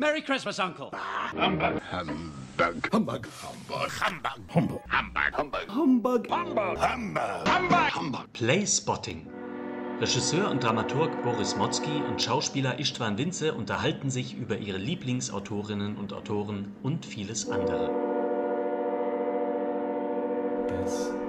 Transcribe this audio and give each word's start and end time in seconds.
Merry 0.00 0.22
Christmas, 0.22 0.58
Uncle. 0.58 0.90
Humbug. 1.32 1.78
Humbug. 1.92 2.90
Humbug. 2.90 3.28
Humbug. 3.28 4.40
Humbug. 4.48 4.80
Humbug. 4.96 5.66
Humbug. 5.68 6.26
Humbug. 6.30 6.78
Humbug. 6.80 7.94
Humbug. 7.94 8.32
Playspotting. 8.32 9.26
Regisseur 10.00 10.50
und 10.50 10.64
Dramaturg 10.64 11.22
Boris 11.22 11.54
Motzki 11.54 12.02
und 12.08 12.22
Schauspieler 12.22 12.78
Istvan 12.78 13.18
Winze 13.18 13.52
unterhalten 13.52 14.08
sich 14.08 14.34
über 14.34 14.56
ihre 14.56 14.78
Lieblingsautorinnen 14.78 15.98
und 15.98 16.14
Autoren 16.14 16.74
und 16.82 17.04
vieles 17.04 17.50
andere. 17.50 17.90
Läuft. 20.70 21.19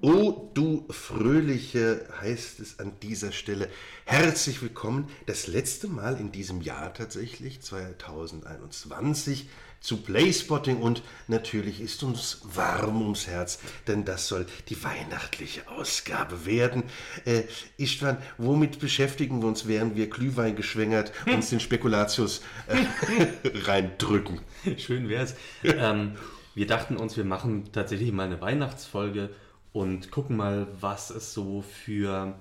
O 0.00 0.50
du 0.54 0.86
Fröhliche 0.90 2.06
heißt 2.20 2.60
es 2.60 2.78
an 2.78 2.92
dieser 3.02 3.32
Stelle. 3.32 3.68
Herzlich 4.04 4.62
willkommen. 4.62 5.08
Das 5.26 5.48
letzte 5.48 5.88
Mal 5.88 6.20
in 6.20 6.30
diesem 6.30 6.60
Jahr 6.60 6.94
tatsächlich, 6.94 7.60
2021, 7.62 9.48
zu 9.80 9.96
Playspotting 9.96 10.78
und 10.78 11.02
natürlich 11.26 11.80
ist 11.80 12.04
uns 12.04 12.42
warm 12.44 13.02
ums 13.02 13.26
Herz, 13.26 13.58
denn 13.88 14.04
das 14.04 14.28
soll 14.28 14.46
die 14.68 14.82
weihnachtliche 14.84 15.68
Ausgabe 15.68 16.46
werden. 16.46 16.84
Äh, 17.24 17.44
Istvan, 17.76 18.18
womit 18.38 18.78
beschäftigen 18.78 19.40
wir 19.40 19.48
uns, 19.48 19.66
während 19.66 19.96
wir 19.96 20.08
Glühwein 20.08 20.54
geschwängert 20.54 21.12
uns 21.26 21.50
den 21.50 21.60
Spekulatius 21.60 22.42
äh, 22.68 23.48
reindrücken? 23.66 24.40
Schön 24.76 25.08
wär's. 25.08 25.34
ähm, 25.64 26.12
wir 26.54 26.66
dachten 26.66 26.96
uns, 26.96 27.16
wir 27.16 27.24
machen 27.24 27.70
tatsächlich 27.72 28.12
mal 28.12 28.26
eine 28.26 28.40
Weihnachtsfolge 28.40 29.30
und 29.78 30.10
gucken 30.10 30.36
mal, 30.36 30.66
was 30.80 31.10
es 31.10 31.32
so 31.32 31.62
für 31.62 32.34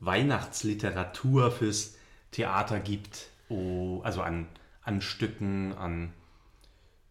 Weihnachtsliteratur 0.00 1.50
fürs 1.50 1.96
Theater 2.30 2.78
gibt. 2.78 3.30
Oh, 3.48 4.02
also 4.02 4.20
an, 4.20 4.46
an 4.82 5.00
Stücken, 5.00 5.72
an 5.72 6.12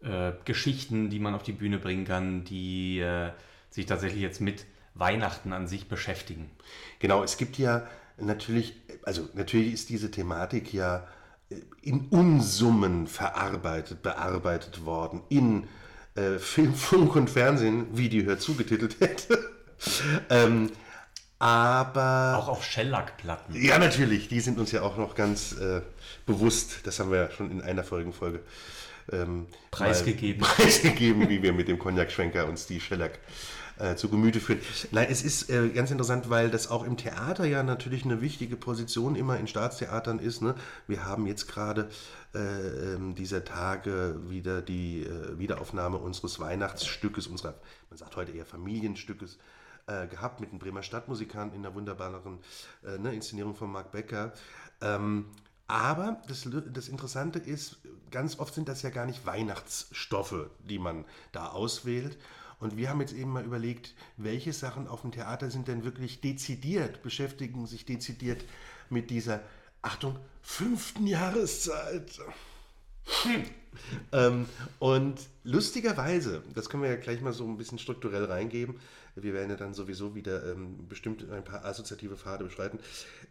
äh, 0.00 0.32
Geschichten, 0.44 1.10
die 1.10 1.18
man 1.18 1.34
auf 1.34 1.42
die 1.42 1.52
Bühne 1.52 1.78
bringen 1.78 2.04
kann, 2.04 2.44
die 2.44 3.00
äh, 3.00 3.32
sich 3.68 3.86
tatsächlich 3.86 4.22
jetzt 4.22 4.40
mit 4.40 4.64
Weihnachten 4.94 5.52
an 5.52 5.66
sich 5.66 5.88
beschäftigen. 5.88 6.50
Genau, 7.00 7.24
es 7.24 7.36
gibt 7.36 7.58
ja 7.58 7.84
natürlich, 8.16 8.76
also 9.02 9.28
natürlich 9.34 9.72
ist 9.72 9.88
diese 9.88 10.12
Thematik 10.12 10.72
ja 10.72 11.08
äh, 11.50 11.56
in 11.82 12.06
Unsummen 12.10 13.08
verarbeitet, 13.08 14.02
bearbeitet 14.02 14.84
worden, 14.84 15.22
in 15.30 15.66
äh, 16.14 16.38
Film, 16.38 16.74
Funk 16.74 17.16
und 17.16 17.28
Fernsehen, 17.28 17.88
wie 17.92 18.08
die 18.08 18.24
Hör 18.24 18.38
zugetitelt 18.38 19.00
hätte. 19.00 19.53
Ähm, 20.30 20.70
aber. 21.38 22.38
Auch 22.38 22.48
auf 22.48 22.64
Shellac-Platten. 22.64 23.54
Ja, 23.60 23.78
natürlich, 23.78 24.28
die 24.28 24.40
sind 24.40 24.58
uns 24.58 24.72
ja 24.72 24.82
auch 24.82 24.96
noch 24.96 25.14
ganz 25.14 25.52
äh, 25.52 25.82
bewusst. 26.26 26.80
Das 26.84 27.00
haben 27.00 27.10
wir 27.10 27.18
ja 27.18 27.30
schon 27.30 27.50
in 27.50 27.60
einer 27.60 27.84
Folgenfolge 27.84 28.40
ähm, 29.12 29.46
Preisgegeben. 29.70 30.40
Preisgegeben, 30.46 31.28
wie 31.28 31.42
wir 31.42 31.52
mit 31.52 31.68
dem 31.68 31.78
Cognac-Schwenker 31.78 32.46
uns 32.46 32.66
die 32.66 32.80
Shellac 32.80 33.18
äh, 33.78 33.96
zu 33.96 34.08
Gemüte 34.08 34.40
führen. 34.40 34.60
Nein, 34.92 35.08
es 35.10 35.22
ist 35.22 35.50
äh, 35.50 35.68
ganz 35.68 35.90
interessant, 35.90 36.30
weil 36.30 36.50
das 36.50 36.70
auch 36.70 36.84
im 36.84 36.96
Theater 36.96 37.44
ja 37.44 37.62
natürlich 37.62 38.04
eine 38.04 38.20
wichtige 38.20 38.56
Position 38.56 39.16
immer 39.16 39.38
in 39.38 39.46
Staatstheatern 39.46 40.18
ist. 40.18 40.42
Ne? 40.42 40.54
Wir 40.86 41.04
haben 41.04 41.26
jetzt 41.26 41.48
gerade 41.48 41.88
äh, 42.34 42.38
ähm, 42.38 43.14
dieser 43.14 43.44
Tage 43.44 44.16
wieder 44.28 44.62
die 44.62 45.02
äh, 45.02 45.38
Wiederaufnahme 45.38 45.98
unseres 45.98 46.38
Weihnachtsstückes, 46.40 47.26
unserer, 47.26 47.54
man 47.90 47.98
sagt 47.98 48.16
heute 48.16 48.32
eher 48.32 48.46
Familienstückes, 48.46 49.38
äh, 49.86 50.06
gehabt 50.06 50.40
mit 50.40 50.52
den 50.52 50.58
Bremer 50.58 50.82
Stadtmusikanten 50.82 51.56
in 51.56 51.62
der 51.62 51.74
wunderbaren 51.74 52.38
äh, 52.84 52.98
ne, 52.98 53.14
Inszenierung 53.14 53.54
von 53.54 53.70
Marc 53.70 53.92
Becker. 53.92 54.32
Ähm, 54.80 55.26
aber 55.66 56.20
das, 56.28 56.48
das 56.72 56.88
Interessante 56.88 57.38
ist, 57.38 57.78
ganz 58.10 58.38
oft 58.38 58.54
sind 58.54 58.68
das 58.68 58.82
ja 58.82 58.90
gar 58.90 59.06
nicht 59.06 59.24
Weihnachtsstoffe, 59.24 60.50
die 60.68 60.78
man 60.78 61.04
da 61.32 61.48
auswählt. 61.48 62.18
Und 62.60 62.76
wir 62.76 62.88
haben 62.88 63.00
jetzt 63.00 63.14
eben 63.14 63.30
mal 63.30 63.44
überlegt, 63.44 63.94
welche 64.16 64.52
Sachen 64.52 64.88
auf 64.88 65.00
dem 65.00 65.12
Theater 65.12 65.50
sind 65.50 65.68
denn 65.68 65.84
wirklich 65.84 66.20
dezidiert, 66.20 67.02
beschäftigen 67.02 67.66
sich 67.66 67.84
dezidiert 67.84 68.44
mit 68.90 69.10
dieser, 69.10 69.40
Achtung, 69.84 70.18
fünften 70.40 71.06
Jahreszeit. 71.06 72.18
Hm. 73.22 73.44
ähm, 74.12 74.46
und 74.78 75.20
lustigerweise, 75.42 76.42
das 76.54 76.70
können 76.70 76.82
wir 76.82 76.90
ja 76.90 76.96
gleich 76.96 77.20
mal 77.20 77.34
so 77.34 77.44
ein 77.44 77.58
bisschen 77.58 77.78
strukturell 77.78 78.24
reingeben, 78.24 78.80
wir 79.16 79.34
werden 79.34 79.50
ja 79.50 79.56
dann 79.56 79.74
sowieso 79.74 80.14
wieder 80.14 80.50
ähm, 80.50 80.88
bestimmt 80.88 81.30
ein 81.30 81.44
paar 81.44 81.64
assoziative 81.64 82.16
Pfade 82.16 82.44
beschreiten, 82.44 82.78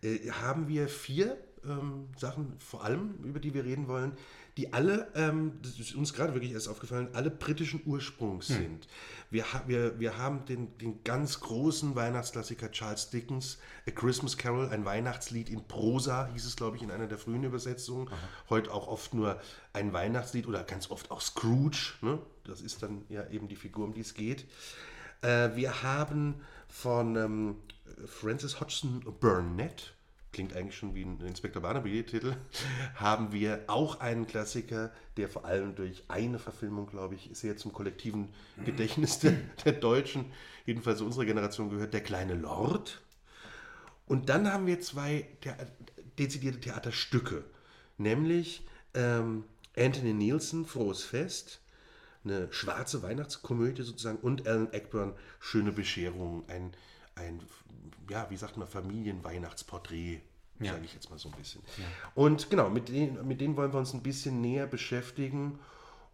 äh, 0.01 0.29
haben 0.31 0.67
wir 0.67 0.87
vier 0.87 1.37
ähm, 1.65 2.07
Sachen 2.17 2.53
vor 2.59 2.83
allem, 2.83 3.15
über 3.23 3.39
die 3.39 3.53
wir 3.53 3.63
reden 3.63 3.87
wollen, 3.87 4.13
die 4.57 4.71
alle, 4.71 5.07
ähm, 5.15 5.53
das 5.63 5.79
ist 5.79 5.95
uns 5.95 6.13
gerade 6.13 6.33
wirklich 6.33 6.51
erst 6.51 6.67
aufgefallen, 6.67 7.09
alle 7.13 7.31
britischen 7.31 7.81
Ursprungs 7.85 8.49
hm. 8.49 8.55
sind. 8.55 8.87
Wir, 9.31 9.51
ha 9.51 9.63
wir, 9.65 9.99
wir 9.99 10.17
haben 10.17 10.45
den, 10.45 10.77
den 10.77 11.03
ganz 11.03 11.39
großen 11.39 11.95
Weihnachtsklassiker 11.95 12.71
Charles 12.71 13.09
Dickens, 13.09 13.57
A 13.87 13.91
Christmas 13.91 14.37
Carol, 14.37 14.69
ein 14.69 14.85
Weihnachtslied 14.85 15.49
in 15.49 15.67
Prosa, 15.67 16.29
hieß 16.33 16.45
es, 16.45 16.55
glaube 16.55 16.77
ich, 16.77 16.83
in 16.83 16.91
einer 16.91 17.07
der 17.07 17.17
frühen 17.17 17.43
Übersetzungen. 17.43 18.09
Aha. 18.09 18.17
Heute 18.49 18.71
auch 18.71 18.87
oft 18.87 19.15
nur 19.15 19.41
ein 19.73 19.91
Weihnachtslied 19.91 20.47
oder 20.47 20.63
ganz 20.63 20.91
oft 20.91 21.09
auch 21.09 21.21
Scrooge. 21.21 21.93
Ne? 22.01 22.19
Das 22.43 22.61
ist 22.61 22.83
dann 22.83 23.05
ja 23.09 23.27
eben 23.29 23.47
die 23.47 23.55
Figur, 23.55 23.85
um 23.85 23.93
die 23.93 24.01
es 24.01 24.13
geht. 24.13 24.45
Äh, 25.23 25.55
wir 25.55 25.81
haben 25.81 26.35
von 26.67 27.15
ähm, 27.15 27.55
Francis 28.05 28.59
Hodgson 28.59 29.01
Burnett, 29.19 29.93
klingt 30.31 30.55
eigentlich 30.55 30.75
schon 30.75 30.95
wie 30.95 31.03
ein 31.03 31.19
Inspektor 31.21 31.61
Barnaby-Titel, 31.61 32.35
haben 32.95 33.31
wir 33.31 33.63
auch 33.67 33.99
einen 33.99 34.27
Klassiker, 34.27 34.91
der 35.17 35.29
vor 35.29 35.45
allem 35.45 35.75
durch 35.75 36.03
eine 36.09 36.39
Verfilmung, 36.39 36.87
glaube 36.87 37.15
ich, 37.15 37.29
sehr 37.33 37.57
zum 37.57 37.71
kollektiven 37.71 38.29
Gedächtnis 38.65 39.19
der, 39.19 39.33
der 39.65 39.73
Deutschen, 39.73 40.25
jedenfalls 40.65 41.01
unserer 41.01 41.25
Generation 41.25 41.69
gehört, 41.69 41.93
Der 41.93 42.01
kleine 42.01 42.35
Lord. 42.35 43.01
Und 44.05 44.29
dann 44.29 44.51
haben 44.51 44.67
wir 44.67 44.81
zwei 44.81 45.27
Thea 45.41 45.55
dezidierte 46.19 46.59
Theaterstücke, 46.59 47.43
nämlich 47.97 48.67
ähm, 48.93 49.45
Anthony 49.75 50.13
Nielsen, 50.13 50.65
Frohes 50.65 51.03
Fest, 51.03 51.62
eine 52.23 52.51
schwarze 52.51 53.03
Weihnachtskomödie 53.03 53.83
sozusagen 53.83 54.17
und 54.17 54.47
Alan 54.47 54.71
Eckburn, 54.71 55.13
Schöne 55.39 55.71
Bescherung, 55.71 56.43
ein 56.47 56.73
ein, 57.15 57.41
ja, 58.09 58.29
wie 58.29 58.37
sagt 58.37 58.57
man, 58.57 58.67
Familienweihnachtsporträt, 58.67 60.21
ja. 60.59 60.73
sage 60.73 60.85
ich 60.85 60.93
jetzt 60.93 61.09
mal 61.09 61.19
so 61.19 61.29
ein 61.29 61.35
bisschen. 61.35 61.61
Ja. 61.77 61.85
Und 62.15 62.49
genau, 62.49 62.69
mit 62.69 62.89
denen, 62.89 63.27
mit 63.27 63.41
denen 63.41 63.55
wollen 63.55 63.73
wir 63.73 63.79
uns 63.79 63.93
ein 63.93 64.03
bisschen 64.03 64.41
näher 64.41 64.67
beschäftigen 64.67 65.59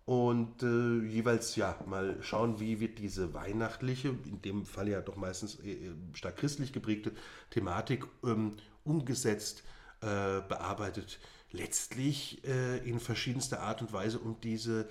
und 0.06 0.64
äh, 0.64 1.06
jeweils 1.06 1.56
ja 1.56 1.78
mal 1.86 2.18
schauen, 2.22 2.60
wie 2.60 2.80
wird 2.80 3.00
diese 3.00 3.34
weihnachtliche, 3.34 4.10
in 4.26 4.42
dem 4.42 4.66
Fall 4.66 4.90
ja 4.90 5.02
doch 5.02 5.16
meistens 5.16 5.60
äh, 5.60 5.92
stark 6.14 6.38
christlich 6.38 6.74
geprägte 6.74 7.12
Thematik 7.52 8.06
ähm, 8.24 8.58
umgesetzt, 8.84 9.64
äh, 10.02 10.42
bearbeitet, 10.48 11.20
letztlich 11.52 12.44
äh, 12.46 12.78
in 12.78 13.00
verschiedenster 13.00 13.62
Art 13.62 13.82
und 13.82 13.94
Weise, 13.94 14.20
um 14.20 14.40
diese 14.42 14.88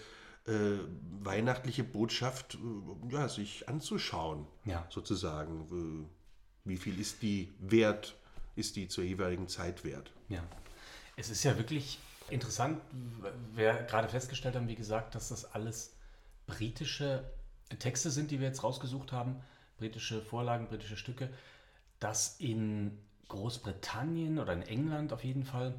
äh, 0.48 0.78
weihnachtliche 1.20 1.84
Botschaft 1.84 2.54
äh, 2.56 3.12
ja, 3.12 3.28
sich 3.28 3.69
anzuschauen, 3.69 4.47
ja. 4.64 4.86
sozusagen. 4.91 6.09
Wie 6.64 6.76
viel 6.76 6.98
ist 7.00 7.22
die 7.22 7.53
wert, 7.59 8.16
ist 8.56 8.76
die 8.76 8.88
zur 8.88 9.04
jeweiligen 9.04 9.48
Zeit 9.48 9.84
wert? 9.84 10.10
Ja, 10.28 10.42
es 11.16 11.31
ist 11.31 11.44
ja 11.44 11.56
wirklich 11.56 11.98
interessant, 12.31 12.81
wir 13.54 13.75
gerade 13.75 14.08
festgestellt 14.08 14.54
haben, 14.54 14.69
wie 14.69 14.75
gesagt, 14.75 15.14
dass 15.14 15.28
das 15.28 15.44
alles 15.54 15.94
britische 16.47 17.25
Texte 17.78 18.10
sind, 18.10 18.31
die 18.31 18.41
wir 18.41 18.48
jetzt 18.48 18.62
rausgesucht 18.62 19.12
haben, 19.12 19.37
britische 19.78 20.20
Vorlagen, 20.20 20.69
britische 20.69 20.97
Stücke, 20.97 21.31
dass 22.00 22.37
in 22.38 22.98
Großbritannien 23.28 24.38
oder 24.38 24.53
in 24.53 24.62
England 24.62 25.12
auf 25.12 25.25
jeden 25.25 25.44
Fall 25.44 25.75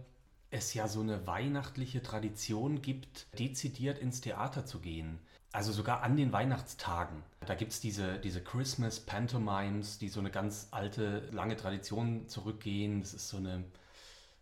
es 0.51 0.73
ja 0.73 0.87
so 0.87 1.01
eine 1.01 1.27
weihnachtliche 1.27 2.01
Tradition 2.01 2.81
gibt, 2.81 3.27
dezidiert 3.37 3.99
ins 3.99 4.21
Theater 4.21 4.65
zu 4.65 4.79
gehen. 4.79 5.19
Also 5.51 5.71
sogar 5.71 6.03
an 6.03 6.15
den 6.15 6.31
Weihnachtstagen. 6.31 7.23
Da 7.45 7.55
gibt 7.55 7.71
es 7.71 7.79
diese, 7.79 8.19
diese 8.19 8.41
Christmas 8.41 8.99
Pantomimes, 8.99 9.97
die 9.97 10.09
so 10.09 10.19
eine 10.19 10.29
ganz 10.29 10.67
alte, 10.71 11.27
lange 11.31 11.55
Tradition 11.55 12.27
zurückgehen. 12.27 13.01
Das 13.01 13.13
ist 13.13 13.29
so 13.29 13.37
eine, 13.37 13.63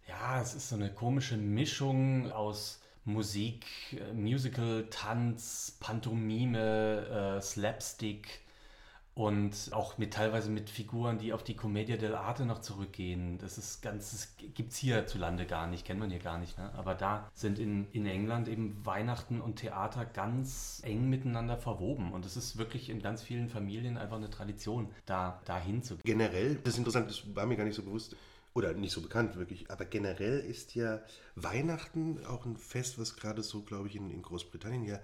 ja, 0.08 0.42
es 0.42 0.54
ist 0.54 0.70
so 0.70 0.76
eine 0.76 0.94
komische 0.94 1.38
Mischung 1.38 2.32
aus 2.32 2.82
Musik, 3.06 3.66
äh, 3.94 4.14
Musical, 4.14 4.88
Tanz, 4.90 5.78
Pantomime, 5.80 7.38
äh, 7.38 7.42
Slapstick 7.42 8.42
und 9.18 9.72
auch 9.72 9.98
mit 9.98 10.14
teilweise 10.14 10.52
mit 10.52 10.70
Figuren, 10.70 11.18
die 11.18 11.34
auf 11.34 11.44
die 11.44 11.56
Commedia 11.56 11.96
dell'arte 11.96 12.46
noch 12.46 12.60
zurückgehen. 12.60 13.40
Das 13.40 13.58
ist 13.58 13.82
ganz, 13.82 14.36
gibt 14.54 14.72
es 14.72 14.78
hierzulande 14.78 15.48
gar 15.48 15.66
nicht, 15.66 15.86
kennt 15.86 16.00
man 16.00 16.12
hier 16.12 16.20
gar 16.20 16.38
nicht. 16.38 16.56
Ne? 16.60 16.72
Aber 16.78 16.94
da 16.94 17.28
sind 17.34 17.58
in, 17.58 17.88
in 17.94 18.06
England 18.06 18.48
eben 18.48 18.80
Weihnachten 18.86 19.42
und 19.42 19.56
Theater 19.56 20.06
ganz 20.06 20.84
eng 20.86 21.10
miteinander 21.10 21.58
verwoben. 21.58 22.14
Und 22.14 22.28
es 22.28 22.38
ist 22.38 22.60
wirklich 22.60 22.92
in 22.92 23.02
ganz 23.02 23.24
vielen 23.24 23.50
Familien 23.50 23.98
einfach 23.98 24.18
eine 24.18 24.30
Tradition, 24.30 24.88
da 25.08 25.42
dahin 25.46 25.82
zu 25.82 25.96
gehen. 25.96 26.04
Generell, 26.06 26.60
das 26.64 26.74
ist 26.74 26.78
interessant, 26.78 27.10
das 27.10 27.24
war 27.36 27.48
mir 27.48 27.58
gar 27.58 27.66
nicht 27.66 27.76
so 27.76 27.82
bewusst 27.82 28.16
oder 28.54 28.74
nicht 28.74 28.92
so 28.92 29.02
bekannt 29.02 29.36
wirklich, 29.36 29.70
aber 29.70 29.86
generell 29.86 30.40
ist 30.40 30.74
ja 30.74 31.02
Weihnachten 31.36 32.26
auch 32.26 32.46
ein 32.46 32.58
Fest, 32.58 33.00
was 33.00 33.16
gerade 33.16 33.44
so, 33.44 33.62
glaube 33.62 33.88
ich, 33.88 33.96
in, 33.96 34.10
in 34.10 34.24
Großbritannien 34.24 34.84
ja 34.84 35.00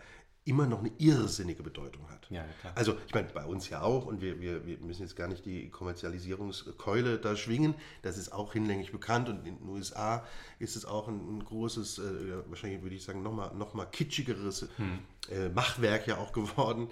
immer 0.46 0.68
noch 0.68 0.80
eine 0.80 0.92
irrsinnige 0.98 1.64
Bedeutung 1.64 2.10
hat. 2.10 2.30
Ja, 2.30 2.44
klar. 2.62 2.74
Also 2.76 2.98
ich 3.08 3.14
meine, 3.14 3.30
bei 3.30 3.46
uns 3.46 3.70
ja 3.70 3.82
auch 3.82 4.06
und 4.06 4.22
wir, 4.22 4.42
wir, 4.42 4.66
wir 4.66 4.78
müssen 4.80 5.04
jetzt 5.04 5.16
gar 5.16 5.28
nicht 5.28 5.46
die 5.46 5.70
Kommerzialisierungskeule 5.70 7.18
da 7.18 7.36
schwingen. 7.36 7.76
Das 8.02 8.18
ist 8.18 8.32
auch 8.34 8.54
hinlänglich 8.54 8.92
bekannt 8.92 9.30
und 9.30 9.48
in 9.48 9.58
den 9.58 9.70
USA 9.70 10.26
ist 10.60 10.76
es 10.76 10.86
auch 10.86 11.08
ein, 11.08 11.38
ein 11.38 11.46
großes, 11.46 12.00
äh, 12.00 12.50
wahrscheinlich 12.50 12.82
würde 12.82 12.96
ich 12.96 13.04
sagen, 13.04 13.24
nochmal 13.24 13.54
noch 13.56 13.74
mal 13.74 13.86
kitschigeres 13.86 14.68
hm. 14.78 15.00
Äh, 15.32 15.50
Machwerk 15.50 16.08
ja 16.08 16.18
auch 16.18 16.34
geworden. 16.34 16.90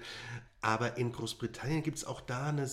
Aber 0.64 0.96
in 0.96 1.10
Großbritannien 1.10 1.82
gibt 1.82 1.98
es 1.98 2.04
auch 2.04 2.20
da, 2.20 2.46
eine, 2.46 2.70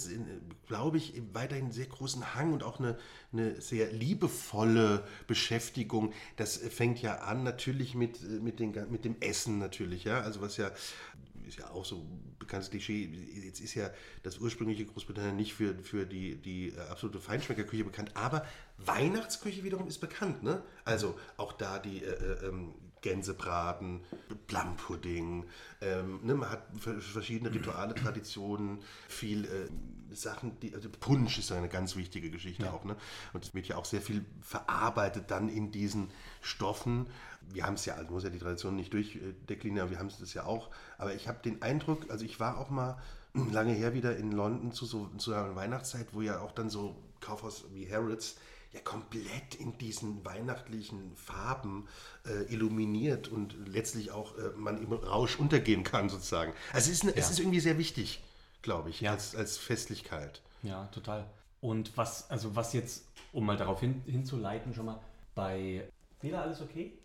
glaube 0.68 0.98
ich, 0.98 1.20
weiterhin 1.34 1.66
einen 1.66 1.74
sehr 1.74 1.88
großen 1.88 2.36
Hang 2.36 2.54
und 2.54 2.62
auch 2.62 2.80
eine, 2.80 3.00
eine 3.34 3.60
sehr 3.60 3.92
liebevolle 3.92 5.04
Beschäftigung. 5.26 6.14
Das 6.36 6.58
fängt 6.58 7.02
ja 7.02 7.16
an 7.16 7.42
natürlich 7.44 7.96
mit, 7.96 8.22
mit, 8.44 8.60
den, 8.60 8.76
mit 8.92 9.06
dem 9.06 9.16
Essen 9.22 9.58
natürlich, 9.58 10.04
ja. 10.04 10.22
Also 10.22 10.40
was 10.40 10.58
ja 10.58 10.70
ist 11.50 11.58
ja 11.58 11.70
auch 11.72 11.84
so 11.84 11.96
ein 11.98 12.36
bekanntes 12.38 12.70
Klischee. 12.70 13.10
Jetzt 13.44 13.60
ist 13.60 13.74
ja 13.74 13.90
das 14.24 14.38
ursprüngliche 14.38 14.86
Großbritannien 14.86 15.36
nicht 15.36 15.54
für, 15.54 15.76
für 15.84 16.06
die, 16.06 16.36
die 16.36 16.74
absolute 16.90 17.20
Feinschmeckerküche 17.20 17.84
bekannt, 17.84 18.12
aber 18.14 18.46
Weihnachtsküche 18.78 19.64
wiederum 19.64 19.88
ist 19.88 19.98
bekannt. 19.98 20.44
Ne? 20.44 20.64
Also 20.86 21.20
auch 21.38 21.54
da 21.54 21.80
die 21.80 22.04
äh, 22.04 22.10
äh 22.10 22.48
ähm, 22.48 22.74
Gänsebraten, 23.02 24.02
Plumpudding. 24.48 25.46
Ähm, 25.82 26.20
ne, 26.24 26.36
man 26.36 26.50
hat 26.50 26.64
verschiedene 26.80 27.54
Rituale, 27.54 27.96
Traditionen, 27.96 28.80
viel 29.08 29.46
äh, 29.46 29.70
Sachen, 30.16 30.60
die, 30.60 30.74
also 30.74 30.90
Punsch 30.90 31.38
ist 31.40 31.52
eine 31.52 31.70
ganz 31.70 31.96
wichtige 31.96 32.30
Geschichte 32.30 32.66
ja. 32.66 32.72
auch. 32.72 32.84
Ne? 32.84 32.96
Und 33.34 33.46
es 33.46 33.54
wird 33.54 33.68
ja 33.68 33.78
auch 33.78 33.86
sehr 33.86 34.02
viel 34.02 34.26
verarbeitet 34.42 35.32
dann 35.32 35.50
in 35.50 35.72
diesen 35.72 36.10
Stoffen. 36.42 37.08
Wir 37.52 37.66
haben 37.66 37.76
es 37.76 37.86
ja, 37.86 37.96
also 37.96 38.12
muss 38.12 38.24
ja 38.24 38.30
die 38.30 38.40
Tradition 38.40 38.76
nicht 38.76 38.94
durchdeklinieren, 38.94 39.84
aber 39.84 39.92
wir 39.92 40.00
haben 40.00 40.08
es 40.08 40.34
ja 40.34 40.46
auch. 40.46 40.70
Aber 40.98 41.14
ich 41.14 41.28
habe 41.28 41.40
den 41.44 41.62
Eindruck, 41.62 42.10
also 42.10 42.26
ich 42.26 42.40
war 42.40 42.58
auch 42.58 42.70
mal 42.70 43.02
lange 43.52 43.74
her 43.74 43.94
wieder 43.94 44.18
in 44.18 44.32
London 44.32 44.72
zu 44.72 44.86
so 44.86 45.08
zu 45.18 45.34
einer 45.34 45.56
Weihnachtszeit, 45.56 46.08
wo 46.14 46.22
ja 46.22 46.40
auch 46.40 46.52
dann 46.52 46.70
so 46.70 46.96
Kaufhaus 47.22 47.66
wie 47.74 47.92
Harrods 47.92 48.38
ja 48.72 48.80
komplett 48.82 49.56
in 49.56 49.78
diesen 49.78 50.24
weihnachtlichen 50.24 51.16
Farben 51.16 51.88
äh, 52.26 52.54
illuminiert 52.54 53.28
und 53.28 53.56
letztlich 53.68 54.12
auch 54.12 54.38
äh, 54.38 54.50
man 54.56 54.82
im 54.82 54.94
Rausch 54.94 55.40
untergehen 55.40 55.84
kann 55.84 56.10
sozusagen. 56.10 56.54
Also 56.72 56.92
es 56.92 57.04
ist, 57.04 57.04
ja. 57.04 57.12
es 57.16 57.32
ist 57.32 57.40
irgendwie 57.40 57.60
sehr 57.60 57.78
wichtig, 57.78 58.22
glaube 58.62 58.90
ich, 58.90 59.02
ja. 59.02 59.12
als, 59.12 59.36
als 59.36 59.58
Festlichkeit. 59.58 60.42
Ja, 60.62 60.86
total. 60.88 61.26
Und 61.62 61.98
was, 61.98 62.30
also 62.30 62.56
was 62.56 62.74
jetzt, 62.74 63.06
um 63.34 63.46
mal 63.46 63.58
darauf 63.58 63.80
hin, 63.80 64.04
hinzuleiten, 64.06 64.74
schon 64.74 64.86
mal, 64.86 65.00
bei 65.34 65.90
Bela 66.22 66.42
alles 66.42 66.62
okay? 66.62 66.98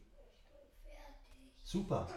Super. 1.62 2.08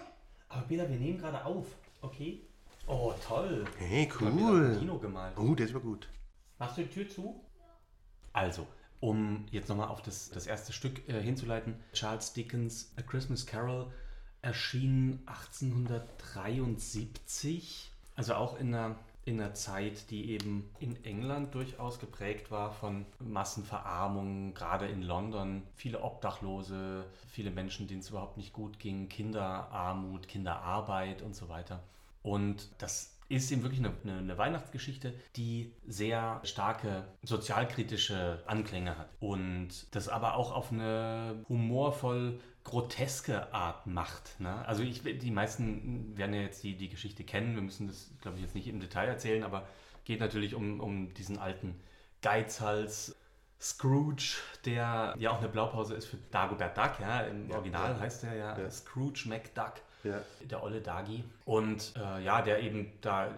Aber 0.50 0.62
Bela, 0.64 0.90
wir 0.90 0.98
nehmen 0.98 1.20
gerade 1.20 1.44
auf, 1.46 1.68
okay? 2.02 2.42
Oh, 2.86 3.14
toll. 3.26 3.66
Hey, 3.78 4.10
cool. 4.20 4.78
Dino 4.80 4.98
gemalt. 4.98 5.38
Oh, 5.38 5.56
der 5.56 5.66
ist 5.66 5.76
aber 5.76 5.84
gut. 5.84 6.08
Machst 6.58 6.78
du 6.78 6.84
die 6.84 6.90
Tür 6.90 7.10
zu? 7.10 7.44
Also, 8.34 8.68
um 9.00 9.46
jetzt 9.52 9.70
nochmal 9.70 9.90
auf 9.90 10.02
das, 10.02 10.30
das 10.30 10.48
erste 10.48 10.74
Stück 10.74 11.08
äh, 11.08 11.22
hinzuleiten, 11.22 11.76
Charles 11.94 12.34
Dickens 12.34 12.92
A 12.98 13.04
Christmas 13.04 13.46
Carol 13.46 13.92
erschien 14.42 15.22
1873, 15.26 17.92
also 18.16 18.34
auch 18.36 18.60
in 18.60 18.74
einer, 18.74 18.96
in 19.26 19.40
einer 19.40 19.54
Zeit, 19.54 20.10
die 20.10 20.32
eben 20.32 20.70
in 20.80 21.04
England 21.04 21.54
durchaus 21.54 22.00
geprägt 22.00 22.50
war 22.50 22.72
von 22.72 23.06
Massenverarmung, 23.20 24.54
gerade 24.54 24.88
in 24.88 25.02
London. 25.02 25.64
Viele 25.76 26.02
Obdachlose, 26.02 27.06
viele 27.30 27.52
Menschen, 27.52 27.88
denen 27.88 28.00
es 28.00 28.10
überhaupt 28.10 28.38
nicht 28.38 28.54
gut 28.54 28.80
ging, 28.80 29.10
Kinderarmut, 29.10 30.28
Kinderarbeit 30.28 31.22
und 31.22 31.36
so 31.36 31.50
weiter. 31.50 31.84
Und 32.24 32.70
das 32.78 33.17
ist 33.30 33.52
eben 33.52 33.64
wirklich 33.64 33.80
eine, 33.80 33.94
eine, 34.04 34.20
eine, 34.20 34.38
Weihnachtsgeschichte, 34.38 35.14
die 35.36 35.74
sehr 35.86 36.40
starke 36.44 37.08
sozialkritische 37.24 38.44
Anklänge 38.46 38.98
hat 38.98 39.10
und 39.20 39.70
das 39.92 40.08
aber 40.08 40.36
auch 40.36 40.52
auf 40.52 40.72
eine 40.72 41.44
humorvoll 41.50 42.40
groteske 42.64 43.54
Art 43.54 43.88
macht. 43.88 44.40
Ne? 44.40 44.66
Also 44.66 44.84
ich, 44.84 45.02
die 45.02 45.32
meisten 45.32 46.18
werden 46.18 46.34
ja 46.34 46.42
jetzt 46.42 46.64
die, 46.64 46.76
die 46.76 46.90
Geschichte 46.90 47.24
kennen, 47.24 47.56
wir 47.56 47.62
müssen 47.62 47.88
das, 47.88 48.12
glaube 48.22 48.38
ich, 48.38 48.44
jetzt 48.44 48.56
nicht 48.56 48.68
im 48.68 48.80
Detail 48.80 49.08
erzählen, 49.08 49.44
aber 49.44 49.68
geht 50.04 50.20
natürlich 50.20 50.56
um, 50.56 50.80
um 50.80 51.14
diesen 51.14 51.38
alten 51.38 51.76
Geizhals. 52.22 53.16
Scrooge, 53.60 54.38
der 54.66 55.16
ja 55.18 55.32
auch 55.32 55.40
eine 55.40 55.50
Blaupause 55.50 55.96
ist 55.96 56.06
für 56.06 56.18
Dagobert 56.30 56.78
Duck, 56.78 57.00
ja, 57.02 57.22
im 57.22 57.50
ja, 57.50 57.56
Original 57.56 57.94
ja. 57.94 58.00
heißt 58.00 58.24
er 58.26 58.36
ja, 58.36 58.56
ja, 58.56 58.70
Scrooge 58.70 59.24
McDuck 59.26 59.82
ja. 60.04 60.22
der 60.42 60.64
olle 60.64 60.82
Dagi. 60.82 61.24
Und 61.46 61.94
äh, 61.96 62.24
ja, 62.24 62.42
der 62.42 62.62
eben 62.62 62.92
da 63.02 63.28
äh, 63.28 63.32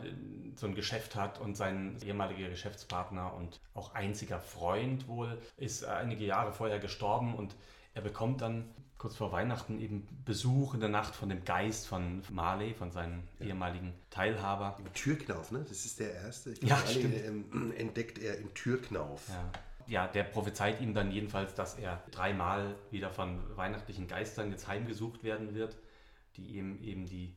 so 0.55 0.67
ein 0.67 0.75
Geschäft 0.75 1.15
hat 1.15 1.39
und 1.39 1.55
sein 1.55 1.97
ehemaliger 2.03 2.49
Geschäftspartner 2.49 3.33
und 3.33 3.59
auch 3.73 3.93
einziger 3.95 4.39
Freund 4.39 5.07
wohl 5.07 5.37
ist 5.57 5.85
einige 5.85 6.25
Jahre 6.25 6.51
vorher 6.51 6.79
gestorben 6.79 7.35
und 7.35 7.55
er 7.93 8.01
bekommt 8.01 8.41
dann 8.41 8.65
kurz 8.97 9.15
vor 9.15 9.31
Weihnachten 9.31 9.79
eben 9.79 10.07
Besuch 10.25 10.73
in 10.73 10.81
der 10.81 10.89
Nacht 10.89 11.15
von 11.15 11.29
dem 11.29 11.45
Geist 11.45 11.87
von 11.87 12.21
Marley, 12.29 12.73
von 12.73 12.91
seinem 12.91 13.23
ja. 13.39 13.47
ehemaligen 13.47 13.93
Teilhaber. 14.09 14.75
Im 14.77 14.93
Türknauf, 14.93 15.51
ne? 15.51 15.65
Das 15.67 15.85
ist 15.85 15.99
der 15.99 16.13
erste. 16.13 16.51
Ich 16.51 16.61
ja, 16.61 16.75
Marley, 16.75 17.03
ähm, 17.25 17.73
entdeckt 17.77 18.19
er 18.19 18.37
im 18.37 18.53
Türknauf. 18.53 19.29
Ja. 19.29 19.51
ja, 19.87 20.07
der 20.07 20.23
prophezeit 20.23 20.81
ihm 20.81 20.93
dann 20.93 21.11
jedenfalls, 21.11 21.53
dass 21.53 21.75
er 21.75 22.03
dreimal 22.11 22.75
wieder 22.91 23.09
von 23.09 23.39
weihnachtlichen 23.55 24.09
Geistern 24.09 24.51
jetzt 24.51 24.67
heimgesucht 24.67 25.23
werden 25.23 25.55
wird 25.55 25.77
die 26.37 26.57
eben, 26.57 26.81
eben 26.83 27.05
die, 27.05 27.33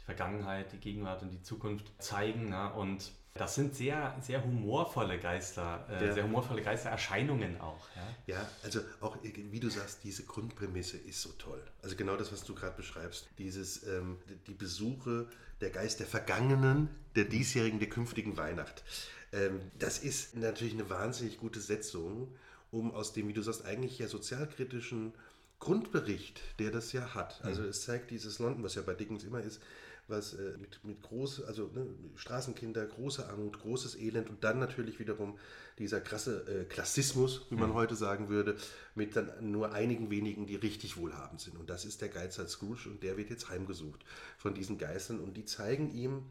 die 0.00 0.04
Vergangenheit, 0.04 0.72
die 0.72 0.78
Gegenwart 0.78 1.22
und 1.22 1.30
die 1.30 1.42
Zukunft 1.42 1.92
zeigen. 1.98 2.50
Ne? 2.50 2.72
Und 2.74 3.12
das 3.34 3.54
sind 3.54 3.74
sehr, 3.74 4.14
sehr 4.20 4.44
humorvolle 4.44 5.18
Geister, 5.18 5.86
äh, 5.88 6.06
ja. 6.06 6.12
sehr 6.12 6.24
humorvolle 6.24 6.62
Geistererscheinungen 6.62 7.60
auch. 7.60 7.88
Ja? 7.96 8.34
ja, 8.34 8.48
also 8.62 8.80
auch, 9.00 9.16
wie 9.22 9.60
du 9.60 9.70
sagst, 9.70 10.04
diese 10.04 10.24
Grundprämisse 10.24 10.98
ist 10.98 11.22
so 11.22 11.30
toll. 11.38 11.62
Also 11.82 11.96
genau 11.96 12.16
das, 12.16 12.30
was 12.30 12.44
du 12.44 12.54
gerade 12.54 12.76
beschreibst. 12.76 13.28
Dieses, 13.38 13.86
ähm, 13.86 14.18
die 14.46 14.54
Besuche 14.54 15.28
der 15.62 15.70
Geist 15.70 16.00
der 16.00 16.06
Vergangenen, 16.06 16.90
der 17.14 17.24
diesjährigen, 17.24 17.78
der 17.78 17.88
künftigen 17.88 18.36
Weihnacht. 18.36 18.84
Ähm, 19.32 19.60
das 19.78 19.98
ist 19.98 20.36
natürlich 20.36 20.74
eine 20.74 20.90
wahnsinnig 20.90 21.38
gute 21.38 21.60
Setzung, 21.60 22.34
um 22.70 22.92
aus 22.92 23.12
dem, 23.12 23.28
wie 23.28 23.32
du 23.32 23.42
sagst, 23.42 23.64
eigentlich 23.64 23.98
ja 23.98 24.08
sozialkritischen 24.08 25.14
Grundbericht, 25.62 26.40
der 26.58 26.72
das 26.72 26.92
ja 26.92 27.14
hat. 27.14 27.40
Also 27.44 27.62
mhm. 27.62 27.68
es 27.68 27.82
zeigt 27.82 28.10
dieses 28.10 28.40
London, 28.40 28.64
was 28.64 28.74
ja 28.74 28.82
bei 28.82 28.94
Dickens 28.94 29.22
immer 29.22 29.40
ist, 29.40 29.62
was 30.08 30.34
äh, 30.34 30.56
mit, 30.58 30.82
mit 30.82 31.00
groß, 31.02 31.44
also 31.44 31.70
ne, 31.72 31.86
Straßenkinder, 32.16 32.84
große 32.84 33.28
Armut, 33.28 33.60
großes 33.60 33.94
Elend 33.94 34.28
und 34.28 34.42
dann 34.42 34.58
natürlich 34.58 34.98
wiederum 34.98 35.38
dieser 35.78 36.00
krasse 36.00 36.44
äh, 36.48 36.64
Klassismus, 36.64 37.46
wie 37.50 37.54
man 37.54 37.70
mhm. 37.70 37.74
heute 37.74 37.94
sagen 37.94 38.28
würde, 38.28 38.56
mit 38.96 39.14
dann 39.14 39.52
nur 39.52 39.72
einigen 39.72 40.10
wenigen, 40.10 40.48
die 40.48 40.56
richtig 40.56 40.96
wohlhabend 40.96 41.40
sind. 41.40 41.56
Und 41.56 41.70
das 41.70 41.84
ist 41.84 42.00
der 42.00 42.08
Geizhals 42.08 42.50
Scrooge 42.50 42.88
und 42.88 43.04
der 43.04 43.16
wird 43.16 43.30
jetzt 43.30 43.48
heimgesucht 43.48 44.04
von 44.38 44.54
diesen 44.54 44.78
Geistern 44.78 45.20
und 45.20 45.36
die 45.36 45.44
zeigen 45.44 45.92
ihm 45.92 46.24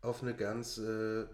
auf 0.00 0.20
eine 0.20 0.34
ganz, 0.34 0.78
äh, 0.78 1.26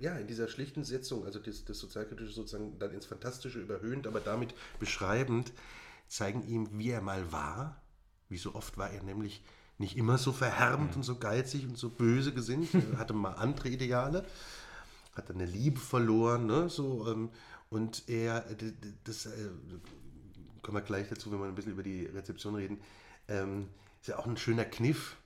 ja, 0.00 0.16
in 0.18 0.26
dieser 0.26 0.48
schlichten 0.48 0.82
Setzung, 0.82 1.26
also 1.26 1.38
das, 1.38 1.64
das 1.64 1.78
Sozialkritische 1.78 2.32
sozusagen 2.32 2.76
dann 2.80 2.92
ins 2.92 3.06
Fantastische 3.06 3.60
überhöhend, 3.60 4.08
aber 4.08 4.18
damit 4.18 4.52
beschreibend, 4.80 5.52
zeigen 6.12 6.46
ihm, 6.46 6.68
wie 6.78 6.90
er 6.90 7.00
mal 7.00 7.32
war. 7.32 7.80
Wie 8.28 8.36
so 8.36 8.54
oft 8.54 8.76
war 8.76 8.90
er 8.90 9.02
nämlich 9.02 9.42
nicht 9.78 9.96
immer 9.96 10.18
so 10.18 10.32
verhärmt 10.32 10.90
mhm. 10.90 10.96
und 10.96 11.02
so 11.02 11.16
geizig 11.16 11.66
und 11.66 11.78
so 11.78 11.88
böse 11.88 12.32
gesinnt. 12.32 12.74
Er 12.74 12.98
hatte 12.98 13.14
mal 13.14 13.32
andere 13.32 13.70
Ideale, 13.70 14.24
hat 15.14 15.30
eine 15.30 15.46
Liebe 15.46 15.80
verloren, 15.80 16.46
ne? 16.46 16.68
so, 16.68 17.10
ähm, 17.10 17.30
und 17.70 18.08
er, 18.08 18.44
das 19.04 19.26
äh, 19.26 19.30
kommen 20.60 20.76
wir 20.76 20.82
gleich 20.82 21.08
dazu, 21.08 21.32
wenn 21.32 21.38
wir 21.38 21.46
ein 21.46 21.54
bisschen 21.54 21.72
über 21.72 21.82
die 21.82 22.04
Rezeption 22.04 22.54
reden, 22.54 22.78
ähm, 23.28 23.68
ist 24.00 24.08
ja 24.08 24.18
auch 24.18 24.26
ein 24.26 24.36
schöner 24.36 24.66
Kniff, 24.66 25.16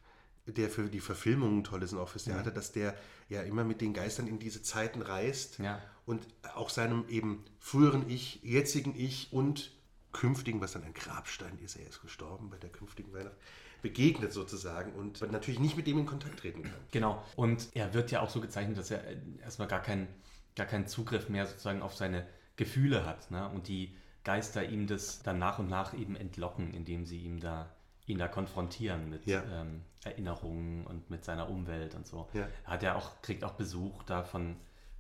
der 0.47 0.71
für 0.71 0.88
die 0.88 1.00
Verfilmungen 1.00 1.64
toll 1.64 1.83
ist 1.83 1.93
und 1.93 1.99
auch 1.99 2.09
fürs 2.09 2.25
Theater, 2.25 2.50
ja. 2.50 2.55
dass 2.55 2.71
der 2.71 2.95
ja 3.28 3.43
immer 3.43 3.64
mit 3.64 3.81
den 3.81 3.93
Geistern 3.93 4.28
in 4.28 4.38
diese 4.38 4.62
Zeiten 4.62 5.02
reist 5.02 5.59
ja. 5.59 5.83
und 6.05 6.25
auch 6.55 6.71
seinem 6.71 7.09
eben 7.09 7.45
früheren 7.59 8.09
Ich, 8.09 8.40
jetzigen 8.45 8.95
Ich 8.97 9.33
und 9.33 9.73
künftigen, 10.16 10.61
was 10.61 10.73
dann 10.73 10.82
ein 10.82 10.94
Grabstein 10.94 11.58
ist, 11.58 11.76
er 11.76 11.87
ist 11.87 12.00
gestorben 12.00 12.49
bei 12.49 12.56
der 12.56 12.70
künftigen 12.70 13.12
Weihnacht, 13.12 13.37
begegnet 13.82 14.32
sozusagen 14.32 14.92
und 14.92 15.20
natürlich 15.30 15.61
nicht 15.61 15.76
mit 15.76 15.87
dem 15.87 15.99
in 15.99 16.06
Kontakt 16.06 16.40
treten 16.40 16.62
kann. 16.62 16.73
Genau. 16.90 17.23
Und 17.37 17.68
er 17.75 17.92
wird 17.92 18.11
ja 18.11 18.20
auch 18.20 18.30
so 18.30 18.40
gezeichnet, 18.40 18.78
dass 18.78 18.90
er 18.90 19.02
erstmal 19.42 19.68
gar 19.68 19.82
keinen, 19.82 20.08
gar 20.56 20.66
keinen 20.66 20.87
Zugriff 20.87 21.28
mehr 21.28 21.46
sozusagen 21.46 21.82
auf 21.82 21.94
seine 21.94 22.26
Gefühle 22.56 23.04
hat. 23.04 23.30
Ne? 23.30 23.49
Und 23.50 23.68
die 23.68 23.94
Geister 24.25 24.66
ihm 24.66 24.87
das 24.87 25.23
dann 25.23 25.38
nach 25.38 25.58
und 25.58 25.68
nach 25.68 25.92
eben 25.92 26.16
entlocken, 26.16 26.73
indem 26.73 27.04
sie 27.04 27.18
ihm 27.18 27.38
da 27.38 27.70
ihn 28.08 28.18
da 28.18 28.28
konfrontieren 28.28 29.11
mit 29.11 29.26
ja. 29.26 29.42
ähm, 29.50 29.82
Erinnerungen 30.04 30.87
und 30.87 31.11
mit 31.11 31.25
seiner 31.25 31.50
Umwelt 31.50 31.96
und 31.96 32.06
so. 32.06 32.28
Ja. 32.35 32.46
Er 32.64 32.70
hat 32.70 32.82
ja 32.85 32.94
auch, 32.94 33.20
kriegt 33.20 33.42
auch 33.42 33.54
Besuch 33.54 34.04
da 34.04 34.23
von 34.23 34.56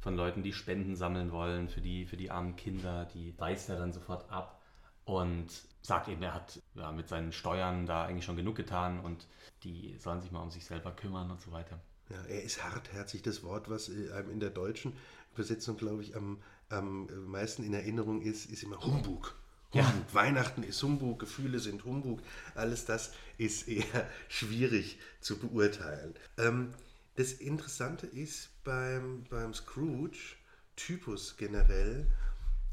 von 0.06 0.14
Leuten, 0.14 0.44
die 0.44 0.52
Spenden 0.52 0.94
sammeln 0.94 1.32
wollen 1.32 1.68
für 1.68 1.80
die, 1.80 2.06
für 2.06 2.16
die 2.16 2.30
armen 2.30 2.54
Kinder. 2.54 3.06
Die 3.06 3.34
weist 3.38 3.68
er 3.68 3.76
dann 3.76 3.92
sofort 3.92 4.30
ab 4.30 4.55
und 5.06 5.48
sagt 5.82 6.08
eben, 6.08 6.22
er 6.22 6.34
hat 6.34 6.60
ja, 6.74 6.92
mit 6.92 7.08
seinen 7.08 7.32
Steuern 7.32 7.86
da 7.86 8.04
eigentlich 8.04 8.24
schon 8.24 8.36
genug 8.36 8.56
getan 8.56 9.00
und 9.00 9.26
die 9.62 9.96
sollen 9.98 10.20
sich 10.20 10.32
mal 10.32 10.42
um 10.42 10.50
sich 10.50 10.66
selber 10.66 10.90
kümmern 10.90 11.30
und 11.30 11.40
so 11.40 11.52
weiter. 11.52 11.80
Ja, 12.10 12.22
er 12.28 12.42
ist 12.42 12.62
hartherzig. 12.62 13.22
Das 13.22 13.42
Wort, 13.42 13.70
was 13.70 13.88
äh, 13.88 14.12
einem 14.12 14.30
in 14.30 14.40
der 14.40 14.50
deutschen 14.50 14.92
Übersetzung, 15.32 15.76
glaube 15.76 16.02
ich, 16.02 16.14
am, 16.14 16.38
am 16.68 17.08
meisten 17.26 17.64
in 17.64 17.72
Erinnerung 17.72 18.20
ist, 18.20 18.50
ist 18.50 18.62
immer 18.62 18.80
Humbug. 18.84 19.34
Ja. 19.72 19.92
Weihnachten 20.12 20.62
ist 20.62 20.82
Humbug, 20.82 21.18
Gefühle 21.18 21.58
sind 21.58 21.84
Humbug. 21.84 22.20
Alles 22.54 22.84
das 22.84 23.12
ist 23.38 23.68
eher 23.68 24.08
schwierig 24.28 24.98
zu 25.20 25.38
beurteilen. 25.38 26.14
Ähm, 26.38 26.72
das 27.16 27.32
Interessante 27.32 28.06
ist 28.06 28.50
beim, 28.64 29.24
beim 29.30 29.54
Scrooge-Typus 29.54 31.36
generell, 31.36 32.06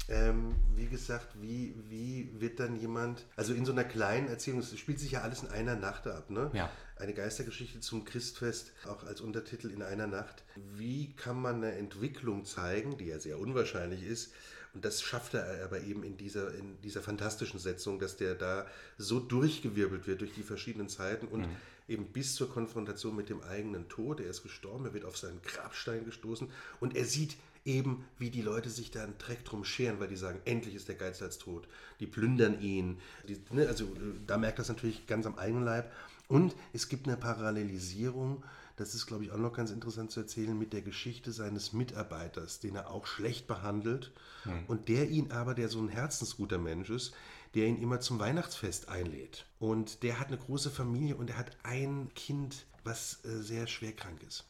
ähm, 0.08 0.56
wie 0.74 0.86
gesagt, 0.86 1.28
wie, 1.40 1.74
wie 1.88 2.28
wird 2.38 2.60
dann 2.60 2.76
jemand, 2.76 3.24
also 3.36 3.54
in 3.54 3.64
so 3.64 3.72
einer 3.72 3.84
kleinen 3.84 4.28
Erzählung, 4.28 4.60
es 4.60 4.78
spielt 4.78 5.00
sich 5.00 5.12
ja 5.12 5.22
alles 5.22 5.42
in 5.42 5.48
einer 5.48 5.76
Nacht 5.76 6.06
ab, 6.06 6.30
ne? 6.30 6.50
Ja. 6.52 6.70
Eine 6.96 7.14
Geistergeschichte 7.14 7.80
zum 7.80 8.04
Christfest, 8.04 8.72
auch 8.86 9.04
als 9.04 9.20
Untertitel 9.20 9.70
in 9.70 9.82
einer 9.82 10.06
Nacht. 10.06 10.44
Wie 10.76 11.12
kann 11.16 11.40
man 11.40 11.56
eine 11.56 11.72
Entwicklung 11.72 12.44
zeigen, 12.44 12.98
die 12.98 13.06
ja 13.06 13.18
sehr 13.18 13.38
unwahrscheinlich 13.38 14.04
ist, 14.04 14.32
und 14.74 14.84
das 14.84 15.02
schafft 15.02 15.34
er 15.34 15.64
aber 15.64 15.80
eben 15.82 16.02
in 16.02 16.16
dieser, 16.16 16.52
in 16.54 16.80
dieser 16.82 17.00
fantastischen 17.00 17.60
Setzung, 17.60 18.00
dass 18.00 18.16
der 18.16 18.34
da 18.34 18.66
so 18.98 19.20
durchgewirbelt 19.20 20.08
wird 20.08 20.20
durch 20.20 20.34
die 20.34 20.42
verschiedenen 20.42 20.88
Zeiten 20.88 21.28
und 21.28 21.42
mhm. 21.42 21.56
eben 21.86 22.06
bis 22.06 22.34
zur 22.34 22.50
Konfrontation 22.50 23.14
mit 23.14 23.28
dem 23.28 23.40
eigenen 23.42 23.88
Tod. 23.88 24.20
Er 24.20 24.30
ist 24.30 24.42
gestorben, 24.42 24.84
er 24.84 24.92
wird 24.92 25.04
auf 25.04 25.16
seinen 25.16 25.40
Grabstein 25.42 26.04
gestoßen 26.04 26.50
und 26.80 26.96
er 26.96 27.04
sieht 27.04 27.36
eben, 27.64 28.04
wie 28.18 28.30
die 28.30 28.42
Leute 28.42 28.70
sich 28.70 28.90
da 28.90 29.02
einen 29.02 29.18
Dreck 29.18 29.44
drum 29.44 29.64
scheren, 29.64 30.00
weil 30.00 30.08
die 30.08 30.16
sagen, 30.16 30.40
endlich 30.44 30.74
ist 30.74 30.88
der 30.88 30.96
Geiz 30.96 31.22
als 31.22 31.38
tot. 31.38 31.66
Die 32.00 32.06
plündern 32.06 32.60
ihn. 32.60 32.98
Die, 33.28 33.40
ne, 33.50 33.66
also 33.66 33.88
da 34.26 34.36
merkt 34.38 34.58
das 34.58 34.68
natürlich 34.68 35.06
ganz 35.06 35.26
am 35.26 35.38
eigenen 35.38 35.64
Leib. 35.64 35.92
Und 36.28 36.54
es 36.72 36.88
gibt 36.88 37.06
eine 37.06 37.16
Parallelisierung 37.16 38.42
das 38.76 38.94
ist, 38.94 39.06
glaube 39.06 39.24
ich, 39.24 39.30
auch 39.30 39.38
noch 39.38 39.52
ganz 39.52 39.70
interessant 39.70 40.10
zu 40.10 40.20
erzählen 40.20 40.58
mit 40.58 40.72
der 40.72 40.82
Geschichte 40.82 41.30
seines 41.30 41.72
Mitarbeiters, 41.72 42.58
den 42.58 42.74
er 42.74 42.90
auch 42.90 43.06
schlecht 43.06 43.46
behandelt 43.46 44.12
mhm. 44.44 44.64
und 44.66 44.88
der 44.88 45.08
ihn 45.10 45.30
aber, 45.30 45.54
der 45.54 45.68
so 45.68 45.80
ein 45.80 45.88
herzensguter 45.88 46.58
Mensch 46.58 46.90
ist, 46.90 47.14
der 47.54 47.66
ihn 47.66 47.80
immer 47.80 48.00
zum 48.00 48.18
Weihnachtsfest 48.18 48.88
einlädt. 48.88 49.46
Und 49.60 50.02
der 50.02 50.18
hat 50.18 50.28
eine 50.28 50.38
große 50.38 50.70
Familie 50.70 51.14
und 51.14 51.30
er 51.30 51.38
hat 51.38 51.56
ein 51.62 52.10
Kind, 52.14 52.66
was 52.82 53.24
äh, 53.24 53.40
sehr 53.42 53.68
schwer 53.68 53.92
krank 53.92 54.20
ist. 54.26 54.44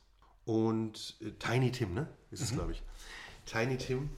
Und 0.44 1.16
äh, 1.20 1.30
Tiny 1.32 1.72
Tim, 1.72 1.94
ne? 1.94 2.08
Ist 2.30 2.40
es, 2.40 2.52
mhm. 2.52 2.56
glaube 2.56 2.72
ich. 2.72 2.82
Tiny 3.46 3.76
Tim. 3.76 4.10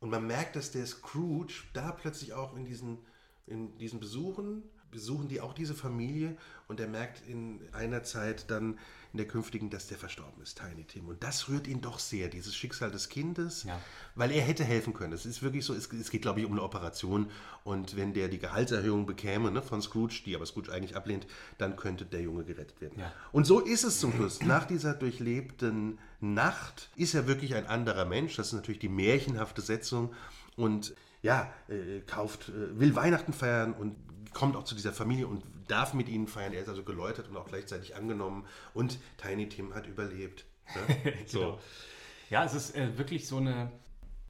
Und 0.00 0.10
man 0.10 0.26
merkt, 0.26 0.56
dass 0.56 0.70
der 0.70 0.86
Scrooge 0.86 1.64
da 1.72 1.92
plötzlich 1.92 2.32
auch 2.32 2.54
in 2.56 2.64
diesen, 2.64 2.98
in 3.46 3.76
diesen 3.78 4.00
Besuchen 4.00 4.62
besuchen 4.96 5.28
die 5.28 5.42
auch 5.42 5.52
diese 5.52 5.74
Familie 5.74 6.38
und 6.68 6.80
er 6.80 6.88
merkt 6.88 7.20
in 7.28 7.60
einer 7.72 8.02
Zeit 8.02 8.50
dann 8.50 8.78
in 9.12 9.18
der 9.18 9.28
künftigen, 9.28 9.68
dass 9.68 9.88
der 9.88 9.98
verstorben 9.98 10.42
ist, 10.42 10.58
Tiny 10.58 10.84
Tim. 10.84 11.08
Und 11.08 11.22
das 11.22 11.50
rührt 11.50 11.66
ihn 11.66 11.82
doch 11.82 11.98
sehr, 11.98 12.28
dieses 12.28 12.56
Schicksal 12.56 12.90
des 12.90 13.10
Kindes, 13.10 13.64
ja. 13.64 13.78
weil 14.14 14.30
er 14.30 14.40
hätte 14.40 14.64
helfen 14.64 14.94
können. 14.94 15.12
Es 15.12 15.26
ist 15.26 15.42
wirklich 15.42 15.66
so, 15.66 15.74
es, 15.74 15.92
es, 15.92 16.10
geht, 16.10 16.22
glaube 16.22 16.40
ich, 16.40 16.46
um 16.46 16.52
eine 16.52 16.62
Operation 16.62 17.30
und 17.62 17.94
wenn 17.94 18.14
der 18.14 18.28
die 18.28 18.38
Gehaltserhöhung 18.38 19.04
bekäme 19.04 19.50
ne, 19.50 19.60
von 19.60 19.82
Scrooge, 19.82 20.22
die 20.24 20.34
aber 20.34 20.46
Scrooge 20.46 20.72
eigentlich 20.72 20.96
ablehnt, 20.96 21.26
dann 21.58 21.76
könnte 21.76 22.06
der 22.06 22.22
Junge 22.22 22.44
gerettet 22.44 22.80
werden. 22.80 22.98
Ja. 22.98 23.12
Und 23.32 23.46
so 23.46 23.60
ist 23.60 23.84
es 23.84 24.00
zum 24.00 24.14
Schluss. 24.14 24.40
Nach 24.42 24.64
dieser 24.64 24.94
durchlebten 24.94 25.98
Nacht 26.20 26.88
ist 26.96 27.14
er 27.14 27.26
wirklich 27.26 27.54
ein 27.54 27.66
anderer 27.66 28.06
Mensch. 28.06 28.36
Das 28.36 28.46
ist 28.46 28.54
natürlich 28.54 28.80
die 28.80 28.88
märchenhafte 28.88 29.60
Setzung 29.60 30.14
und 30.56 30.94
ja, 31.22 31.52
äh, 31.68 32.00
kauft, 32.06 32.48
äh, 32.48 32.78
will 32.78 32.94
Weihnachten 32.94 33.32
feiern 33.32 33.74
und 33.74 33.96
kommt 34.36 34.54
auch 34.54 34.64
zu 34.64 34.74
dieser 34.74 34.92
Familie 34.92 35.26
und 35.26 35.42
darf 35.66 35.94
mit 35.94 36.10
ihnen 36.10 36.28
feiern. 36.28 36.52
Er 36.52 36.60
ist 36.60 36.68
also 36.68 36.82
geläutert 36.82 37.28
und 37.28 37.38
auch 37.38 37.46
gleichzeitig 37.46 37.96
angenommen. 37.96 38.44
Und 38.74 38.98
Tiny 39.16 39.48
Tim 39.48 39.74
hat 39.74 39.86
überlebt. 39.86 40.44
Ne? 40.74 41.14
so. 41.26 41.38
genau. 41.38 41.58
Ja, 42.28 42.44
es 42.44 42.52
ist 42.52 42.76
äh, 42.76 42.98
wirklich 42.98 43.26
so 43.26 43.38
eine, 43.38 43.72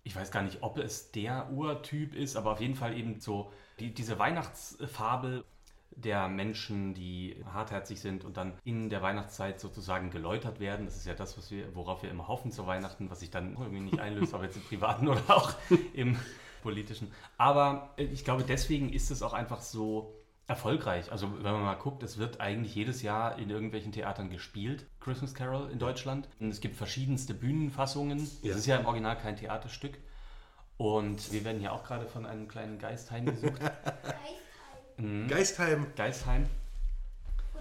ich 0.05 0.15
weiß 0.15 0.31
gar 0.31 0.43
nicht, 0.43 0.59
ob 0.61 0.79
es 0.79 1.11
der 1.11 1.51
Urtyp 1.51 2.15
ist, 2.15 2.37
aber 2.37 2.53
auf 2.53 2.61
jeden 2.61 2.77
Fall 2.77 2.97
eben 2.97 3.19
so 3.21 3.53
die, 3.81 3.93
diese 3.93 4.17
Weihnachtsfabel 4.21 5.45
der 5.91 6.29
Menschen, 6.29 6.95
die 6.95 7.43
hartherzig 7.53 8.01
sind 8.01 8.25
und 8.25 8.37
dann 8.37 8.53
in 8.63 8.91
der 8.91 9.03
Weihnachtszeit 9.03 9.59
sozusagen 9.59 10.11
geläutert 10.11 10.61
werden. 10.61 10.87
Das 10.87 10.97
ist 10.97 11.07
ja 11.07 11.15
das, 11.15 11.37
was 11.37 11.51
wir, 11.51 11.75
worauf 11.75 12.05
wir 12.05 12.11
immer 12.11 12.29
hoffen 12.29 12.53
zu 12.53 12.65
Weihnachten, 12.69 13.11
was 13.11 13.21
sich 13.21 13.31
dann 13.31 13.55
irgendwie 13.55 13.81
nicht 13.81 13.99
einlöst, 13.99 14.35
ob 14.35 14.45
jetzt 14.45 14.57
im 14.57 14.63
privaten 14.63 15.09
oder 15.09 15.23
auch 15.29 15.55
im 15.95 16.17
politischen. 16.67 17.13
Aber 17.39 17.95
äh, 17.97 18.05
ich 18.05 18.25
glaube, 18.25 18.43
deswegen 18.43 18.93
ist 18.93 19.13
es 19.13 19.23
auch 19.23 19.33
einfach 19.33 19.61
so 19.61 20.13
erfolgreich. 20.49 21.13
Also 21.13 21.33
wenn 21.33 21.53
man 21.53 21.63
mal 21.63 21.75
guckt, 21.75 22.03
es 22.03 22.19
wird 22.19 22.41
eigentlich 22.41 22.75
jedes 22.75 23.03
Jahr 23.03 23.39
in 23.39 23.51
irgendwelchen 23.51 23.93
Theatern 23.93 24.31
gespielt, 24.31 24.85
Christmas 24.99 25.33
Carol 25.33 25.71
in 25.71 25.79
Deutschland. 25.79 26.29
Und 26.41 26.51
es 26.51 26.61
gibt 26.61 26.75
verschiedenste 26.75 27.35
Bühnenfassungen. 27.35 28.19
Ja. 28.43 28.51
Es 28.51 28.59
ist 28.59 28.67
ja 28.67 28.77
im 28.77 28.87
Original 28.87 29.17
kein 29.17 29.37
Theaterstück. 29.37 29.97
Und 30.77 31.33
wir 31.33 31.45
werden 31.45 31.61
hier 31.61 31.73
auch 31.73 31.85
gerade 31.85 32.07
von 32.07 32.27
einem 32.27 32.49
kleinen 32.49 32.81
Geistheim 32.81 33.27
besucht. 33.27 33.61
mhm. 34.97 35.29
Geistheim. 35.29 35.87
Geistheim. 35.95 36.47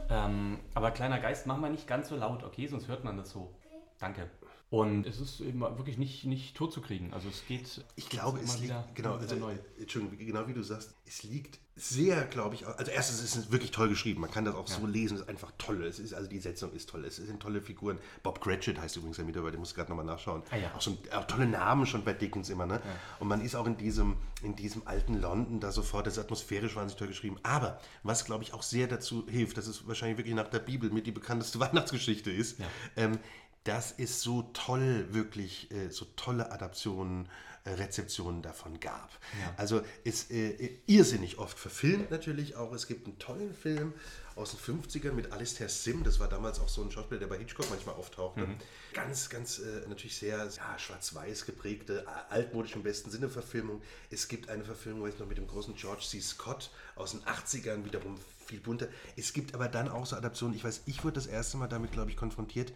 Ähm, 0.09 0.59
aber 0.73 0.91
kleiner 0.91 1.19
Geist, 1.19 1.45
machen 1.45 1.61
wir 1.61 1.69
nicht 1.69 1.87
ganz 1.87 2.09
so 2.09 2.15
laut, 2.15 2.43
okay? 2.43 2.67
Sonst 2.67 2.87
hört 2.87 3.03
man 3.03 3.17
das 3.17 3.29
so. 3.29 3.53
Danke. 3.99 4.29
Und 4.75 5.05
es 5.05 5.21
ist 5.21 5.39
eben 5.39 5.61
wirklich 5.61 5.97
nicht, 5.97 6.25
nicht 6.25 6.53
tot 6.57 6.73
zu 6.73 6.81
kriegen. 6.81 7.13
Also 7.13 7.29
es 7.29 7.47
geht. 7.47 7.85
Ich 7.95 8.09
glaube, 8.09 8.41
es 8.41 8.59
liegt, 8.59 8.73
genau, 8.93 9.15
also, 9.15 9.35
neu. 9.35 9.55
Entschuldigung, 9.79 10.17
genau 10.17 10.49
wie 10.49 10.53
du 10.53 10.63
sagst, 10.63 10.93
es 11.05 11.23
liegt 11.23 11.59
sehr, 11.77 12.23
glaube 12.25 12.55
ich, 12.55 12.65
also 12.65 12.89
erstens 12.89 13.21
ist 13.21 13.35
es 13.35 13.51
wirklich 13.51 13.71
toll 13.71 13.89
geschrieben. 13.89 14.21
Man 14.21 14.31
kann 14.31 14.45
das 14.45 14.55
auch 14.55 14.67
ja. 14.69 14.75
so 14.75 14.87
lesen, 14.87 15.15
es 15.15 15.23
ist 15.23 15.29
einfach 15.29 15.51
toll. 15.57 15.83
Es 15.83 15.99
ist, 15.99 16.13
also 16.13 16.29
die 16.29 16.39
Setzung 16.39 16.71
ist 16.71 16.89
toll. 16.89 17.03
Es 17.03 17.17
sind 17.17 17.41
tolle 17.41 17.61
Figuren. 17.61 17.99
Bob 18.23 18.39
Cratchit 18.39 18.79
heißt 18.79 18.95
übrigens 18.95 19.17
der 19.17 19.25
Mitarbeiter, 19.25 19.53
den 19.53 19.59
muss 19.59 19.71
ich 19.71 19.75
gerade 19.75 19.89
nochmal 19.89 20.05
nachschauen. 20.05 20.41
Ah, 20.51 20.55
ja. 20.55 20.73
Auch 20.73 20.81
so 20.81 20.97
auch 21.13 21.25
tolle 21.25 21.47
Namen 21.47 21.85
schon 21.85 22.05
bei 22.05 22.13
Dickens 22.13 22.49
immer, 22.49 22.65
ne? 22.65 22.75
Ja. 22.75 22.91
Und 23.19 23.27
man 23.27 23.41
ist 23.41 23.55
auch 23.55 23.67
in 23.67 23.75
diesem, 23.75 24.15
in 24.41 24.55
diesem 24.55 24.87
alten 24.87 25.19
London 25.19 25.59
da 25.59 25.73
sofort, 25.73 26.07
das 26.07 26.13
ist 26.13 26.23
atmosphärisch 26.23 26.77
wahnsinnig 26.77 26.97
toll 26.97 27.07
geschrieben. 27.09 27.39
Aber 27.43 27.79
was, 28.03 28.23
glaube 28.23 28.45
ich, 28.45 28.53
auch 28.53 28.63
sehr 28.63 28.87
dazu 28.87 29.25
hilft, 29.27 29.57
dass 29.57 29.67
es 29.67 29.85
wahrscheinlich 29.85 30.17
wirklich 30.17 30.35
nach 30.35 30.47
der 30.47 30.59
Bibel 30.59 30.89
mit 30.91 31.07
die 31.07 31.11
bekannteste 31.11 31.59
Weihnachtsgeschichte 31.65 32.31
ist, 32.31 32.57
ähm, 32.95 33.19
dass 33.65 33.93
es 33.97 34.21
so 34.21 34.43
toll, 34.53 35.07
wirklich 35.09 35.69
äh, 35.71 35.89
so 35.89 36.05
tolle 36.15 36.51
Adaptionen, 36.51 37.27
äh, 37.65 37.71
Rezeptionen 37.71 38.43
davon 38.43 38.79
gab. 38.79 39.09
Ja. 39.41 39.53
Also 39.57 39.81
ist 40.03 40.31
äh, 40.31 40.77
irrsinnig 40.85 41.39
oft 41.39 41.57
verfilmt 41.57 42.11
natürlich 42.11 42.55
auch. 42.55 42.71
Es 42.73 42.87
gibt 42.87 43.07
einen 43.07 43.17
tollen 43.17 43.53
Film 43.53 43.93
aus 44.35 44.51
den 44.51 44.59
50ern 44.59 45.13
mit 45.13 45.31
Alistair 45.31 45.67
Sim, 45.67 46.03
das 46.03 46.19
war 46.19 46.27
damals 46.27 46.59
auch 46.59 46.69
so 46.69 46.83
ein 46.83 46.91
Schauspieler, 46.91 47.21
der 47.21 47.27
bei 47.27 47.37
Hitchcock 47.37 47.67
manchmal 47.71 47.95
auftauchte. 47.95 48.41
Mhm. 48.41 48.57
Ganz, 48.93 49.29
ganz 49.29 49.59
äh, 49.59 49.87
natürlich 49.87 50.17
sehr 50.17 50.37
ja, 50.37 50.77
schwarz-weiß 50.77 51.45
geprägte, 51.45 52.05
altmodisch 52.29 52.75
im 52.75 52.83
besten 52.83 53.09
Sinne 53.09 53.29
Verfilmung. 53.29 53.81
Es 54.11 54.27
gibt 54.27 54.49
eine 54.49 54.63
Verfilmung, 54.63 55.03
weiß 55.03 55.15
ich 55.15 55.19
noch, 55.19 55.27
mit 55.27 55.37
dem 55.37 55.47
großen 55.47 55.73
George 55.75 56.03
C. 56.07 56.21
Scott 56.21 56.69
aus 56.95 57.11
den 57.11 57.21
80ern, 57.21 57.83
wiederum 57.83 58.17
viel 58.45 58.59
bunter. 58.59 58.87
Es 59.15 59.33
gibt 59.33 59.55
aber 59.55 59.67
dann 59.67 59.89
auch 59.89 60.05
so 60.05 60.15
Adaptionen, 60.15 60.55
ich 60.55 60.63
weiß, 60.63 60.83
ich 60.85 61.03
wurde 61.03 61.15
das 61.15 61.25
erste 61.25 61.57
Mal 61.57 61.67
damit, 61.67 61.91
glaube 61.91 62.11
ich, 62.11 62.17
konfrontiert, 62.17 62.71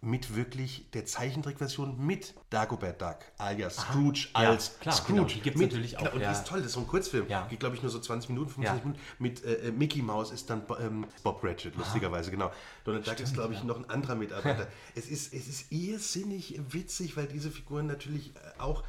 mit 0.00 0.36
wirklich 0.36 0.86
der 0.92 1.06
Zeichentrickversion 1.06 1.98
mit 1.98 2.34
Dagobert 2.50 3.02
Duck, 3.02 3.18
alias 3.36 3.78
Aha. 3.78 3.92
Scrooge 3.92 4.28
als 4.32 4.66
ja, 4.68 4.82
klar, 4.82 4.94
Scrooge. 4.94 5.12
Genau, 5.14 5.28
die 5.28 5.40
gibt 5.40 5.56
es 5.56 5.62
natürlich 5.62 5.96
auch. 5.96 6.02
Genau, 6.02 6.14
und 6.14 6.20
ja. 6.20 6.32
die 6.32 6.38
ist 6.38 6.46
toll, 6.46 6.58
das 6.58 6.68
ist 6.68 6.72
so 6.74 6.80
ein 6.80 6.86
Kurzfilm. 6.86 7.28
Ja. 7.28 7.46
Geht, 7.48 7.60
glaube 7.60 7.74
ich, 7.74 7.82
nur 7.82 7.90
so 7.90 7.98
20 7.98 8.30
Minuten, 8.30 8.50
50 8.50 8.64
ja. 8.64 8.74
Minuten. 8.74 9.00
Mit 9.18 9.44
äh, 9.44 9.54
äh, 9.54 9.72
Mickey 9.72 10.02
Mouse 10.02 10.30
ist 10.30 10.48
dann 10.50 10.62
ähm, 10.80 11.06
Bob 11.24 11.42
Ratchet, 11.42 11.74
lustigerweise, 11.76 12.30
genau. 12.30 12.52
Donald 12.84 13.06
Duck 13.06 13.18
ist, 13.18 13.34
glaube 13.34 13.54
ich, 13.54 13.64
noch 13.64 13.76
ein 13.76 13.90
anderer 13.90 14.14
Mitarbeiter. 14.14 14.68
es, 14.94 15.08
ist, 15.08 15.34
es 15.34 15.48
ist 15.48 15.72
irrsinnig 15.72 16.60
witzig, 16.70 17.16
weil 17.16 17.26
diese 17.26 17.50
Figuren 17.50 17.86
natürlich 17.86 18.34
äh, 18.36 18.60
auch 18.60 18.84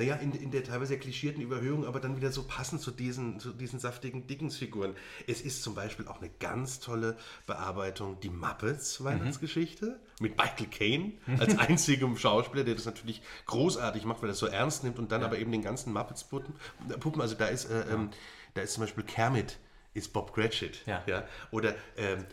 naja, 0.00 0.14
in, 0.14 0.32
in 0.32 0.50
der 0.50 0.64
teilweise 0.64 0.98
klischierten 0.98 1.42
Überhöhung, 1.42 1.84
aber 1.84 2.00
dann 2.00 2.16
wieder 2.16 2.32
so 2.32 2.44
passend 2.44 2.80
zu 2.80 2.90
diesen, 2.90 3.38
zu 3.38 3.52
diesen 3.52 3.78
saftigen 3.78 4.26
Dickens-Figuren. 4.26 4.94
Es 5.26 5.42
ist 5.42 5.62
zum 5.62 5.74
Beispiel 5.74 6.08
auch 6.08 6.22
eine 6.22 6.30
ganz 6.40 6.80
tolle 6.80 7.18
Bearbeitung, 7.46 8.18
die 8.20 8.30
Muppets-Weihnachtsgeschichte 8.30 9.86
mhm. 9.86 10.22
mit 10.22 10.38
Michael 10.38 10.68
Caine 10.68 11.12
als 11.38 11.58
einzigem 11.58 12.16
Schauspieler, 12.16 12.64
der 12.64 12.76
das 12.76 12.86
natürlich 12.86 13.20
großartig 13.44 14.04
macht, 14.04 14.22
weil 14.22 14.30
er 14.30 14.32
es 14.32 14.38
so 14.38 14.46
ernst 14.46 14.84
nimmt 14.84 14.98
und 14.98 15.12
dann 15.12 15.20
ja. 15.20 15.26
aber 15.26 15.38
eben 15.38 15.52
den 15.52 15.62
ganzen 15.62 15.92
Muppets-Puppen, 15.92 17.20
also 17.20 17.34
da 17.34 17.46
ist, 17.46 17.66
äh, 17.66 17.84
ähm, 17.92 18.08
da 18.54 18.62
ist 18.62 18.72
zum 18.72 18.84
Beispiel 18.84 19.04
Kermit 19.04 19.58
ist 19.92 20.12
Bob 20.12 20.32
Cratchit. 20.32 20.82
Ja. 20.86 21.02
ja? 21.06 21.24
Oder 21.50 21.74
ähm, 21.96 22.24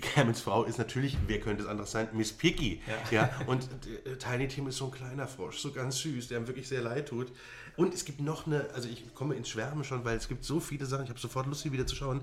Kermits 0.00 0.42
Frau 0.42 0.64
ist 0.64 0.78
natürlich, 0.78 1.16
wer 1.26 1.40
könnte 1.40 1.62
es 1.62 1.68
anders 1.68 1.90
sein, 1.90 2.08
Miss 2.12 2.32
Piggy. 2.32 2.80
Ja. 3.10 3.22
ja? 3.22 3.30
Und 3.46 3.68
äh, 4.04 4.16
Tiny 4.16 4.48
Tim 4.48 4.66
ist 4.66 4.76
so 4.76 4.86
ein 4.86 4.90
kleiner 4.90 5.26
Frosch, 5.26 5.58
so 5.58 5.72
ganz 5.72 5.98
süß, 5.98 6.28
der 6.28 6.38
ihm 6.38 6.46
wirklich 6.46 6.68
sehr 6.68 6.82
leid 6.82 7.08
tut. 7.08 7.32
Und 7.76 7.94
es 7.94 8.04
gibt 8.04 8.20
noch 8.20 8.46
eine, 8.46 8.68
also 8.74 8.88
ich 8.88 9.14
komme 9.14 9.34
ins 9.34 9.48
Schwärmen 9.48 9.84
schon, 9.84 10.04
weil 10.04 10.16
es 10.16 10.28
gibt 10.28 10.44
so 10.44 10.60
viele 10.60 10.84
Sachen, 10.84 11.04
ich 11.04 11.10
habe 11.10 11.20
sofort 11.20 11.46
Lust, 11.46 11.62
hier 11.62 11.72
wieder 11.72 11.86
zu 11.86 11.96
schauen. 11.96 12.20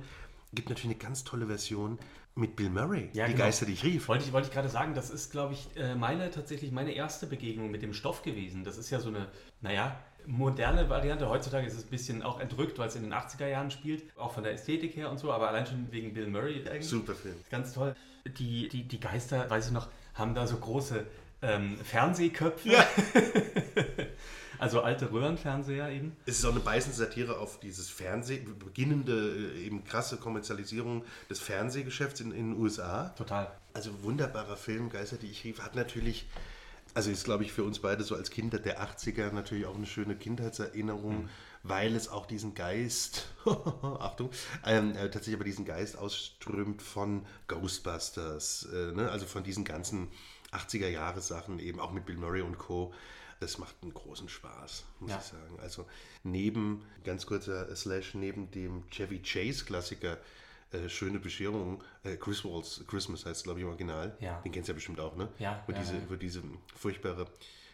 gibt 0.53 0.69
natürlich 0.69 0.95
eine 0.95 1.03
ganz 1.03 1.23
tolle 1.23 1.47
Version 1.47 1.97
mit 2.35 2.55
Bill 2.55 2.69
Murray, 2.69 3.09
Ja, 3.13 3.25
Die 3.25 3.33
genau. 3.33 3.45
Geister, 3.45 3.65
die 3.65 3.73
ich 3.73 3.83
rief. 3.83 4.07
Wollte 4.07 4.23
ich, 4.25 4.31
wollte 4.31 4.47
ich 4.47 4.53
gerade 4.53 4.69
sagen, 4.69 4.93
das 4.93 5.09
ist, 5.09 5.31
glaube 5.31 5.53
ich, 5.55 5.75
äh, 5.75 5.95
meine 5.95 6.29
tatsächlich 6.29 6.71
meine 6.71 6.93
erste 6.93 7.25
Begegnung 7.27 7.71
mit 7.71 7.81
dem 7.81 7.93
Stoff 7.93 8.21
gewesen. 8.21 8.63
Das 8.63 8.77
ist 8.77 8.91
ja 8.91 8.99
so 8.99 9.09
eine, 9.09 9.27
naja, 9.61 9.99
moderne 10.25 10.89
Variante. 10.89 11.29
Heutzutage 11.29 11.67
ist 11.67 11.77
es 11.77 11.85
ein 11.85 11.89
bisschen 11.89 12.23
auch 12.23 12.39
entrückt, 12.39 12.77
weil 12.77 12.87
es 12.87 12.95
in 12.95 13.03
den 13.03 13.13
80er 13.13 13.47
Jahren 13.47 13.71
spielt, 13.71 14.03
auch 14.17 14.33
von 14.33 14.43
der 14.43 14.53
Ästhetik 14.53 14.95
her 14.95 15.09
und 15.09 15.17
so, 15.17 15.31
aber 15.31 15.49
allein 15.49 15.65
schon 15.65 15.91
wegen 15.91 16.13
Bill 16.13 16.27
Murray 16.27 16.63
eigentlich. 16.67 16.87
Super 16.87 17.15
Film. 17.15 17.35
Ganz 17.49 17.73
toll. 17.73 17.95
Die, 18.37 18.67
die, 18.69 18.83
die 18.83 18.99
Geister, 18.99 19.49
weiß 19.49 19.67
ich 19.67 19.71
noch, 19.71 19.87
haben 20.13 20.35
da 20.35 20.45
so 20.45 20.57
große 20.57 21.05
ähm, 21.41 21.77
Fernsehköpfe. 21.83 22.69
Ja. 22.69 22.87
Also 24.59 24.81
alte 24.81 25.09
Röhrenfernseher 25.09 25.89
eben. 25.89 26.17
Es 26.25 26.39
ist 26.39 26.45
auch 26.45 26.51
eine 26.51 26.59
beißende 26.59 26.97
Satire 26.97 27.39
auf 27.39 27.61
dieses 27.61 27.89
Fernseh, 27.89 28.39
beginnende, 28.39 29.53
äh, 29.55 29.65
eben 29.65 29.85
krasse 29.85 30.17
Kommerzialisierung 30.17 31.05
des 31.29 31.39
Fernsehgeschäfts 31.39 32.19
in, 32.19 32.33
in 32.33 32.51
den 32.51 32.61
USA. 32.61 33.13
Total. 33.17 33.49
Also 33.73 34.03
wunderbarer 34.03 34.57
Film, 34.57 34.89
Geister, 34.89 35.15
die 35.15 35.27
ich 35.27 35.45
rief, 35.45 35.61
hat 35.61 35.75
natürlich, 35.75 36.27
also 36.93 37.11
ist 37.11 37.23
glaube 37.23 37.43
ich 37.43 37.51
für 37.51 37.63
uns 37.63 37.79
beide 37.79 38.03
so 38.03 38.15
als 38.15 38.29
Kinder 38.31 38.59
der 38.59 38.81
80er 38.81 39.31
natürlich 39.31 39.65
auch 39.65 39.75
eine 39.75 39.85
schöne 39.85 40.15
Kindheitserinnerung, 40.15 41.29
weil 41.63 41.95
es 41.95 42.07
auch 42.09 42.25
diesen 42.25 42.53
Geist, 42.55 43.27
Achtung, 43.45 44.29
ähm, 44.65 44.91
äh, 44.95 45.09
tatsächlich 45.09 45.35
aber 45.35 45.43
diesen 45.43 45.65
Geist 45.65 45.97
ausströmt 45.97 46.81
von 46.81 47.25
Ghostbusters, 47.47 48.67
äh, 48.73 48.91
ne? 48.93 49.09
also 49.11 49.25
von 49.25 49.43
diesen 49.43 49.65
ganzen 49.65 50.07
80er 50.51 50.87
Jahre 50.87 51.21
Sachen, 51.21 51.59
eben 51.59 51.79
auch 51.79 51.91
mit 51.91 52.05
Bill 52.05 52.17
Murray 52.17 52.41
und 52.41 52.57
Co. 52.57 52.93
Das 53.39 53.57
macht 53.57 53.75
einen 53.81 53.93
großen 53.93 54.27
Spaß, 54.27 54.83
muss 54.99 55.11
Ja. 55.11 55.17
ich 55.17 55.23
sagen. 55.23 55.59
Also 55.61 55.85
neben, 56.23 56.83
ganz 57.05 57.25
kurzer 57.25 57.73
Slash, 57.75 58.13
neben 58.15 58.51
dem 58.51 58.83
Chevy 58.89 59.21
Chase 59.21 59.63
Klassiker 59.63 60.17
äh, 60.71 60.89
Schöne 60.89 61.19
Bescherung, 61.19 61.83
äh, 62.03 62.15
Chris 62.15 62.45
Walls 62.45 62.83
Christmas 62.87 63.25
heißt 63.25 63.37
es, 63.37 63.43
glaube 63.43 63.59
ich, 63.59 63.63
im 63.63 63.69
Original. 63.69 64.15
Ja. 64.19 64.39
Den 64.41 64.51
kennst 64.51 64.67
du 64.67 64.71
ja 64.71 64.75
bestimmt 64.75 64.99
auch, 64.99 65.15
ne? 65.15 65.29
Ja, 65.39 65.63
Wo 65.65 65.71
ja, 65.71 65.79
diese, 65.79 65.95
ja. 65.95 66.01
wo 66.07 66.15
diese 66.15 66.43
furchtbare 66.75 67.25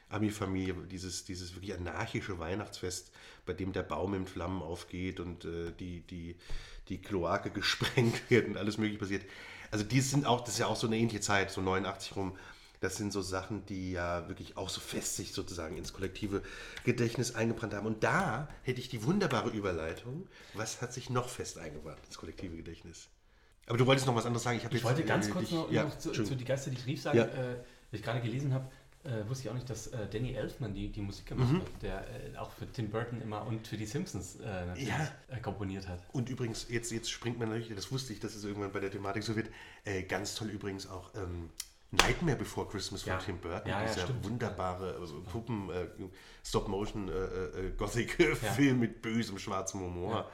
Ami-Familie, 0.09 0.75
dieses, 0.89 1.25
dieses 1.25 1.55
wirklich 1.55 1.73
anarchische 1.73 2.37
Weihnachtsfest, 2.39 3.11
bei 3.45 3.53
dem 3.53 3.73
der 3.73 3.83
Baum 3.83 4.13
in 4.13 4.27
Flammen 4.27 4.61
aufgeht 4.61 5.19
und 5.19 5.45
äh, 5.45 5.71
die, 5.79 6.01
die, 6.01 6.35
die 6.89 7.01
Kloake 7.01 7.49
gesprengt 7.53 8.29
wird 8.29 8.47
und 8.47 8.57
alles 8.57 8.77
mögliche 8.77 8.99
passiert. 8.99 9.25
Also 9.71 9.83
die 9.83 10.01
sind 10.01 10.25
auch, 10.25 10.41
das 10.41 10.55
ist 10.55 10.59
ja 10.59 10.67
auch 10.67 10.75
so 10.75 10.87
eine 10.87 10.97
ähnliche 10.97 11.21
Zeit, 11.21 11.51
so 11.51 11.61
89 11.61 12.15
rum. 12.15 12.37
Das 12.81 12.95
sind 12.97 13.11
so 13.13 13.21
Sachen, 13.21 13.65
die 13.65 13.91
ja 13.93 14.27
wirklich 14.27 14.57
auch 14.57 14.69
so 14.69 14.79
fest 14.81 15.15
sich 15.15 15.31
sozusagen 15.33 15.77
ins 15.77 15.93
kollektive 15.93 16.41
Gedächtnis 16.83 17.33
eingebrannt 17.35 17.73
haben. 17.73 17.85
Und 17.87 18.03
da 18.03 18.47
hätte 18.63 18.79
ich 18.79 18.89
die 18.89 19.03
wunderbare 19.03 19.49
Überleitung. 19.49 20.27
Was 20.53 20.81
hat 20.81 20.93
sich 20.93 21.09
noch 21.09 21.29
fest 21.29 21.57
eingebrannt 21.57 21.99
ins 22.05 22.17
kollektive 22.17 22.55
Gedächtnis? 22.55 23.07
Aber 23.67 23.77
du 23.77 23.85
wolltest 23.87 24.05
noch 24.07 24.15
was 24.15 24.25
anderes 24.25 24.43
sagen. 24.43 24.57
Ich 24.57 24.63
jetzt, 24.71 24.83
wollte 24.83 25.01
äh, 25.01 25.05
ganz 25.05 25.29
kurz 25.29 25.45
dich- 25.49 25.55
noch, 25.57 25.71
ja, 25.71 25.89
zu, 25.97 26.11
zu. 26.11 26.35
Die 26.35 26.45
Geister, 26.45 26.69
die 26.69 26.77
ich 26.77 26.85
rief, 26.85 27.01
sagen. 27.01 27.17
Ja. 27.17 27.25
Äh, 27.25 27.55
was 27.91 27.99
ich 27.99 28.03
gerade 28.03 28.21
gelesen 28.21 28.53
habe, 28.53 28.69
äh, 29.05 29.27
wusste 29.29 29.43
ich 29.45 29.49
auch 29.49 29.53
nicht, 29.55 29.69
dass 29.69 29.87
äh, 29.87 30.07
Danny 30.11 30.33
Elfman 30.33 30.73
die, 30.73 30.91
die 30.91 31.01
Musik 31.01 31.27
gemacht 31.27 31.51
Mhm. 31.51 31.61
hat, 31.61 31.81
der 31.81 31.99
äh, 32.33 32.37
auch 32.37 32.51
für 32.51 32.71
Tim 32.71 32.89
Burton 32.89 33.21
immer 33.21 33.45
und 33.45 33.67
für 33.67 33.77
die 33.77 33.85
Simpsons 33.85 34.35
äh, 34.37 34.65
natürlich 34.65 34.89
Ja. 34.89 35.07
äh, 35.29 35.39
komponiert 35.39 35.87
hat. 35.87 35.99
Und 36.11 36.29
übrigens, 36.29 36.67
jetzt, 36.69 36.91
jetzt 36.91 37.09
springt 37.09 37.39
man 37.39 37.49
natürlich, 37.49 37.73
das 37.75 37.91
wusste 37.91 38.13
ich, 38.13 38.19
dass 38.19 38.35
es 38.35 38.43
irgendwann 38.43 38.71
bei 38.71 38.79
der 38.79 38.91
Thematik 38.91 39.23
so 39.23 39.35
wird. 39.35 39.49
Äh, 39.83 40.03
ganz 40.03 40.35
toll 40.35 40.49
übrigens 40.49 40.87
auch 40.87 41.13
ähm, 41.15 41.49
Nightmare 41.95 42.37
Before 42.37 42.67
Christmas 42.67 43.03
von 43.03 43.13
Ja. 43.13 43.17
Tim 43.19 43.37
Burton. 43.39 43.69
Ja, 43.69 43.81
ja, 43.81 43.87
dieser 43.87 44.01
stimmt. 44.03 44.23
wunderbare 44.25 44.97
also 44.99 45.21
Puppen, 45.21 45.69
äh, 45.69 45.87
Stop-Motion, 46.43 47.09
äh, 47.09 47.11
äh, 47.13 47.71
Gothic-Film 47.77 48.79
mit 48.79 49.01
bösem 49.01 49.37
schwarzem 49.39 49.81
Humor. 49.81 50.29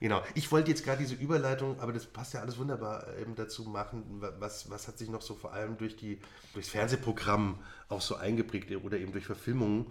Genau. 0.00 0.22
Ich 0.34 0.50
wollte 0.50 0.70
jetzt 0.70 0.82
gerade 0.84 0.98
diese 1.02 1.14
Überleitung, 1.14 1.78
aber 1.78 1.92
das 1.92 2.06
passt 2.06 2.32
ja 2.32 2.40
alles 2.40 2.56
wunderbar 2.56 3.06
äh, 3.08 3.20
eben 3.20 3.34
dazu 3.34 3.64
machen. 3.64 4.02
Wa- 4.20 4.32
Was, 4.38 4.70
was 4.70 4.88
hat 4.88 4.96
sich 4.96 5.10
noch 5.10 5.20
so 5.20 5.34
vor 5.34 5.52
allem 5.52 5.76
durch 5.76 5.94
die, 5.96 6.18
durchs 6.54 6.70
Fernsehprogramm 6.70 7.58
auch 7.90 8.00
so 8.00 8.14
eingeprägt 8.16 8.70
oder 8.82 8.96
eben 8.98 9.12
durch 9.12 9.26
Verfilmungen? 9.26 9.86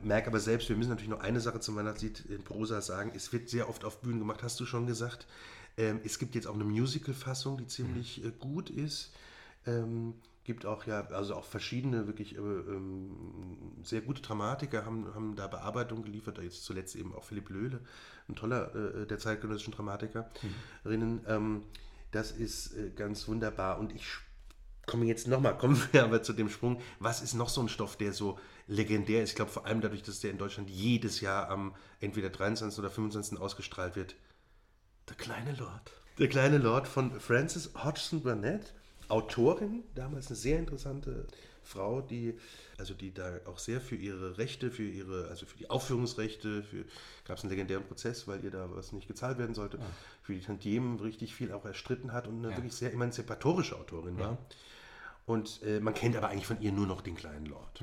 Merke 0.00 0.26
aber 0.26 0.40
selbst, 0.40 0.68
wir 0.68 0.76
müssen 0.76 0.88
natürlich 0.90 1.08
noch 1.10 1.20
eine 1.20 1.38
Sache 1.40 1.60
zum 1.60 1.76
Weihnachtslied 1.76 2.24
in 2.28 2.42
Prosa 2.42 2.80
sagen. 2.80 3.12
Es 3.14 3.32
wird 3.32 3.48
sehr 3.48 3.68
oft 3.68 3.84
auf 3.84 4.00
Bühnen 4.00 4.18
gemacht, 4.18 4.42
hast 4.42 4.58
du 4.58 4.66
schon 4.66 4.88
gesagt. 4.88 5.26
Ähm, 5.76 6.00
es 6.04 6.18
gibt 6.18 6.34
jetzt 6.34 6.48
auch 6.48 6.54
eine 6.54 6.64
Musical-Fassung, 6.64 7.56
die 7.58 7.68
ziemlich 7.68 8.24
äh, 8.24 8.32
gut 8.40 8.70
ist. 8.70 9.12
Ähm, 9.66 10.14
gibt 10.44 10.66
auch 10.66 10.86
ja, 10.86 11.06
also 11.08 11.34
auch 11.34 11.44
verschiedene 11.44 12.06
wirklich 12.06 12.36
äh, 12.36 12.38
ähm, 12.38 13.76
sehr 13.82 14.02
gute 14.02 14.20
Dramatiker 14.20 14.84
haben, 14.84 15.12
haben 15.14 15.34
da 15.36 15.46
Bearbeitung 15.46 16.02
geliefert, 16.02 16.38
jetzt 16.38 16.64
zuletzt 16.64 16.96
eben 16.96 17.14
auch 17.14 17.24
Philipp 17.24 17.48
Löhle, 17.48 17.80
ein 18.28 18.36
toller 18.36 18.74
äh, 18.74 19.06
der 19.06 19.18
zeitgenössischen 19.18 19.72
Dramatikerinnen. 19.72 21.20
Ähm, 21.26 21.62
das 22.10 22.30
ist 22.30 22.76
äh, 22.76 22.90
ganz 22.90 23.26
wunderbar 23.26 23.78
und 23.78 23.94
ich 23.94 24.06
komme 24.86 25.06
jetzt 25.06 25.26
nochmal, 25.28 25.56
kommen 25.58 25.82
wir 25.92 26.04
aber 26.04 26.22
zu 26.22 26.34
dem 26.34 26.50
Sprung, 26.50 26.80
was 26.98 27.22
ist 27.22 27.34
noch 27.34 27.48
so 27.48 27.62
ein 27.62 27.68
Stoff, 27.70 27.96
der 27.96 28.12
so 28.12 28.38
legendär 28.66 29.22
ist? 29.22 29.30
Ich 29.30 29.36
glaube 29.36 29.50
vor 29.50 29.66
allem 29.66 29.80
dadurch, 29.80 30.02
dass 30.02 30.20
der 30.20 30.30
in 30.30 30.38
Deutschland 30.38 30.68
jedes 30.68 31.22
Jahr 31.22 31.48
am 31.48 31.74
entweder 32.00 32.28
23. 32.28 32.78
oder 32.78 32.90
25. 32.90 33.38
ausgestrahlt 33.38 33.96
wird. 33.96 34.14
Der 35.08 35.16
kleine 35.16 35.54
Lord. 35.56 35.90
Der 36.18 36.28
kleine 36.28 36.58
Lord 36.58 36.86
von 36.86 37.18
Frances 37.18 37.72
Hodgson 37.74 38.22
Burnett, 38.22 38.74
Autorin, 39.08 39.84
damals 39.94 40.28
eine 40.28 40.36
sehr 40.36 40.58
interessante 40.58 41.26
Frau, 41.62 42.00
die 42.00 42.38
also 42.78 42.94
die 42.94 43.12
da 43.12 43.38
auch 43.46 43.58
sehr 43.58 43.80
für 43.80 43.96
ihre 43.96 44.38
Rechte, 44.38 44.70
für 44.70 44.84
ihre, 44.84 45.28
also 45.28 45.46
für 45.46 45.56
die 45.56 45.70
Aufführungsrechte, 45.70 46.62
für 46.62 46.84
gab 47.24 47.38
es 47.38 47.44
einen 47.44 47.50
legendären 47.50 47.84
Prozess, 47.84 48.26
weil 48.26 48.44
ihr 48.44 48.50
da 48.50 48.68
was 48.70 48.92
nicht 48.92 49.08
gezahlt 49.08 49.38
werden 49.38 49.54
sollte, 49.54 49.78
für 50.22 50.34
die 50.34 50.40
Tantiemen 50.40 50.98
richtig 50.98 51.34
viel 51.34 51.52
auch 51.52 51.64
erstritten 51.64 52.12
hat 52.12 52.26
und 52.26 52.38
eine 52.38 52.50
Ja. 52.50 52.56
wirklich 52.56 52.74
sehr 52.74 52.92
emanzipatorische 52.92 53.76
Autorin 53.76 54.18
war. 54.18 54.38
Und 55.26 55.62
äh, 55.62 55.80
man 55.80 55.94
kennt 55.94 56.16
aber 56.16 56.28
eigentlich 56.28 56.46
von 56.46 56.60
ihr 56.60 56.72
nur 56.72 56.86
noch 56.86 57.00
den 57.00 57.14
kleinen 57.14 57.46
Lord. 57.46 57.82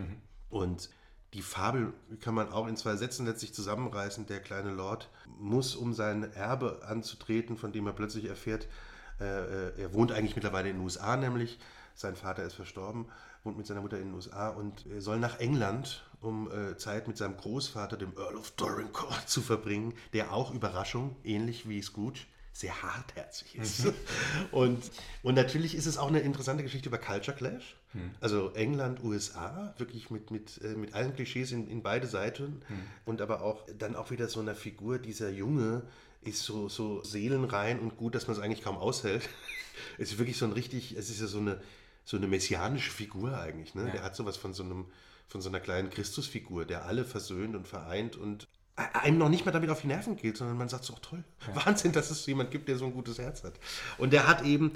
Und 0.49 0.89
die 1.33 1.41
Fabel 1.41 1.93
kann 2.19 2.35
man 2.35 2.51
auch 2.51 2.67
in 2.67 2.75
zwei 2.75 2.97
Sätzen 2.97 3.25
letztlich 3.25 3.53
zusammenreißen. 3.53 4.27
Der 4.27 4.41
kleine 4.41 4.71
Lord 4.71 5.09
muss, 5.39 5.75
um 5.75 5.93
sein 5.93 6.31
Erbe 6.33 6.81
anzutreten, 6.85 7.57
von 7.57 7.71
dem 7.71 7.87
er 7.87 7.93
plötzlich 7.93 8.25
erfährt, 8.25 8.65
äh, 8.65 8.67
äh, 8.67 8.90
er 9.19 9.93
wohnt 9.93 10.11
eigentlich 10.11 10.35
mittlerweile 10.35 10.69
in 10.69 10.77
den 10.77 10.83
USA, 10.83 11.15
nämlich 11.15 11.59
sein 11.95 12.15
Vater 12.15 12.43
ist 12.43 12.55
verstorben, 12.55 13.05
wohnt 13.43 13.57
mit 13.57 13.67
seiner 13.67 13.81
Mutter 13.81 13.97
in 13.97 14.07
den 14.07 14.13
USA 14.13 14.49
und 14.49 14.85
soll 14.99 15.19
nach 15.19 15.39
England, 15.39 16.03
um 16.21 16.51
äh, 16.51 16.77
Zeit 16.77 17.07
mit 17.07 17.17
seinem 17.17 17.37
Großvater, 17.37 17.97
dem 17.97 18.13
Earl 18.17 18.35
of 18.35 18.51
Dorincourt, 18.51 19.23
zu 19.27 19.41
verbringen, 19.41 19.93
der 20.13 20.33
auch, 20.33 20.53
Überraschung, 20.53 21.15
ähnlich 21.23 21.67
wie 21.67 21.81
Scrooge, 21.81 22.21
sehr 22.53 22.81
hartherzig 22.81 23.55
ist. 23.55 23.93
und, 24.51 24.91
und 25.23 25.35
natürlich 25.35 25.73
ist 25.73 25.85
es 25.85 25.97
auch 25.97 26.09
eine 26.09 26.19
interessante 26.19 26.63
Geschichte 26.63 26.89
über 26.89 26.97
Culture 26.97 27.35
Clash. 27.35 27.77
Also 28.21 28.51
England, 28.51 29.03
USA, 29.03 29.73
wirklich 29.77 30.09
mit, 30.11 30.31
mit, 30.31 30.61
äh, 30.63 30.75
mit 30.75 30.93
allen 30.93 31.13
Klischees 31.13 31.51
in, 31.51 31.67
in 31.67 31.81
beide 31.81 32.07
Seiten. 32.07 32.61
Und 33.05 33.21
aber 33.21 33.41
auch 33.41 33.65
dann 33.77 33.95
auch 33.95 34.11
wieder 34.11 34.27
so 34.27 34.39
einer 34.39 34.55
Figur, 34.55 34.97
dieser 34.99 35.29
Junge 35.29 35.83
ist 36.23 36.43
so, 36.43 36.69
so 36.69 37.03
seelenrein 37.03 37.79
und 37.79 37.97
gut, 37.97 38.15
dass 38.15 38.27
man 38.27 38.37
es 38.37 38.41
eigentlich 38.41 38.63
kaum 38.63 38.77
aushält. 38.77 39.27
es 39.97 40.11
ist 40.11 40.19
wirklich 40.19 40.37
so 40.37 40.45
ein 40.45 40.53
richtig, 40.53 40.95
es 40.95 41.09
ist 41.09 41.21
ja 41.21 41.27
so 41.27 41.39
eine, 41.39 41.61
so 42.05 42.17
eine 42.17 42.27
messianische 42.27 42.91
Figur 42.91 43.37
eigentlich. 43.37 43.75
Ne? 43.75 43.85
Ja. 43.85 43.91
Der 43.91 44.03
hat 44.03 44.15
sowas 44.15 44.37
von 44.37 44.53
so 44.53 44.63
einem 44.63 44.85
von 45.31 45.41
so 45.41 45.47
einer 45.47 45.61
kleinen 45.61 45.89
Christusfigur, 45.89 46.65
der 46.65 46.85
alle 46.85 47.05
versöhnt 47.05 47.55
und 47.55 47.65
vereint 47.65 48.17
und 48.17 48.49
einem 48.75 49.17
noch 49.17 49.29
nicht 49.29 49.45
mal 49.45 49.53
damit 49.53 49.69
auf 49.69 49.79
die 49.79 49.87
Nerven 49.87 50.17
geht, 50.17 50.35
sondern 50.35 50.57
man 50.57 50.67
sagt 50.67 50.83
so, 50.83 50.93
toll, 51.01 51.23
Wahnsinn, 51.53 51.93
dass 51.93 52.11
es 52.11 52.25
jemand 52.25 52.51
gibt, 52.51 52.67
der 52.67 52.77
so 52.77 52.85
ein 52.85 52.93
gutes 52.93 53.17
Herz 53.17 53.43
hat. 53.45 53.53
Und 53.97 54.11
der 54.11 54.27
hat 54.27 54.43
eben, 54.43 54.73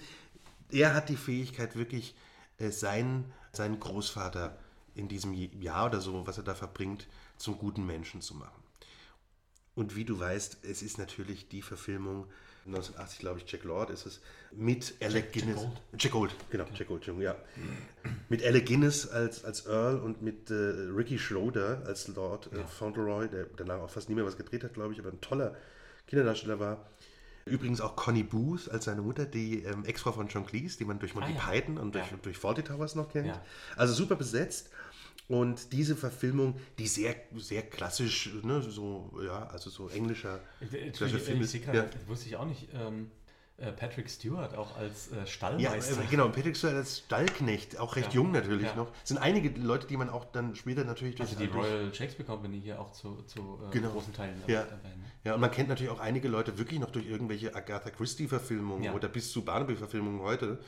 er 0.72 0.94
hat 0.94 1.10
die 1.10 1.18
Fähigkeit 1.18 1.76
wirklich, 1.76 2.16
äh, 2.58 2.70
seinen, 2.70 3.34
seinen 3.52 3.80
Großvater 3.82 4.58
in 4.96 5.10
diesem 5.10 5.34
Jahr 5.34 5.88
oder 5.88 6.00
so, 6.00 6.26
was 6.26 6.38
er 6.38 6.44
da 6.44 6.56
verbringt, 6.56 7.06
zum 7.38 7.58
guten 7.58 7.86
Menschen 7.86 8.22
zu 8.22 8.34
machen. 8.36 8.64
Und 9.76 9.96
wie 9.96 10.06
du 10.06 10.20
weißt, 10.20 10.60
es 10.64 10.82
ist 10.82 10.98
natürlich 10.98 11.48
die 11.50 11.62
Verfilmung, 11.62 12.28
1980 12.66 13.20
glaube 13.20 13.40
ich, 13.40 13.52
Jack 13.52 13.64
Lord 13.66 13.90
ist 13.92 14.06
es, 14.06 14.22
mit 14.52 14.96
Alec 15.02 15.34
Guinness. 15.34 15.58
Gold. 15.62 15.72
Jack 16.00 16.12
Gold, 16.14 16.36
genau, 16.50 16.66
Jack 16.74 16.88
Gold, 16.88 17.06
ja. 17.20 17.36
Mit 18.30 18.44
Alec 18.44 18.66
Guinness 18.66 19.08
als, 19.08 19.44
als 19.44 19.66
Earl 19.68 20.00
und 20.00 20.22
mit 20.22 20.50
äh, 20.50 20.54
Ricky 20.54 21.20
Schroeder 21.20 21.84
als 21.86 22.08
Lord 22.08 22.52
äh, 22.54 22.64
Fauntleroy, 22.66 23.28
der 23.28 23.46
danach 23.58 23.80
auch 23.82 23.90
fast 23.90 24.10
nie 24.10 24.16
mehr 24.16 24.26
was 24.26 24.38
gedreht 24.38 24.64
hat, 24.64 24.74
glaube 24.74 24.94
ich, 24.94 25.00
aber 25.00 25.10
ein 25.12 25.22
toller 25.22 25.56
Kinderdarsteller 26.08 26.60
war. 26.60 26.90
Übrigens 27.48 27.80
auch 27.80 27.96
Connie 27.96 28.24
Booth 28.24 28.70
als 28.72 28.86
seine 28.86 29.04
Mutter, 29.04 29.26
die 29.26 29.64
ähm, 29.64 29.86
Ex-Frau 29.86 30.14
von 30.14 30.28
John 30.30 30.48
Cleese, 30.48 30.80
die 30.80 30.86
man 30.86 30.98
durch 30.98 31.14
Monty 31.14 31.34
Ah, 31.34 31.36
ja. 31.36 31.52
Python 31.62 31.78
und 31.78 31.94
durch, 31.94 32.10
Ja. 32.10 32.18
durch 32.24 32.38
Fawlty 32.40 32.64
Towers 32.64 32.96
noch 32.96 33.12
kennt. 33.12 33.28
Ja. 33.28 33.40
Also 33.76 33.94
super 33.94 34.16
besetzt. 34.16 34.72
Und 35.28 35.74
diese 35.74 35.96
Verfilmung, 35.96 36.56
die 36.78 36.88
sehr, 36.88 37.16
sehr 37.38 37.64
klassisch, 37.64 38.30
ne, 38.44 38.62
so, 38.62 39.12
ja, 39.26 39.48
also 39.48 39.70
so 39.72 39.90
englischer, 39.90 40.40
Ich, 40.62 40.70
klassischer 40.70 41.18
ich, 41.18 41.24
Film 41.24 41.42
ich 41.42 41.56
ist. 41.56 41.64
gerade, 41.66 41.78
Ja. 41.80 41.86
wusste 42.08 42.28
ich 42.30 42.36
auch 42.36 42.46
nicht. 42.46 42.68
Ähm, 42.76 43.10
äh, 43.58 43.72
Patrick 43.72 44.08
Stewart 44.10 44.54
auch 44.56 44.78
als 44.78 45.08
äh, 45.14 45.16
Ja, 45.20 45.26
Stallmeister. 45.26 46.04
äh, 46.04 46.08
genau, 46.12 46.28
Patrick 46.30 46.56
Stewart 46.58 46.76
als 46.76 47.00
Stallknecht, 47.00 47.80
auch 47.80 47.96
recht 47.96 48.10
Ja. 48.10 48.16
jung 48.16 48.32
natürlich 48.34 48.68
Ja. 48.68 48.76
noch. 48.76 48.92
Es 49.02 49.08
sind 49.10 49.18
einige 49.18 49.50
Leute, 49.60 49.88
die 49.88 49.98
man 49.98 50.10
auch 50.10 50.26
dann 50.26 50.56
später 50.56 50.84
natürlich 50.84 51.16
durch 51.16 51.30
also 51.30 51.42
die 51.42 51.48
durch- 51.50 51.66
Royal 51.66 51.92
Shakespeare 51.94 52.28
Company 52.30 52.62
hier 52.62 52.80
auch 52.80 52.92
zu, 52.92 53.24
zu 53.24 53.40
äh, 53.66 53.72
Genau. 53.72 53.90
großen 53.92 54.14
Teilen 54.14 54.40
Ja. 54.46 54.64
dabei. 54.64 54.90
Ne? 54.90 55.06
Ja, 55.24 55.34
und 55.36 55.40
man 55.42 55.50
kennt 55.52 55.70
natürlich 55.70 55.90
auch 55.92 56.02
einige 56.02 56.28
Leute 56.28 56.58
wirklich 56.60 56.80
noch 56.80 56.92
durch 56.92 57.08
irgendwelche 57.08 57.56
Agatha 57.56 57.90
Christie-Verfilmungen 57.90 58.84
Ja. 58.84 58.94
oder 58.94 59.08
bis 59.08 59.32
zu 59.32 59.44
Barnaby-Verfilmungen 59.44 60.20
heute. 60.20 60.60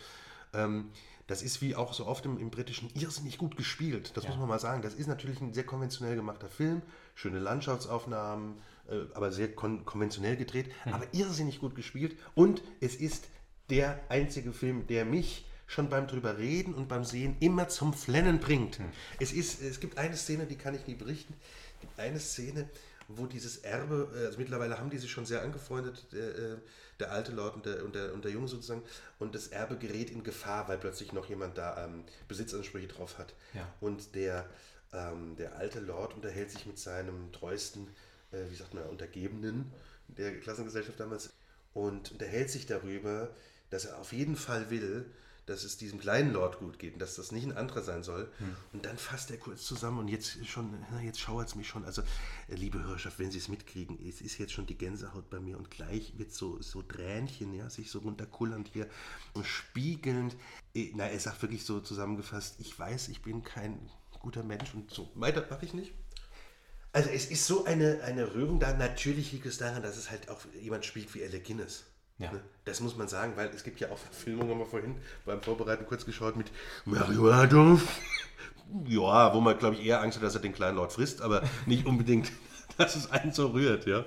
Ähm, 0.53 0.89
das 1.27 1.41
ist 1.41 1.61
wie 1.61 1.75
auch 1.75 1.93
so 1.93 2.05
oft 2.07 2.25
im, 2.25 2.37
im 2.39 2.49
Britischen 2.49 2.89
irrsinnig 2.95 3.37
gut 3.37 3.57
gespielt. 3.57 4.11
Das 4.15 4.23
Ja. 4.23 4.29
muss 4.31 4.39
man 4.39 4.47
mal 4.47 4.59
sagen. 4.59 4.81
Das 4.81 4.93
ist 4.93 5.07
natürlich 5.07 5.39
ein 5.41 5.53
sehr 5.53 5.65
konventionell 5.65 6.15
gemachter 6.15 6.47
Film. 6.49 6.81
Schöne 7.15 7.39
Landschaftsaufnahmen, 7.39 8.55
äh, 8.89 9.01
aber 9.13 9.31
sehr 9.31 9.53
kon 9.53 9.85
konventionell 9.85 10.37
gedreht, 10.37 10.71
Hm. 10.83 10.93
aber 10.93 11.05
irrsinnig 11.13 11.59
gut 11.59 11.75
gespielt. 11.75 12.17
Und 12.35 12.61
es 12.79 12.95
ist 12.95 13.25
der 13.69 13.99
einzige 14.09 14.53
Film, 14.53 14.87
der 14.87 15.03
mich 15.05 15.45
schon 15.65 15.89
beim 15.89 16.07
drüber 16.07 16.37
reden 16.37 16.73
und 16.73 16.87
beim 16.87 17.03
Sehen 17.03 17.35
immer 17.41 17.67
zum 17.67 17.93
Flennen 17.93 18.39
bringt. 18.39 18.79
Hm. 18.79 18.85
Es, 19.19 19.33
ist, 19.33 19.61
es 19.61 19.81
gibt 19.81 19.97
eine 19.97 20.15
Szene, 20.15 20.45
die 20.45 20.55
kann 20.55 20.73
ich 20.75 20.87
nie 20.87 20.95
berichten. 20.95 21.33
Es 21.75 21.81
gibt 21.81 21.99
eine 21.99 22.19
Szene, 22.21 22.69
wo 23.09 23.25
dieses 23.25 23.57
Erbe, 23.57 24.09
äh, 24.15 24.25
also 24.27 24.37
mittlerweile 24.39 24.79
haben 24.79 24.89
die 24.89 24.97
sich 24.97 25.11
schon 25.11 25.25
sehr 25.25 25.41
angefreundet, 25.41 26.07
der, 26.13 26.35
äh, 26.37 26.57
der 26.99 27.12
alte 27.12 27.31
Lord 27.31 27.55
und 27.55 27.65
der, 27.65 27.83
und, 27.83 27.95
der, 27.95 28.13
und 28.13 28.23
der 28.23 28.31
Junge 28.31 28.47
sozusagen, 28.47 28.83
und 29.19 29.36
das 29.36 29.47
Erbe 29.47 29.77
gerät 29.77 30.10
in 30.10 30.23
Gefahr, 30.23 30.67
weil 30.67 30.77
plötzlich 30.77 31.13
noch 31.13 31.29
jemand 31.29 31.57
da 31.57 31.86
ähm, 31.86 32.03
Besitzansprüche 32.27 32.88
drauf 32.88 33.17
hat. 33.17 33.33
Ja. 33.53 33.67
Und 33.79 34.15
der, 34.15 34.49
ähm, 34.93 35.36
der 35.36 35.55
alte 35.55 35.79
Lord 35.79 36.13
unterhält 36.15 36.51
sich 36.51 36.65
mit 36.65 36.79
seinem 36.79 37.31
treuesten, 37.31 37.88
äh, 38.31 38.49
wie 38.49 38.55
sagt 38.55 38.73
man, 38.73 38.83
Untergebenen 38.83 39.71
der 40.07 40.39
Klassengesellschaft 40.39 40.99
damals 40.99 41.33
und 41.73 42.12
unterhält 42.12 42.49
sich 42.49 42.65
darüber, 42.65 43.29
dass 43.69 43.86
er 43.86 43.97
auf 43.99 44.13
jeden 44.13 44.36
Fall 44.36 44.69
will, 44.69 45.05
dass 45.47 45.63
es 45.63 45.77
diesem 45.77 45.99
kleinen 45.99 46.33
Lord 46.33 46.60
gut 46.60 46.77
geht 46.77 46.93
und 46.93 46.99
dass 46.99 47.15
das 47.15 47.31
nicht 47.31 47.45
ein 47.45 47.55
anderer 47.55 47.81
sein 47.81 48.03
soll. 48.03 48.29
Und 48.73 48.86
dann 48.86 48.97
fasst 48.97 49.31
er 49.31 49.38
kurz 49.38 49.63
zusammen 49.63 49.97
und 49.97 50.10
jetzt 50.10 50.45
schon, 50.45 50.77
na, 50.91 51.01
jetzt 51.01 51.19
schauert 51.19 51.47
es 51.47 51.55
mich 51.55 51.67
schon. 51.67 51.86
Also, 51.86 52.03
äh, 52.49 52.55
liebe 52.55 52.83
Hörerschaft, 52.83 53.17
wenn 53.17 53.31
Sie 53.31 53.38
es 53.38 53.47
mitkriegen, 53.47 53.97
es 54.07 54.21
ist 54.21 54.38
jetzt 54.38 54.51
schon 54.51 54.67
die 54.67 54.77
Gänsehaut 54.77 55.29
bei 55.29 55.39
mir 55.39 55.57
und 55.57 55.71
gleich 55.71 56.17
wird 56.17 56.33
so, 56.33 56.62
so 56.62 56.81
Tränchen, 56.81 57.53
ja, 57.53 57.69
sich 57.69 57.89
so 57.89 57.99
runterkullernd 57.99 58.69
hier 58.71 58.88
und 59.33 59.45
spiegelnd. 59.45 60.36
Äh, 60.75 60.91
Na, 60.95 61.07
er 61.07 61.19
sagt 61.19 61.41
wirklich 61.41 61.63
so 61.63 61.79
zusammengefasst, 61.79 62.57
ich 62.60 62.77
weiß, 62.77 63.07
ich 63.07 63.21
bin 63.21 63.41
kein 63.41 63.79
guter 64.19 64.43
Mensch 64.43 64.75
und 64.75 64.91
so. 64.91 65.10
Weiter 65.15 65.47
mache 65.49 65.65
ich 65.65 65.73
nicht. 65.73 65.93
Also 66.91 67.10
es 67.10 67.27
ist 67.27 67.45
so 67.45 67.63
eine, 67.63 68.01
eine 68.03 68.33
Rührung 68.33 68.60
da. 68.60 68.73
Natürlich 68.73 69.31
liegt 69.31 69.45
es 69.45 69.57
daran, 69.57 69.83
dass 69.83 69.97
es 69.97 70.12
halt 70.12 70.29
auch 70.29 70.41
jemand 70.60 70.83
spielt 70.83 71.13
wie 71.15 71.23
Alec 71.23 71.45
Guinness. 71.45 71.86
Ja. 72.19 72.32
Ne? 72.32 72.41
Das 72.65 72.80
muss 72.80 72.97
man 72.97 73.08
sagen, 73.08 73.34
weil 73.36 73.47
es 73.49 73.63
gibt 73.63 73.80
ja 73.80 73.89
auch 73.91 73.97
Verfilmungen, 73.97 74.51
haben 74.51 74.60
wir 74.60 74.65
vorhin 74.65 74.95
beim 75.25 75.41
Vorbereiten 75.41 75.86
kurz 75.86 76.06
geschaut 76.06 76.36
mit 76.36 76.51
Mario 76.86 77.32
Adolf. 77.32 77.88
Ja, 78.88 79.34
wo 79.34 79.39
man, 79.39 79.58
glaube 79.58 79.75
ich, 79.75 79.86
eher 79.86 80.01
Angst 80.01 80.17
hat, 80.17 80.23
dass 80.23 80.36
er 80.36 80.41
den 80.41 80.53
kleinen 80.53 80.75
Lord 80.75 80.91
frisst, 80.91 81.21
aber 81.21 81.43
nicht 81.65 81.86
unbedingt, 81.86 82.32
dass 82.77 82.95
es 82.95 83.10
einen 83.12 83.32
so 83.32 83.47
rührt, 83.47 83.86
ja. 83.86 84.06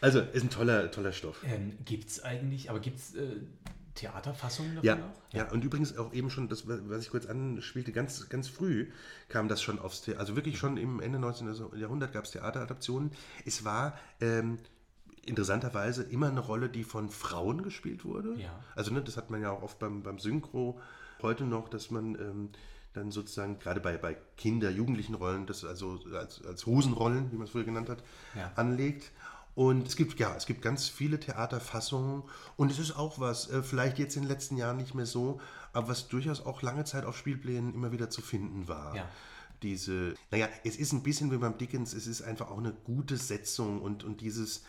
Also, 0.00 0.20
ist 0.20 0.42
ein 0.42 0.50
toller, 0.50 0.90
toller 0.90 1.12
Stoff. 1.12 1.42
Ähm, 1.44 1.76
gibt 1.84 2.08
es 2.10 2.22
eigentlich, 2.22 2.70
aber 2.70 2.80
gibt 2.80 2.98
es 2.98 3.14
äh, 3.14 3.40
Theaterfassungen 3.94 4.76
davon 4.76 4.86
Ja, 4.86 4.94
auch? 4.96 5.34
ja, 5.34 5.50
und 5.50 5.64
übrigens 5.64 5.96
auch 5.96 6.12
eben 6.12 6.30
schon, 6.30 6.48
das, 6.48 6.66
was 6.66 7.02
ich 7.02 7.10
kurz 7.10 7.26
anspielte, 7.26 7.92
ganz, 7.92 8.28
ganz 8.28 8.48
früh 8.48 8.88
kam 9.28 9.48
das 9.48 9.62
schon 9.62 9.78
aufs 9.78 10.02
Theater. 10.02 10.20
Also 10.20 10.36
wirklich 10.36 10.58
schon 10.58 10.76
im 10.76 11.00
Ende 11.00 11.18
19. 11.18 11.54
Jahrhundert 11.76 12.12
gab 12.12 12.24
es 12.24 12.32
Theateradaptionen. 12.32 13.12
Es 13.44 13.64
war 13.64 13.98
ähm, 14.20 14.58
interessanterweise 15.28 16.02
immer 16.02 16.28
eine 16.28 16.40
Rolle, 16.40 16.68
die 16.68 16.84
von 16.84 17.08
Frauen 17.08 17.62
gespielt 17.62 18.04
wurde. 18.04 18.34
Ja. 18.36 18.50
Also 18.76 18.92
ne, 18.92 19.02
das 19.02 19.16
hat 19.16 19.30
man 19.30 19.40
ja 19.42 19.50
auch 19.50 19.62
oft 19.62 19.78
beim, 19.78 20.02
beim 20.02 20.18
Synchro 20.18 20.80
heute 21.22 21.44
noch, 21.44 21.68
dass 21.68 21.90
man 21.90 22.14
ähm, 22.16 22.48
dann 22.92 23.10
sozusagen 23.10 23.58
gerade 23.58 23.80
bei, 23.80 23.96
bei 23.96 24.16
Kinder-, 24.36 24.70
Jugendlichen 24.70 25.14
Rollen, 25.14 25.46
das 25.46 25.64
also 25.64 26.00
als, 26.14 26.44
als 26.44 26.66
Hosenrollen, 26.66 27.32
wie 27.32 27.36
man 27.36 27.44
es 27.44 27.50
früher 27.50 27.64
genannt 27.64 27.88
hat, 27.88 28.02
Ja. 28.34 28.52
anlegt. 28.56 29.10
Und 29.56 29.86
es 29.86 29.94
gibt, 29.94 30.18
ja, 30.18 30.34
es 30.34 30.46
gibt 30.46 30.62
ganz 30.62 30.88
viele 30.88 31.20
Theaterfassungen 31.20 32.24
und 32.56 32.72
es 32.72 32.78
ist 32.80 32.96
auch 32.96 33.20
was, 33.20 33.48
äh, 33.50 33.62
vielleicht 33.62 33.98
jetzt 34.00 34.16
in 34.16 34.22
den 34.22 34.28
letzten 34.28 34.56
Jahren 34.56 34.76
nicht 34.76 34.94
mehr 34.94 35.06
so, 35.06 35.40
aber 35.72 35.88
was 35.88 36.08
durchaus 36.08 36.44
auch 36.44 36.62
lange 36.62 36.84
Zeit 36.84 37.04
auf 37.04 37.16
Spielplänen 37.16 37.72
immer 37.72 37.92
wieder 37.92 38.10
zu 38.10 38.20
finden 38.20 38.66
war. 38.66 38.96
Ja. 38.96 39.08
Diese, 39.62 40.14
naja, 40.32 40.48
es 40.64 40.76
ist 40.76 40.92
ein 40.92 41.02
bisschen 41.04 41.30
wie 41.30 41.36
beim 41.38 41.56
Dickens, 41.56 41.94
es 41.94 42.06
ist 42.08 42.22
einfach 42.22 42.50
auch 42.50 42.58
eine 42.58 42.72
gute 42.72 43.16
Setzung 43.16 43.80
und, 43.80 44.02
und 44.02 44.20
dieses, 44.20 44.64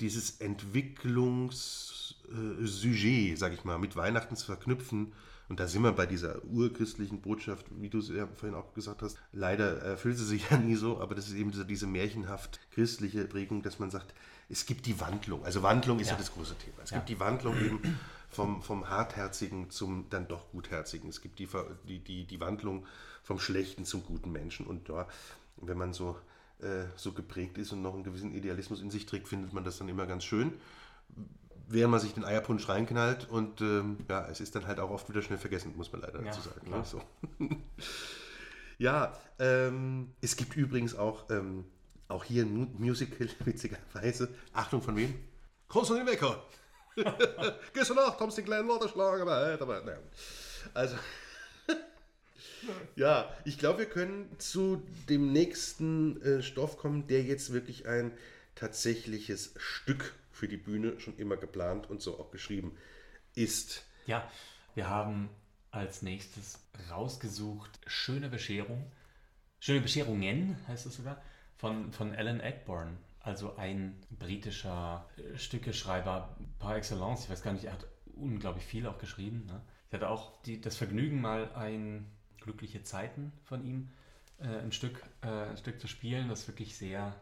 dieses 0.00 0.40
Entwicklungssujet, 0.40 3.38
sag 3.38 3.52
ich 3.52 3.64
mal, 3.64 3.78
mit 3.78 3.96
Weihnachten 3.96 4.36
zu 4.36 4.46
verknüpfen. 4.46 5.12
Und 5.48 5.60
da 5.60 5.68
sind 5.68 5.82
wir 5.82 5.92
bei 5.92 6.06
dieser 6.06 6.42
urchristlichen 6.44 7.20
Botschaft, 7.20 7.66
wie 7.70 7.88
du 7.88 7.98
es 7.98 8.08
ja 8.08 8.26
vorhin 8.26 8.56
auch 8.58 8.74
gesagt 8.74 9.02
hast. 9.02 9.16
Leider 9.32 9.80
erfüllt 9.80 10.18
sie 10.18 10.24
sich 10.24 10.42
ja 10.50 10.56
nie 10.56 10.74
so, 10.74 11.00
aber 11.00 11.14
das 11.14 11.28
ist 11.28 11.34
eben 11.34 11.52
diese, 11.52 11.64
diese 11.64 11.86
märchenhaft 11.86 12.58
christliche 12.72 13.24
Prägung, 13.26 13.62
dass 13.62 13.78
man 13.78 13.90
sagt, 13.90 14.12
es 14.48 14.66
gibt 14.66 14.86
die 14.86 15.00
Wandlung. 15.00 15.44
Also 15.44 15.62
Wandlung 15.62 16.00
ist 16.00 16.08
ja, 16.08 16.14
Ja. 16.14 16.18
das 16.18 16.32
große 16.32 16.56
Thema. 16.58 16.78
Es 16.82 16.90
Ja. 16.90 16.96
gibt 16.98 17.08
die 17.10 17.20
Wandlung 17.20 17.56
eben 17.64 17.98
vom, 18.28 18.60
vom 18.62 18.88
Hartherzigen 18.88 19.70
zum 19.70 20.06
dann 20.10 20.26
doch 20.26 20.50
Gutherzigen. 20.50 21.08
Es 21.08 21.20
gibt 21.20 21.38
die, 21.38 21.48
die, 21.88 22.00
die, 22.00 22.24
die 22.26 22.40
Wandlung 22.40 22.84
vom 23.22 23.38
Schlechten 23.38 23.84
zum 23.84 24.04
guten 24.04 24.32
Menschen. 24.32 24.66
Und 24.66 24.88
ja, 24.88 25.06
wenn 25.58 25.78
man 25.78 25.92
so, 25.92 26.16
äh, 26.60 26.84
so 26.96 27.12
geprägt 27.12 27.58
ist 27.58 27.72
und 27.72 27.82
noch 27.82 27.94
einen 27.94 28.04
gewissen 28.04 28.32
Idealismus 28.34 28.80
in 28.80 28.90
sich 28.90 29.06
trägt, 29.06 29.28
findet 29.28 29.52
man 29.52 29.64
das 29.64 29.78
dann 29.78 29.88
immer 29.88 30.06
ganz 30.06 30.24
schön 30.24 30.52
während 31.68 31.90
man 31.90 32.00
sich 32.00 32.14
den 32.14 32.24
Eierpunsch 32.24 32.68
reinknallt 32.68 33.28
und 33.28 33.60
ähm, 33.60 33.98
ja, 34.08 34.26
es 34.28 34.40
ist 34.40 34.54
dann 34.54 34.66
halt 34.66 34.78
auch 34.78 34.90
oft 34.90 35.08
wieder 35.08 35.22
schnell 35.22 35.38
vergessen, 35.38 35.74
muss 35.76 35.90
man 35.90 36.00
leider 36.02 36.20
Ja, 36.20 36.26
dazu 36.26 36.40
sagen. 36.40 36.70
Ne? 36.70 36.84
So. 36.84 37.02
ja, 38.78 39.12
ähm, 39.38 40.12
es 40.20 40.36
gibt 40.36 40.56
übrigens 40.56 40.94
auch, 40.94 41.28
ähm, 41.30 41.64
auch 42.08 42.24
hier 42.24 42.44
ein 42.44 42.54
Mu- 42.56 42.68
Musical, 42.78 43.28
witzigerweise. 43.44 44.28
Achtung, 44.52 44.80
von 44.82 44.96
wem? 44.96 45.14
Konstantin 45.68 46.06
Wecker! 46.06 46.42
Gehst 47.74 47.90
du 47.90 47.94
nach, 47.94 48.16
kommst 48.16 48.38
den 48.38 48.44
kleinen 48.44 48.68
Worte 48.68 48.88
schlagen, 48.88 49.22
aber, 49.22 49.58
aber 49.60 49.82
nein. 49.82 49.98
Also, 50.72 50.96
ja, 52.96 53.32
ich 53.44 53.58
glaube, 53.58 53.80
wir 53.80 53.86
können 53.86 54.28
zu 54.38 54.82
dem 55.08 55.32
nächsten 55.32 56.20
äh, 56.22 56.42
Stoff 56.42 56.76
kommen, 56.78 57.06
der 57.06 57.22
jetzt 57.22 57.52
wirklich 57.52 57.86
ein 57.86 58.12
tatsächliches 58.54 59.54
Stück 59.56 60.14
für 60.32 60.48
die 60.48 60.56
Bühne 60.56 61.00
schon 61.00 61.16
immer 61.16 61.36
geplant 61.36 61.88
und 61.88 62.02
so 62.02 62.18
auch 62.18 62.30
geschrieben 62.30 62.76
ist. 63.34 63.84
Ja, 64.06 64.30
wir 64.74 64.88
haben 64.88 65.30
als 65.70 66.02
nächstes 66.02 66.58
rausgesucht 66.90 67.70
Schöne 67.86 68.28
Bescherung. 68.28 68.90
Schöne 69.60 69.80
Bescherungen 69.80 70.56
heißt 70.68 70.86
es 70.86 70.96
sogar, 70.96 71.22
von, 71.56 71.92
von 71.92 72.14
Alan 72.14 72.40
Ayckbourn. 72.40 72.96
Also 73.20 73.56
ein 73.56 73.96
britischer 74.10 75.08
äh, 75.16 75.36
Stückeschreiber 75.36 76.36
par 76.58 76.76
excellence. 76.76 77.24
Ich 77.24 77.30
weiß 77.30 77.42
gar 77.42 77.52
nicht, 77.52 77.64
er 77.64 77.72
hat 77.72 77.86
unglaublich 78.14 78.64
viel 78.64 78.86
auch 78.86 78.98
geschrieben. 78.98 79.46
Ne? 79.46 79.60
Ich 79.88 79.94
hatte 79.94 80.08
auch 80.08 80.40
die, 80.42 80.60
das 80.60 80.76
Vergnügen, 80.76 81.20
mal 81.20 81.52
ein 81.54 82.06
Glückliche 82.46 82.82
Zeiten 82.82 83.32
von 83.44 83.64
ihm 83.64 83.90
äh, 84.38 84.46
ein, 84.46 84.72
Stück, 84.72 85.02
äh, 85.22 85.50
ein 85.50 85.56
Stück 85.58 85.80
zu 85.80 85.88
spielen, 85.88 86.28
das 86.28 86.48
wirklich 86.48 86.76
sehr 86.76 87.14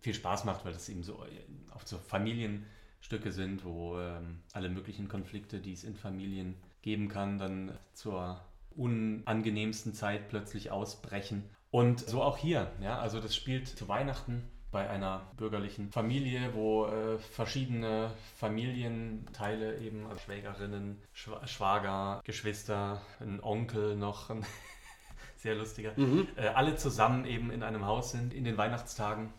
viel 0.00 0.14
Spaß 0.14 0.44
macht, 0.44 0.64
weil 0.64 0.72
das 0.72 0.88
eben 0.88 1.02
so 1.02 1.24
äh, 1.24 1.74
oft 1.74 1.88
so 1.88 1.98
Familienstücke 1.98 3.32
sind, 3.32 3.64
wo 3.64 3.98
ähm, 3.98 4.40
alle 4.52 4.68
möglichen 4.68 5.08
Konflikte, 5.08 5.60
die 5.60 5.72
es 5.72 5.84
in 5.84 5.96
Familien 5.96 6.54
geben 6.82 7.08
kann, 7.08 7.38
dann 7.38 7.76
zur 7.92 8.40
unangenehmsten 8.76 9.92
Zeit 9.92 10.28
plötzlich 10.28 10.70
ausbrechen. 10.70 11.44
Und 11.70 12.00
so 12.00 12.22
auch 12.22 12.38
hier, 12.38 12.70
ja, 12.80 12.98
also 12.98 13.20
das 13.20 13.34
spielt 13.34 13.66
zu 13.66 13.88
Weihnachten 13.88 14.42
bei 14.74 14.90
einer 14.90 15.20
bürgerlichen 15.36 15.88
Familie, 15.92 16.52
wo 16.52 16.86
äh, 16.86 17.16
verschiedene 17.18 18.10
Familienteile 18.36 19.78
eben, 19.78 20.04
also 20.06 20.18
Schwägerinnen, 20.18 21.00
Schwa 21.12 21.46
Schwager, 21.46 22.20
Geschwister, 22.24 23.00
ein 23.20 23.40
Onkel 23.40 23.94
noch, 23.94 24.30
ein 24.30 24.44
sehr 25.36 25.54
lustiger, 25.54 25.96
äh, 26.36 26.48
alle 26.48 26.74
zusammen 26.74 27.24
eben 27.24 27.52
in 27.52 27.62
einem 27.62 27.86
Haus 27.86 28.10
sind 28.10 28.34
in 28.34 28.42
den 28.42 28.58
Weihnachtstagen 28.58 29.32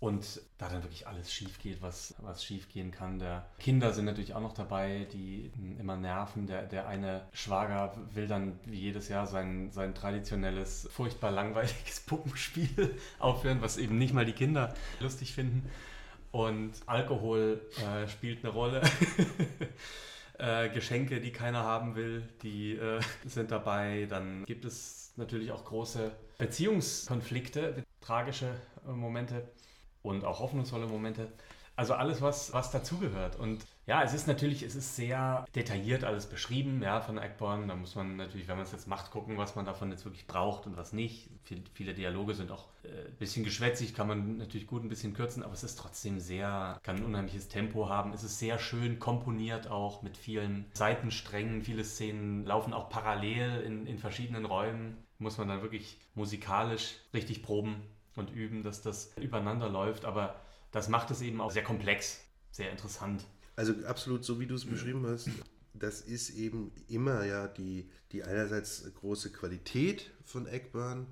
und 0.00 0.40
da 0.58 0.68
dann 0.68 0.84
wirklich 0.84 1.08
alles 1.08 1.32
schief 1.32 1.58
geht, 1.58 1.82
was, 1.82 2.14
was 2.18 2.44
schief 2.44 2.68
gehen 2.68 2.92
kann. 2.92 3.18
Der 3.18 3.46
Kinder 3.58 3.92
sind 3.92 4.04
natürlich 4.04 4.34
auch 4.34 4.40
noch 4.40 4.52
dabei, 4.54 5.06
die 5.12 5.50
immer 5.78 5.96
nerven. 5.96 6.46
Der, 6.46 6.62
der 6.62 6.86
eine 6.86 7.26
Schwager 7.32 7.96
will 8.14 8.28
dann 8.28 8.60
wie 8.64 8.78
jedes 8.78 9.08
Jahr 9.08 9.26
sein, 9.26 9.70
sein 9.72 9.94
traditionelles, 9.94 10.88
furchtbar 10.92 11.32
langweiliges 11.32 12.00
Puppenspiel 12.06 12.96
aufhören, 13.18 13.60
was 13.60 13.76
eben 13.76 13.98
nicht 13.98 14.14
mal 14.14 14.24
die 14.24 14.32
Kinder 14.32 14.72
lustig 15.00 15.34
finden. 15.34 15.68
Und 16.30 16.72
Alkohol 16.86 17.60
äh, 17.78 18.06
spielt 18.06 18.44
eine 18.44 18.52
Rolle. 18.52 18.82
äh, 20.38 20.68
Geschenke, 20.68 21.20
die 21.20 21.32
keiner 21.32 21.64
haben 21.64 21.96
will, 21.96 22.22
die 22.42 22.76
äh, 22.76 23.00
sind 23.24 23.50
dabei. 23.50 24.06
Dann 24.08 24.44
gibt 24.44 24.64
es 24.64 25.12
natürlich 25.16 25.50
auch 25.50 25.64
große 25.64 26.12
Beziehungskonflikte, 26.38 27.84
tragische 28.00 28.54
äh, 28.86 28.92
Momente 28.92 29.42
und 30.02 30.24
auch 30.24 30.40
hoffnungsvolle 30.40 30.86
Momente. 30.86 31.28
Also 31.78 31.94
alles, 31.94 32.20
was, 32.20 32.52
was 32.52 32.72
dazugehört. 32.72 33.36
Und 33.36 33.64
ja, 33.86 34.02
es 34.02 34.12
ist 34.12 34.26
natürlich, 34.26 34.64
es 34.64 34.74
ist 34.74 34.96
sehr 34.96 35.44
detailliert 35.54 36.02
alles 36.02 36.26
beschrieben, 36.26 36.82
ja, 36.82 37.00
von 37.00 37.18
Eckborn. 37.18 37.68
Da 37.68 37.76
muss 37.76 37.94
man 37.94 38.16
natürlich, 38.16 38.48
wenn 38.48 38.56
man 38.56 38.66
es 38.66 38.72
jetzt 38.72 38.88
macht, 38.88 39.12
gucken, 39.12 39.38
was 39.38 39.54
man 39.54 39.64
davon 39.64 39.92
jetzt 39.92 40.04
wirklich 40.04 40.26
braucht 40.26 40.66
und 40.66 40.76
was 40.76 40.92
nicht. 40.92 41.30
Viel, 41.44 41.62
viele 41.74 41.94
Dialoge 41.94 42.34
sind 42.34 42.50
auch 42.50 42.66
äh, 42.82 43.06
ein 43.06 43.16
bisschen 43.20 43.44
geschwätzig, 43.44 43.94
kann 43.94 44.08
man 44.08 44.38
natürlich 44.38 44.66
gut 44.66 44.82
ein 44.82 44.88
bisschen 44.88 45.14
kürzen, 45.14 45.44
aber 45.44 45.52
es 45.52 45.62
ist 45.62 45.78
trotzdem 45.78 46.18
sehr, 46.18 46.80
kann 46.82 46.96
ein 46.96 47.04
unheimliches 47.04 47.46
Tempo 47.46 47.88
haben. 47.88 48.12
Es 48.12 48.24
ist 48.24 48.40
sehr 48.40 48.58
schön 48.58 48.98
komponiert 48.98 49.70
auch 49.70 50.02
mit 50.02 50.16
vielen 50.16 50.66
Seitensträngen. 50.74 51.62
Viele 51.62 51.84
Szenen 51.84 52.44
laufen 52.44 52.72
auch 52.72 52.90
parallel 52.90 53.60
in, 53.60 53.86
in 53.86 53.98
verschiedenen 53.98 54.46
Räumen. 54.46 54.96
Muss 55.18 55.38
man 55.38 55.46
dann 55.46 55.62
wirklich 55.62 55.96
musikalisch 56.16 56.96
richtig 57.14 57.44
proben 57.44 57.84
und 58.18 58.30
üben, 58.30 58.62
dass 58.62 58.82
das 58.82 59.12
übereinander 59.20 59.68
läuft. 59.68 60.04
Aber 60.04 60.40
das 60.72 60.88
macht 60.88 61.10
es 61.10 61.20
eben 61.20 61.40
auch 61.40 61.50
sehr 61.50 61.64
komplex, 61.64 62.20
sehr 62.50 62.70
interessant. 62.70 63.24
Also 63.56 63.74
absolut, 63.86 64.24
so 64.24 64.38
wie 64.38 64.46
du 64.46 64.54
es 64.54 64.64
beschrieben 64.64 65.06
hast, 65.06 65.28
das 65.74 66.00
ist 66.00 66.30
eben 66.30 66.72
immer 66.88 67.24
ja 67.24 67.48
die, 67.48 67.90
die 68.12 68.22
einerseits 68.22 68.84
große 68.94 69.32
Qualität 69.32 70.10
von 70.24 70.46
Eckburn, 70.46 71.06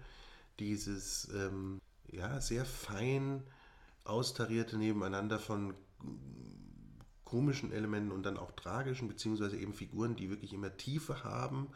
dieses 0.58 1.28
ähm, 1.34 1.80
ja, 2.10 2.40
sehr 2.40 2.64
fein 2.64 3.42
austarierte 4.04 4.78
Nebeneinander 4.78 5.38
von 5.38 5.74
komischen 7.24 7.72
Elementen 7.72 8.12
und 8.12 8.22
dann 8.22 8.36
auch 8.36 8.52
tragischen, 8.52 9.08
beziehungsweise 9.08 9.56
eben 9.56 9.74
Figuren, 9.74 10.14
die 10.14 10.30
wirklich 10.30 10.52
immer 10.52 10.76
Tiefe 10.76 11.24
haben 11.24 11.68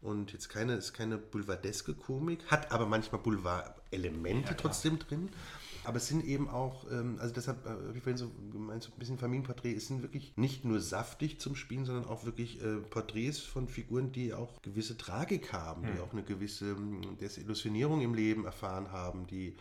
und 0.00 0.32
jetzt 0.32 0.48
keine, 0.48 0.74
ist 0.74 0.92
keine 0.92 1.18
boulevardeske 1.18 1.94
Komik, 1.94 2.44
hat 2.46 2.70
aber 2.70 2.86
manchmal 2.86 3.20
Boulevard-Elemente 3.20 4.50
ja, 4.50 4.54
trotzdem 4.54 4.98
drin. 4.98 5.28
Aber 5.84 5.96
es 5.96 6.06
sind 6.06 6.24
eben 6.24 6.48
auch, 6.48 6.84
ähm, 6.90 7.16
also 7.18 7.32
deshalb 7.32 7.64
äh, 7.64 7.70
habe 7.70 7.94
ich 7.96 8.02
vorhin 8.02 8.18
so 8.18 8.30
gemeint, 8.52 8.82
so 8.82 8.90
ein 8.90 8.98
bisschen 8.98 9.18
Familienporträt, 9.18 9.74
es 9.74 9.88
sind 9.88 10.02
wirklich 10.02 10.34
nicht 10.36 10.64
nur 10.64 10.80
saftig 10.80 11.40
zum 11.40 11.56
Spielen, 11.56 11.86
sondern 11.86 12.04
auch 12.04 12.24
wirklich 12.26 12.62
äh, 12.62 12.76
Porträts 12.76 13.38
von 13.38 13.68
Figuren, 13.68 14.12
die 14.12 14.34
auch 14.34 14.60
gewisse 14.62 14.98
Tragik 14.98 15.52
haben, 15.52 15.86
hm. 15.86 15.94
die 15.94 16.00
auch 16.00 16.12
eine 16.12 16.22
gewisse 16.22 16.76
hm, 16.76 17.16
Desillusionierung 17.18 18.02
im 18.02 18.14
Leben 18.14 18.44
erfahren 18.44 18.92
haben, 18.92 19.26
die 19.26 19.56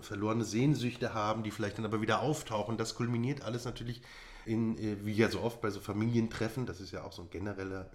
verlorene 0.00 0.44
Sehnsüchte 0.44 1.14
haben, 1.14 1.42
die 1.42 1.50
vielleicht 1.50 1.78
dann 1.78 1.84
aber 1.84 2.00
wieder 2.00 2.20
auftauchen. 2.20 2.76
Das 2.76 2.94
kulminiert 2.94 3.42
alles 3.42 3.64
natürlich 3.64 4.02
in, 4.46 4.78
äh, 4.78 4.96
wie 5.04 5.12
ja 5.12 5.30
so 5.30 5.40
oft 5.40 5.60
bei 5.60 5.70
so 5.70 5.80
Familientreffen, 5.80 6.66
das 6.66 6.80
ist 6.80 6.90
ja 6.90 7.04
auch 7.04 7.12
so 7.12 7.22
ein 7.22 7.30
genereller, 7.30 7.90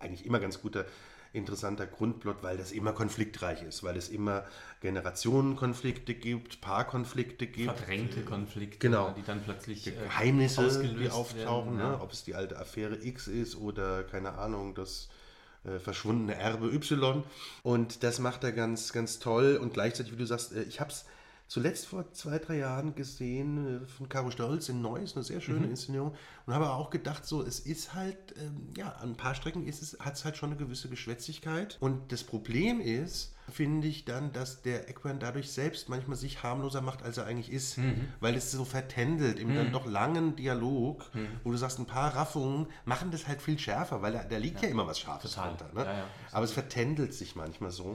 eigentlich 0.00 0.26
immer 0.26 0.40
ganz 0.40 0.60
guter 0.60 0.84
interessanter 1.32 1.86
Grundplot, 1.86 2.42
weil 2.42 2.56
das 2.56 2.72
immer 2.72 2.92
konfliktreich 2.92 3.62
ist, 3.62 3.82
weil 3.82 3.96
es 3.96 4.08
immer 4.08 4.44
Generationenkonflikte 4.80 6.14
gibt, 6.14 6.60
Paarkonflikte 6.60 7.46
gibt. 7.46 7.76
Verdrängte 7.76 8.22
Konflikte, 8.22 8.78
genau. 8.78 9.14
die 9.16 9.22
dann 9.22 9.42
plötzlich 9.42 9.86
äh, 9.86 9.92
Geheimnisse, 9.92 10.82
die 10.82 11.08
auftauchen, 11.08 11.78
werden, 11.78 11.90
ja. 11.90 11.96
ne? 11.96 12.00
ob 12.00 12.12
es 12.12 12.24
die 12.24 12.34
alte 12.34 12.58
Affäre 12.58 13.02
X 13.02 13.28
ist 13.28 13.56
oder 13.56 14.04
keine 14.04 14.34
Ahnung, 14.34 14.74
das 14.74 15.08
äh, 15.64 15.78
verschwundene 15.78 16.34
Erbe 16.34 16.66
Y. 16.72 17.22
Und 17.62 18.02
das 18.02 18.18
macht 18.18 18.44
er 18.44 18.52
ganz, 18.52 18.92
ganz 18.92 19.18
toll 19.18 19.58
und 19.60 19.72
gleichzeitig, 19.72 20.12
wie 20.12 20.16
du 20.16 20.26
sagst, 20.26 20.52
äh, 20.52 20.62
ich 20.62 20.80
habe 20.80 20.90
es 20.90 21.06
zuletzt 21.52 21.86
vor 21.86 22.10
zwei, 22.12 22.38
drei 22.38 22.56
Jahren 22.56 22.94
gesehen 22.94 23.82
äh, 23.82 23.86
von 23.86 24.08
Caro 24.08 24.30
Stolz 24.30 24.70
in 24.70 24.80
Neuss, 24.80 25.14
eine 25.14 25.22
sehr 25.22 25.42
schöne 25.42 25.66
mhm. 25.66 25.72
Inszenierung. 25.72 26.14
Und 26.46 26.54
habe 26.54 26.70
auch 26.70 26.88
gedacht, 26.88 27.26
so, 27.26 27.42
es 27.42 27.60
ist 27.60 27.92
halt, 27.92 28.16
ähm, 28.40 28.68
ja, 28.74 28.92
an 28.92 29.10
ein 29.10 29.16
paar 29.16 29.34
Strecken 29.34 29.66
ist 29.66 29.82
es, 29.82 29.98
hat 30.00 30.14
es 30.14 30.24
halt 30.24 30.38
schon 30.38 30.48
eine 30.48 30.58
gewisse 30.58 30.88
Geschwätzigkeit. 30.88 31.76
Und 31.78 32.10
das 32.10 32.24
Problem 32.24 32.80
ist, 32.80 33.34
finde 33.50 33.86
ich 33.86 34.06
dann, 34.06 34.32
dass 34.32 34.62
der 34.62 34.88
Eckburn 34.88 35.18
dadurch 35.20 35.52
selbst 35.52 35.90
manchmal 35.90 36.16
sich 36.16 36.42
harmloser 36.42 36.80
macht, 36.80 37.02
als 37.02 37.18
er 37.18 37.26
eigentlich 37.26 37.52
ist, 37.52 37.76
mhm. 37.76 38.08
weil 38.20 38.34
es 38.34 38.50
so 38.50 38.64
vertändelt 38.64 39.38
im 39.38 39.50
mhm. 39.50 39.56
dann 39.56 39.72
doch 39.72 39.84
langen 39.84 40.36
Dialog, 40.36 41.14
mhm. 41.14 41.28
wo 41.44 41.50
du 41.50 41.58
sagst, 41.58 41.78
ein 41.78 41.84
paar 41.84 42.16
Raffungen 42.16 42.66
machen 42.86 43.10
das 43.10 43.28
halt 43.28 43.42
viel 43.42 43.58
schärfer, 43.58 44.00
weil 44.00 44.14
da, 44.14 44.24
da 44.24 44.38
liegt 44.38 44.62
ja. 44.62 44.68
ja 44.68 44.70
immer 44.70 44.86
was 44.86 44.98
Scharfes 44.98 45.32
Total. 45.32 45.48
drunter. 45.48 45.74
Ne? 45.74 45.84
Ja, 45.84 45.98
ja, 45.98 46.04
Aber 46.30 46.46
es 46.46 46.52
vertändelt 46.52 47.12
sich 47.12 47.36
manchmal 47.36 47.72
so. 47.72 47.94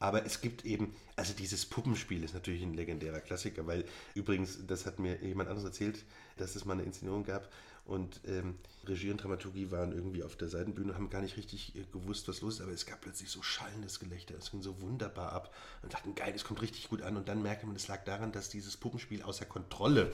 Aber 0.00 0.24
es 0.24 0.40
gibt 0.40 0.64
eben, 0.64 0.94
also 1.14 1.34
dieses 1.34 1.66
Puppenspiel 1.66 2.24
ist 2.24 2.32
natürlich 2.32 2.62
ein 2.62 2.72
legendärer 2.72 3.20
Klassiker, 3.20 3.66
weil 3.66 3.84
übrigens, 4.14 4.58
das 4.66 4.86
hat 4.86 4.98
mir 4.98 5.22
jemand 5.22 5.50
anderes 5.50 5.66
erzählt, 5.66 6.04
dass 6.38 6.56
es 6.56 6.64
mal 6.64 6.72
eine 6.72 6.84
Inszenierung 6.84 7.22
gab 7.22 7.50
und 7.84 8.20
ähm, 8.26 8.56
Regie 8.86 9.10
und 9.10 9.22
Dramaturgie 9.22 9.70
waren 9.70 9.92
irgendwie 9.92 10.22
auf 10.22 10.36
der 10.36 10.48
Seitenbühne, 10.48 10.94
haben 10.94 11.10
gar 11.10 11.20
nicht 11.20 11.36
richtig 11.36 11.76
äh, 11.76 11.84
gewusst, 11.92 12.28
was 12.28 12.40
los 12.40 12.54
ist, 12.54 12.60
aber 12.62 12.72
es 12.72 12.86
gab 12.86 13.02
plötzlich 13.02 13.28
so 13.28 13.42
schallendes 13.42 14.00
Gelächter, 14.00 14.34
es 14.38 14.50
ging 14.50 14.62
so 14.62 14.80
wunderbar 14.80 15.32
ab 15.32 15.54
und 15.82 15.92
dachten, 15.92 16.14
geil, 16.14 16.32
es 16.34 16.44
kommt 16.44 16.62
richtig 16.62 16.88
gut 16.88 17.02
an 17.02 17.18
und 17.18 17.28
dann 17.28 17.42
merkte 17.42 17.66
man, 17.66 17.76
es 17.76 17.88
lag 17.88 18.02
daran, 18.04 18.32
dass 18.32 18.48
dieses 18.48 18.78
Puppenspiel 18.78 19.22
außer 19.22 19.44
Kontrolle 19.44 20.12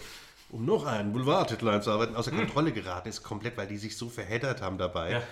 um 0.51 0.65
noch 0.65 0.87
einen 0.87 1.13
Boulevardtitel 1.13 1.69
einzuarbeiten, 1.69 2.17
außer 2.17 2.31
hm. 2.31 2.39
Kontrolle 2.39 2.73
geraten 2.73 3.09
ist, 3.09 3.23
komplett, 3.23 3.57
weil 3.57 3.67
die 3.67 3.79
sich 3.79 3.97
so 3.97 4.09
verheddert 4.09 4.63
haben 4.63 4.79
dabei. 4.79 5.13
Ja 5.13 5.23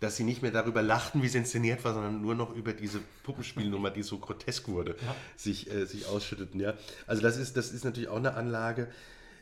dass 0.00 0.16
sie 0.16 0.24
nicht 0.24 0.42
mehr 0.42 0.50
darüber 0.50 0.82
lachten, 0.82 1.22
wie 1.22 1.26
es 1.26 1.34
inszeniert 1.34 1.84
war, 1.84 1.94
sondern 1.94 2.20
nur 2.20 2.34
noch 2.34 2.54
über 2.54 2.72
diese 2.72 3.00
Puppenspielnummer, 3.22 3.90
die 3.90 4.02
so 4.02 4.18
grotesk 4.18 4.68
wurde, 4.68 4.96
ja. 5.00 5.16
sich, 5.36 5.70
äh, 5.70 5.86
sich 5.86 6.06
ausschütteten. 6.06 6.60
Ja? 6.60 6.74
Also 7.06 7.22
das 7.22 7.36
ist, 7.36 7.56
das 7.56 7.72
ist 7.72 7.84
natürlich 7.84 8.08
auch 8.08 8.16
eine 8.16 8.34
Anlage, 8.34 8.88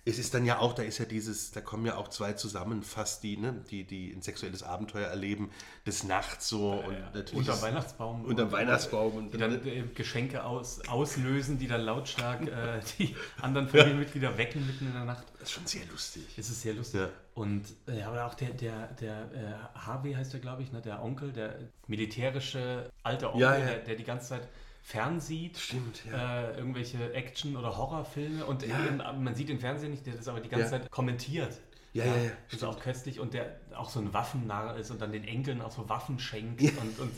es 0.05 0.19
ist 0.19 0.35
dann 0.35 0.45
ja 0.45 0.59
auch, 0.59 0.73
da 0.73 0.83
ist 0.83 0.99
ja 0.99 1.05
dieses, 1.05 1.53
da 1.53 1.61
kommen 1.61 1.87
ja 1.87 1.97
auch 1.97 2.09
zwei 2.09 2.33
zusammen, 2.33 2.83
fast 2.83 3.23
die, 3.23 3.37
ne, 3.37 3.65
die, 3.71 3.85
die 3.85 4.11
ein 4.11 4.21
sexuelles 4.21 4.65
Abenteuer 4.65 5.07
erleben, 5.07 5.51
des 5.87 6.03
Nachts 6.03 6.49
so 6.49 6.75
ja, 6.75 6.89
und 6.89 6.95
ja. 6.95 7.11
natürlich. 7.15 7.49
Unter 7.49 7.63
Weihnachtsbaum. 7.63 8.25
Unter 8.25 8.51
Weihnachtsbaum. 8.51 9.15
Und 9.15 9.35
die 9.35 9.39
dann 9.39 9.65
äh, 9.65 9.85
Geschenke 9.95 10.43
aus, 10.45 10.81
auslösen, 10.89 11.59
die 11.59 11.69
dann 11.69 11.83
lautstark 11.83 12.43
äh, 12.43 12.81
die 12.99 13.15
anderen 13.41 13.69
Familienmitglieder 13.69 14.37
wecken 14.37 14.67
mitten 14.67 14.89
in 14.89 14.93
der 14.93 15.05
Nacht. 15.05 15.25
Das 15.35 15.43
ist 15.43 15.53
schon 15.53 15.67
sehr 15.67 15.87
lustig. 15.87 16.25
Es 16.37 16.51
ist 16.51 16.63
sehr 16.63 16.75
lustig. 16.75 17.01
Ja. 17.01 17.09
Und 17.35 17.67
äh, 17.87 18.01
ja, 18.01 18.09
aber 18.09 18.27
auch 18.27 18.35
der, 18.35 18.51
der, 18.51 18.89
der 18.95 19.31
äh, 19.33 19.79
Harvey 19.79 20.15
heißt 20.15 20.33
der, 20.33 20.41
glaube 20.41 20.63
ich, 20.65 20.73
ne, 20.73 20.81
der 20.81 21.01
Onkel, 21.01 21.33
der 21.33 21.55
militärische 21.87 22.91
alte 23.05 23.33
Onkel, 23.33 23.49
der, 23.49 23.79
der 23.79 23.95
die 23.95 24.05
ganze 24.05 24.31
Zeit 24.31 24.49
fernsieht. 24.83 25.57
Stimmt, 25.59 26.05
ja. 26.11 26.51
Äh, 26.51 26.59
irgendwelche 26.59 27.15
Action- 27.15 27.57
oder 27.57 27.77
Horrorfilme 27.77 28.45
und 28.45 28.67
ja. 28.67 28.85
eben, 28.85 28.99
man 28.99 29.35
sieht 29.35 29.49
im 29.49 29.61
Fernsehen 29.61 29.93
nicht, 29.93 30.05
der 30.07 30.15
das 30.15 30.29
aber 30.29 30.41
die 30.41 30.49
ganze 30.49 30.67
ja. 30.67 30.71
Zeit 30.71 30.91
kommentiert. 30.91 31.59
Ja, 31.95 32.05
ja, 32.05 32.17
ja. 32.17 32.31
Das 32.47 32.55
ist 32.55 32.65
auch 32.65 32.81
köstlich 32.81 33.21
und 33.21 33.35
der 33.35 33.57
auch 33.75 33.91
so 33.91 34.01
ein 34.01 34.13
Waffennarr 34.13 34.77
ist 34.77 34.91
und 34.91 35.01
dann 35.01 35.13
den 35.13 35.25
Enkeln 35.25 35.61
auch 35.61 35.71
so 35.71 35.89
Waffen 35.89 36.19
schenkt 36.19 36.63
und, 36.63 36.99
und 36.99 37.13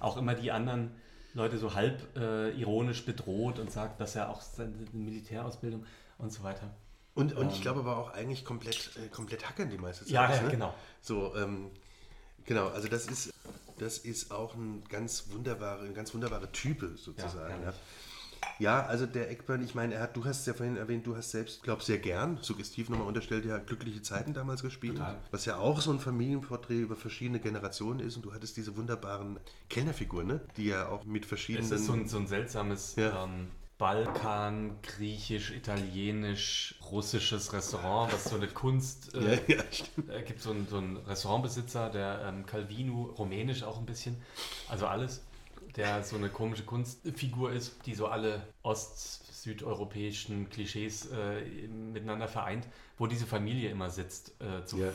auch 0.00 0.16
immer 0.16 0.34
die 0.34 0.50
anderen 0.50 0.90
Leute 1.32 1.58
so 1.58 1.74
halb 1.74 2.16
äh, 2.16 2.50
ironisch 2.58 3.04
bedroht 3.04 3.58
und 3.58 3.70
sagt, 3.70 4.00
dass 4.00 4.16
er 4.16 4.30
auch 4.30 4.40
seine 4.40 4.72
Militärausbildung 4.92 5.84
und 6.18 6.32
so 6.32 6.42
weiter. 6.42 6.70
Und, 7.14 7.34
und 7.34 7.44
ähm, 7.44 7.50
ich 7.50 7.62
glaube 7.62 7.80
aber 7.80 7.96
auch 7.96 8.12
eigentlich 8.12 8.44
komplett, 8.44 8.90
äh, 8.96 9.08
komplett 9.08 9.48
hackern 9.48 9.70
die 9.70 9.78
meiste 9.78 10.04
Zeit. 10.04 10.12
Ja, 10.12 10.34
ja 10.34 10.42
ne? 10.42 10.50
genau. 10.50 10.74
So, 11.00 11.34
ähm, 11.36 11.70
genau, 12.44 12.68
also 12.68 12.88
das 12.88 13.06
ist, 13.06 13.32
das 13.78 13.98
ist 13.98 14.30
auch 14.30 14.54
ein 14.54 14.82
ganz 14.88 15.30
wunderbare, 15.30 15.84
eine 15.84 15.92
ganz 15.92 16.14
wunderbare 16.14 16.50
Type 16.52 16.96
sozusagen. 16.96 17.62
Ja, 17.62 17.74
ja, 18.58 18.86
also 18.86 19.06
der 19.06 19.30
Eckburn, 19.30 19.62
ich 19.62 19.74
meine, 19.74 19.94
er 19.94 20.02
hat, 20.02 20.16
du 20.16 20.24
hast 20.24 20.40
es 20.40 20.46
ja 20.46 20.54
vorhin 20.54 20.76
erwähnt, 20.76 21.06
du 21.06 21.16
hast 21.16 21.30
selbst, 21.30 21.62
glaube 21.62 21.82
sehr 21.82 21.98
gern, 21.98 22.38
suggestiv 22.40 22.88
nochmal 22.88 23.06
unterstellt, 23.06 23.44
ja 23.44 23.58
glückliche 23.58 24.02
Zeiten 24.02 24.34
damals 24.34 24.62
gespielt, 24.62 24.96
Total. 24.96 25.16
was 25.30 25.44
ja 25.44 25.56
auch 25.56 25.80
so 25.80 25.90
ein 25.90 25.98
Familienporträt 25.98 26.80
über 26.80 26.96
verschiedene 26.96 27.40
Generationen 27.40 28.00
ist 28.00 28.16
und 28.16 28.24
du 28.24 28.32
hattest 28.32 28.56
diese 28.56 28.76
wunderbaren 28.76 29.38
Kellnerfiguren, 29.68 30.26
ne? 30.26 30.40
die 30.56 30.66
ja 30.66 30.88
auch 30.88 31.04
mit 31.04 31.26
verschiedenen... 31.26 31.66
Es 31.66 31.72
ist 31.72 31.86
so 31.86 31.92
ein, 31.92 32.08
so 32.08 32.18
ein 32.18 32.26
seltsames... 32.26 32.96
Ja. 32.96 33.24
Ähm, 33.24 33.48
Balkan, 33.78 34.78
Griechisch, 34.82 35.50
Italienisch, 35.50 36.76
russisches 36.90 37.52
Restaurant, 37.52 38.10
was 38.12 38.24
so 38.24 38.36
eine 38.36 38.48
Kunst. 38.48 39.14
Äh, 39.14 39.34
ja, 39.48 39.56
ja, 39.56 39.64
stimmt. 39.70 40.10
Äh, 40.10 40.22
gibt 40.22 40.40
so 40.40 40.50
einen, 40.50 40.66
so 40.66 40.78
einen 40.78 40.96
Restaurantbesitzer, 40.96 41.90
der 41.90 42.22
ähm, 42.26 42.46
Calvino, 42.46 43.14
rumänisch 43.18 43.62
auch 43.62 43.78
ein 43.78 43.84
bisschen, 43.84 44.16
also 44.68 44.86
alles, 44.86 45.22
der 45.76 46.02
so 46.02 46.16
eine 46.16 46.30
komische 46.30 46.64
Kunstfigur 46.64 47.52
ist, 47.52 47.84
die 47.84 47.94
so 47.94 48.06
alle 48.06 48.46
ost-südeuropäischen 48.62 50.48
Klischees 50.48 51.10
äh, 51.10 51.68
miteinander 51.68 52.28
vereint, 52.28 52.66
wo 52.96 53.06
diese 53.06 53.26
Familie 53.26 53.68
immer 53.70 53.90
sitzt, 53.90 54.40
äh, 54.40 54.64
zu, 54.64 54.78
ja. 54.78 54.88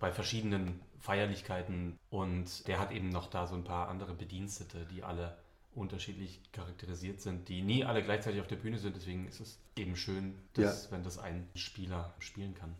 bei 0.00 0.10
verschiedenen 0.10 0.80
Feierlichkeiten. 1.00 1.98
Und 2.08 2.66
der 2.66 2.78
hat 2.78 2.92
eben 2.92 3.10
noch 3.10 3.28
da 3.28 3.46
so 3.46 3.54
ein 3.54 3.64
paar 3.64 3.88
andere 3.88 4.14
Bedienstete, 4.14 4.86
die 4.86 5.02
alle 5.02 5.36
unterschiedlich 5.76 6.40
charakterisiert 6.52 7.20
sind, 7.20 7.48
die 7.48 7.62
nie 7.62 7.84
alle 7.84 8.02
gleichzeitig 8.02 8.40
auf 8.40 8.46
der 8.46 8.56
Bühne 8.56 8.78
sind. 8.78 8.96
Deswegen 8.96 9.28
ist 9.28 9.40
es 9.40 9.58
eben 9.76 9.96
schön, 9.96 10.34
dass, 10.54 10.84
ja. 10.84 10.90
wenn 10.92 11.04
das 11.04 11.18
ein 11.18 11.48
Spieler 11.54 12.14
spielen 12.18 12.54
kann. 12.54 12.74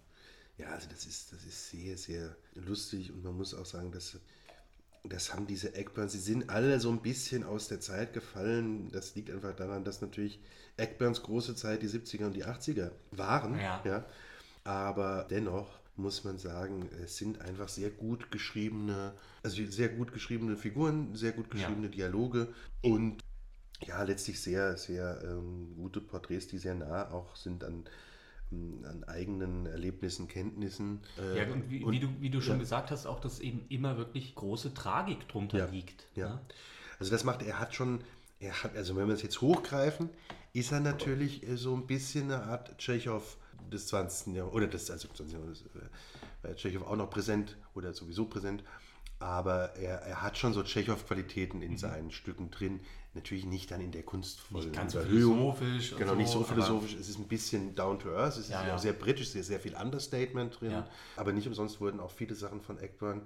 Ja, 0.59 0.68
also 0.68 0.88
das 0.88 1.04
ist, 1.04 1.32
das 1.32 1.44
ist 1.44 1.70
sehr, 1.70 1.98
sehr 1.98 2.35
lustig 2.54 3.12
und 3.12 3.22
man 3.22 3.37
muss 3.37 3.52
auch 3.52 3.66
sagen, 3.66 3.92
dass 3.92 4.18
das 5.09 5.32
haben 5.32 5.46
diese 5.46 5.74
Eggburns, 5.74 6.12
sie 6.12 6.18
sind 6.18 6.50
alle 6.50 6.80
so 6.80 6.90
ein 6.90 7.00
bisschen 7.00 7.44
aus 7.44 7.68
der 7.68 7.80
Zeit 7.80 8.12
gefallen. 8.12 8.90
Das 8.90 9.14
liegt 9.14 9.30
einfach 9.30 9.54
daran, 9.54 9.85
dass 9.85 10.00
natürlich 10.00 10.40
Eggburns 10.76 11.22
große 11.22 11.54
Zeit 11.54 11.82
die 11.82 11.88
70er 11.88 12.26
und 12.26 12.32
die 12.32 12.44
80er 12.44 12.90
waren. 13.12 13.59
Ja. 13.59 13.82
ja. 13.85 14.04
Aber 14.64 15.26
dennoch 15.30 15.68
muss 15.98 16.24
man 16.24 16.38
sagen, 16.38 16.88
es 17.02 17.16
sind 17.16 17.40
einfach 17.40 17.68
sehr 17.68 17.90
gut 17.90 18.30
geschriebene, 18.30 19.12
also 19.42 19.64
sehr 19.66 19.88
gut 19.88 20.12
geschriebene 20.12 20.56
Figuren, 20.56 21.14
sehr 21.14 21.32
gut 21.32 21.50
geschriebene 21.50 21.87
ja. 21.87 21.92
Dialoge 21.92 22.48
und 22.82 23.22
ja, 23.85 24.02
letztlich 24.02 24.40
sehr, 24.40 24.76
sehr 24.76 25.20
ähm, 25.24 25.74
gute 25.76 26.00
Porträts, 26.00 26.46
die 26.46 26.59
sehr 26.59 26.74
nah 26.74 27.11
auch 27.11 27.37
sind 27.37 27.62
an, 27.64 27.85
an 28.50 29.04
eigenen 29.04 29.66
Erlebnissen, 29.66 30.28
Kenntnissen. 30.28 31.00
Äh, 31.18 31.38
ja, 31.38 31.52
und 31.52 31.70
wie, 31.70 31.85
und, 31.85 31.92
wie 31.92 32.00
du, 32.00 32.09
wie 32.20 32.30
du 32.30 32.40
schon 32.40 32.56
ja. 32.56 32.61
gesagt 32.61 32.90
hast, 32.90 33.06
auch, 33.06 33.20
dass 33.20 33.40
eben 33.40 33.66
immer 33.68 33.98
wirklich 33.98 34.35
große 34.35 34.72
Tragik 34.72 35.28
drunter 35.28 35.59
ja, 35.59 35.66
liegt. 35.66 36.06
Ja. 36.14 36.28
Ne? 36.28 36.40
Also 36.98 37.12
das 37.12 37.24
macht, 37.24 37.42
er 37.42 37.61
hat 37.61 37.74
schon, 37.74 38.02
er 38.40 38.62
hat, 38.62 38.74
also 38.76 38.96
wenn 38.96 39.09
wir 39.09 39.14
es 39.14 39.22
jetzt 39.22 39.40
hochgreifen, 39.40 40.09
ist 40.52 40.72
er 40.72 40.80
natürlich 40.80 41.46
äh, 41.46 41.56
so 41.56 41.74
ein 41.74 41.87
bisschen 41.87 42.30
eine 42.30 42.44
Art 42.44 42.78
Tschechow 42.78 43.37
des 43.70 43.88
20. 43.88 44.35
Jahrhunderts, 44.35 44.57
oder 44.57 44.66
des, 44.66 44.90
also 44.90 45.09
20. 45.09 45.33
Jahrhunderts, 45.33 45.64
äh, 46.42 46.55
Tschechow 46.55 46.87
auch 46.87 46.96
noch 46.96 47.11
präsent 47.11 47.57
oder 47.74 47.92
sowieso 47.92 48.26
präsent, 48.26 48.62
aber 49.18 49.74
er, 49.76 50.02
er 50.02 50.22
hat 50.22 50.37
schon 50.37 50.52
so 50.52 50.62
Tschechow-Qualitäten 50.62 51.62
in 51.62 51.72
mhm. 51.72 51.79
seinen 51.79 52.11
Stücken 52.11 52.50
drin. 52.50 52.81
Natürlich 53.14 53.46
nicht 53.46 53.70
dann 53.70 53.81
in 53.81 53.92
der 53.92 54.02
kunstvollen 54.02 54.66
nicht 54.66 54.76
ganz 54.76 54.94
philosophisch. 54.94 55.94
Genau, 55.96 56.11
so, 56.11 56.16
nicht 56.16 56.31
so 56.31 56.44
philosophisch. 56.44 56.94
Es 56.94 57.09
ist 57.09 57.18
ein 57.18 57.26
bisschen 57.26 57.74
down 57.74 57.98
to 57.98 58.11
earth. 58.11 58.35
Es 58.35 58.40
ist 58.40 58.50
ja, 58.50 58.66
ja. 58.66 58.74
auch 58.74 58.79
sehr 58.79 58.92
britisch, 58.92 59.31
sehr, 59.31 59.42
sehr 59.42 59.59
viel 59.59 59.74
Understatement 59.74 60.61
drin. 60.61 60.72
Ja. 60.72 60.87
Aber 61.16 61.33
nicht 61.33 61.46
umsonst 61.46 61.81
wurden 61.81 61.98
auch 61.98 62.11
viele 62.11 62.35
Sachen 62.35 62.61
von 62.61 62.79
Eckburn. 62.79 63.22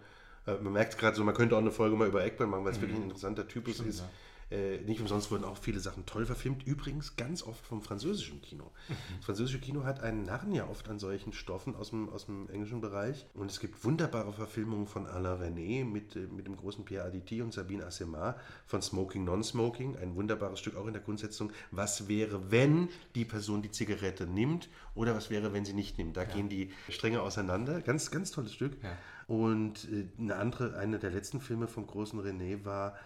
Äh, 0.47 0.55
man 0.63 0.73
merkt 0.75 0.97
gerade 0.97 1.17
so, 1.17 1.25
man 1.25 1.35
könnte 1.35 1.57
auch 1.57 1.61
eine 1.61 1.73
Folge 1.73 1.97
mal 1.97 2.07
über 2.07 2.25
Eckburn 2.25 2.51
machen, 2.51 2.65
weil 2.65 2.71
es 2.71 2.79
mhm. 2.79 2.83
wirklich 2.83 2.99
ein 2.99 3.03
interessanter 3.05 3.49
Typus 3.49 3.75
Stimmt, 3.75 3.89
ist. 3.89 4.05
Äh, 4.51 4.79
nicht 4.79 5.01
umsonst 5.01 5.31
wurden 5.31 5.45
auch 5.45 5.57
viele 5.57 5.79
Sachen 5.79 6.07
toll 6.07 6.27
verfilmt. 6.27 6.67
Übrigens 6.67 7.17
ganz 7.17 7.43
oft 7.43 7.65
vom 7.65 7.83
französischen 7.83 8.43
Kino. 8.43 8.65
Mhm. 8.89 8.95
Das 9.17 9.25
französische 9.27 9.61
Kino 9.61 9.85
hat 9.85 10.03
einen 10.03 10.25
Narren 10.25 10.53
ja 10.53 10.69
oft 10.69 10.89
an 10.89 10.99
solchen 10.99 11.33
Stoffen 11.33 11.77
aus 11.77 11.91
dem, 11.91 12.09
aus 12.09 12.27
dem 12.27 12.49
englischen 12.51 12.81
Bereich. 12.81 13.27
Und 13.35 13.51
es 13.51 13.61
gibt 13.61 13.85
wunderbare 13.85 14.33
Verfilmungen 14.33 14.87
von 14.87 15.07
Alain 15.07 15.55
René 15.55 15.85
mit, 15.85 16.17
äh, 16.17 16.21
mit 16.21 16.47
dem 16.47 16.57
großen 16.57 16.85
Pierre 16.85 17.07
Aditi 17.07 17.43
und 17.43 17.53
Sabine 17.53 17.87
Assemar 17.87 18.37
von 18.67 18.83
Smoking 18.83 19.25
Non-Smoking. 19.25 19.97
Ein 19.97 20.17
wunderbares 20.17 20.59
Stück 20.59 20.77
auch 20.77 20.87
in 20.87 20.95
der 20.95 21.03
Grundsetzung. 21.03 21.53
Was 21.71 22.09
wäre, 22.09 22.51
wenn 22.51 22.89
die 23.15 23.25
Person 23.25 23.63
die 23.63 23.71
Zigarette 23.71 24.27
nimmt 24.27 24.69
oder 24.97 25.15
was 25.15 25.31
wäre, 25.31 25.53
wenn 25.53 25.65
sie 25.65 25.75
nicht 25.75 25.97
nimmt? 25.97 26.17
Da 26.17 26.23
ja. 26.23 26.29
gehen 26.29 26.49
die 26.49 26.73
Stränge 26.89 27.23
auseinander. 27.23 27.81
Ganz, 27.83 28.11
ganz 28.11 28.33
tolles 28.33 28.53
Stück. 28.53 28.77
Ja. 28.83 28.97
Und 29.29 29.89
äh, 29.93 30.09
eine 30.19 30.35
andere, 30.35 30.77
eine 30.77 30.99
der 30.99 31.11
letzten 31.11 31.41
Filme 31.41 31.69
vom 31.69 31.87
großen 31.87 32.19
René 32.19 32.65
war 32.65 32.97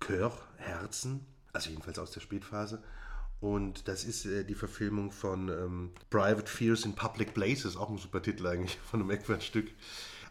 Chör, 0.00 0.32
Herzen, 0.56 1.26
also 1.52 1.70
jedenfalls 1.70 1.98
aus 1.98 2.10
der 2.10 2.20
Spätphase. 2.20 2.82
Und 3.40 3.88
das 3.88 4.04
ist 4.04 4.26
äh, 4.26 4.44
die 4.44 4.54
Verfilmung 4.54 5.12
von 5.12 5.48
ähm, 5.48 5.90
Private 6.10 6.46
Fears 6.46 6.84
in 6.84 6.94
Public 6.94 7.32
Places, 7.32 7.76
auch 7.76 7.88
ein 7.88 7.96
super 7.96 8.20
Titel 8.20 8.46
eigentlich 8.46 8.78
von 8.90 9.00
einem 9.00 9.10
Eckburn-Stück. 9.10 9.70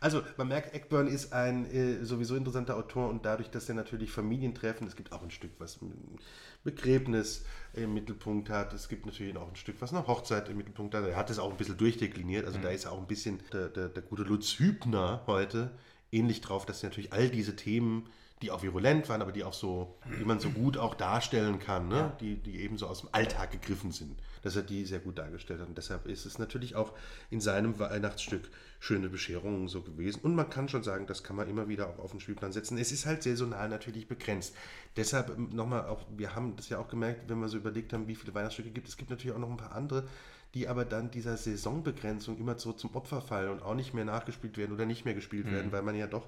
Also 0.02 0.22
man 0.38 0.48
merkt, 0.48 0.74
Eckburn 0.74 1.08
ist 1.08 1.34
ein 1.34 1.70
äh, 1.72 2.06
sowieso 2.06 2.36
interessanter 2.36 2.78
Autor 2.78 3.10
und 3.10 3.26
dadurch, 3.26 3.50
dass 3.50 3.68
er 3.68 3.76
natürlich 3.76 4.12
Familientreffen, 4.12 4.88
es 4.88 4.96
gibt 4.96 5.12
auch 5.12 5.24
ein 5.24 5.32
Stück, 5.32 5.52
was 5.60 5.82
ein 5.82 6.20
Begräbnis 6.64 7.44
im 7.74 7.94
Mittelpunkt 7.94 8.50
hat, 8.50 8.72
es 8.74 8.88
gibt 8.88 9.06
natürlich 9.06 9.36
auch 9.36 9.50
ein 9.50 9.58
Stück, 9.58 9.76
was 9.80 9.92
eine 9.92 10.08
Hochzeit 10.08 10.48
im 10.48 10.58
Mittelpunkt 10.58 10.96
hat. 10.96 11.06
Er 11.06 11.18
hat 11.18 11.30
es 11.30 11.40
auch 11.40 11.52
ein 11.52 11.58
bisschen 11.58 11.78
durchdekliniert, 11.78 12.46
also 12.46 12.60
mhm. 12.60 12.64
da 12.64 12.70
ist 12.70 12.86
auch 12.86 12.98
ein 12.98 13.08
bisschen 13.08 13.42
der, 13.52 13.68
der, 13.68 13.90
der 13.90 14.04
gute 14.04 14.24
Lutz 14.24 14.58
Hübner 14.58 15.24
heute 15.28 15.72
ähnlich 16.12 16.40
drauf, 16.40 16.66
dass 16.66 16.82
er 16.82 16.90
natürlich 16.90 17.12
all 17.12 17.28
diese 17.28 17.58
Themen 17.58 18.10
die 18.42 18.52
auch 18.52 18.64
virulent 18.64 19.10
waren, 19.10 19.22
aber 19.22 19.34
die 19.34 19.44
auch 19.44 19.54
so, 19.54 19.98
die 20.18 20.24
man 20.24 20.40
so 20.40 20.50
gut 20.50 20.78
auch 20.78 20.96
darstellen 20.96 21.60
kann, 21.60 21.90
ne? 21.90 21.96
Ja. 21.96 22.18
die, 22.22 22.36
die 22.36 22.62
eben 22.62 22.78
so 22.78 22.88
aus 22.88 23.02
dem 23.02 23.10
Alltag 23.12 23.52
gegriffen 23.52 23.92
sind, 23.92 24.18
dass 24.44 24.56
er 24.56 24.64
die 24.64 24.86
sehr 24.86 25.00
gut 25.00 25.18
dargestellt 25.18 25.60
hat. 25.60 25.68
Und 25.68 25.78
deshalb 25.78 26.08
ist 26.08 26.26
es 26.26 26.40
natürlich 26.40 26.76
auch 26.76 26.94
in 27.30 27.42
seinem 27.42 27.80
Weihnachtsstück 27.80 28.50
schöne 28.80 29.10
Bescherungen 29.10 29.68
so 29.68 29.82
gewesen. 29.82 30.22
Und 30.22 30.36
man 30.36 30.50
kann 30.50 30.70
schon 30.70 30.84
sagen, 30.84 31.06
das 31.06 31.24
kann 31.24 31.36
man 31.36 31.50
immer 31.50 31.68
wieder 31.68 31.90
auch 31.90 32.00
auf 32.00 32.12
den 32.12 32.22
Spielplan 32.22 32.54
setzen. 32.54 32.78
Es 32.78 32.94
ist 32.94 33.06
halt 33.06 33.24
saisonal 33.24 33.68
natürlich 33.68 34.08
begrenzt. 34.08 34.56
Deshalb 34.96 35.30
ähm, 35.38 35.50
nochmal 35.54 35.88
auch, 35.88 36.06
wir 36.16 36.34
haben 36.34 36.56
das 36.56 36.70
ja 36.70 36.80
auch 36.80 36.88
gemerkt, 36.88 37.30
wenn 37.30 37.40
wir 37.40 37.50
so 37.50 37.58
überlegt 37.58 37.92
haben, 37.92 38.08
wie 38.08 38.16
viele 38.16 38.34
Weihnachtsstücke 38.34 38.72
gibt. 38.72 38.88
Es 38.88 38.96
gibt 38.96 39.10
natürlich 39.10 39.36
auch 39.36 39.40
noch 39.40 39.52
ein 39.52 39.58
paar 39.58 39.74
andere, 39.74 40.08
die 40.54 40.68
aber 40.68 40.86
dann 40.86 41.12
dieser 41.12 41.38
Saisonbegrenzung 41.38 42.38
immer 42.38 42.58
so 42.58 42.74
zum 42.74 42.96
Opfer 42.96 43.22
fallen 43.22 43.50
und 43.50 43.62
auch 43.62 43.76
nicht 43.76 43.94
mehr 43.94 44.06
nachgespielt 44.06 44.58
werden 44.58 44.74
oder 44.74 44.86
nicht 44.86 45.06
mehr 45.06 45.14
gespielt 45.14 45.46
mhm. 45.46 45.52
werden, 45.52 45.72
weil 45.72 45.84
man 45.84 45.96
ja 45.96 46.08
doch 46.08 46.28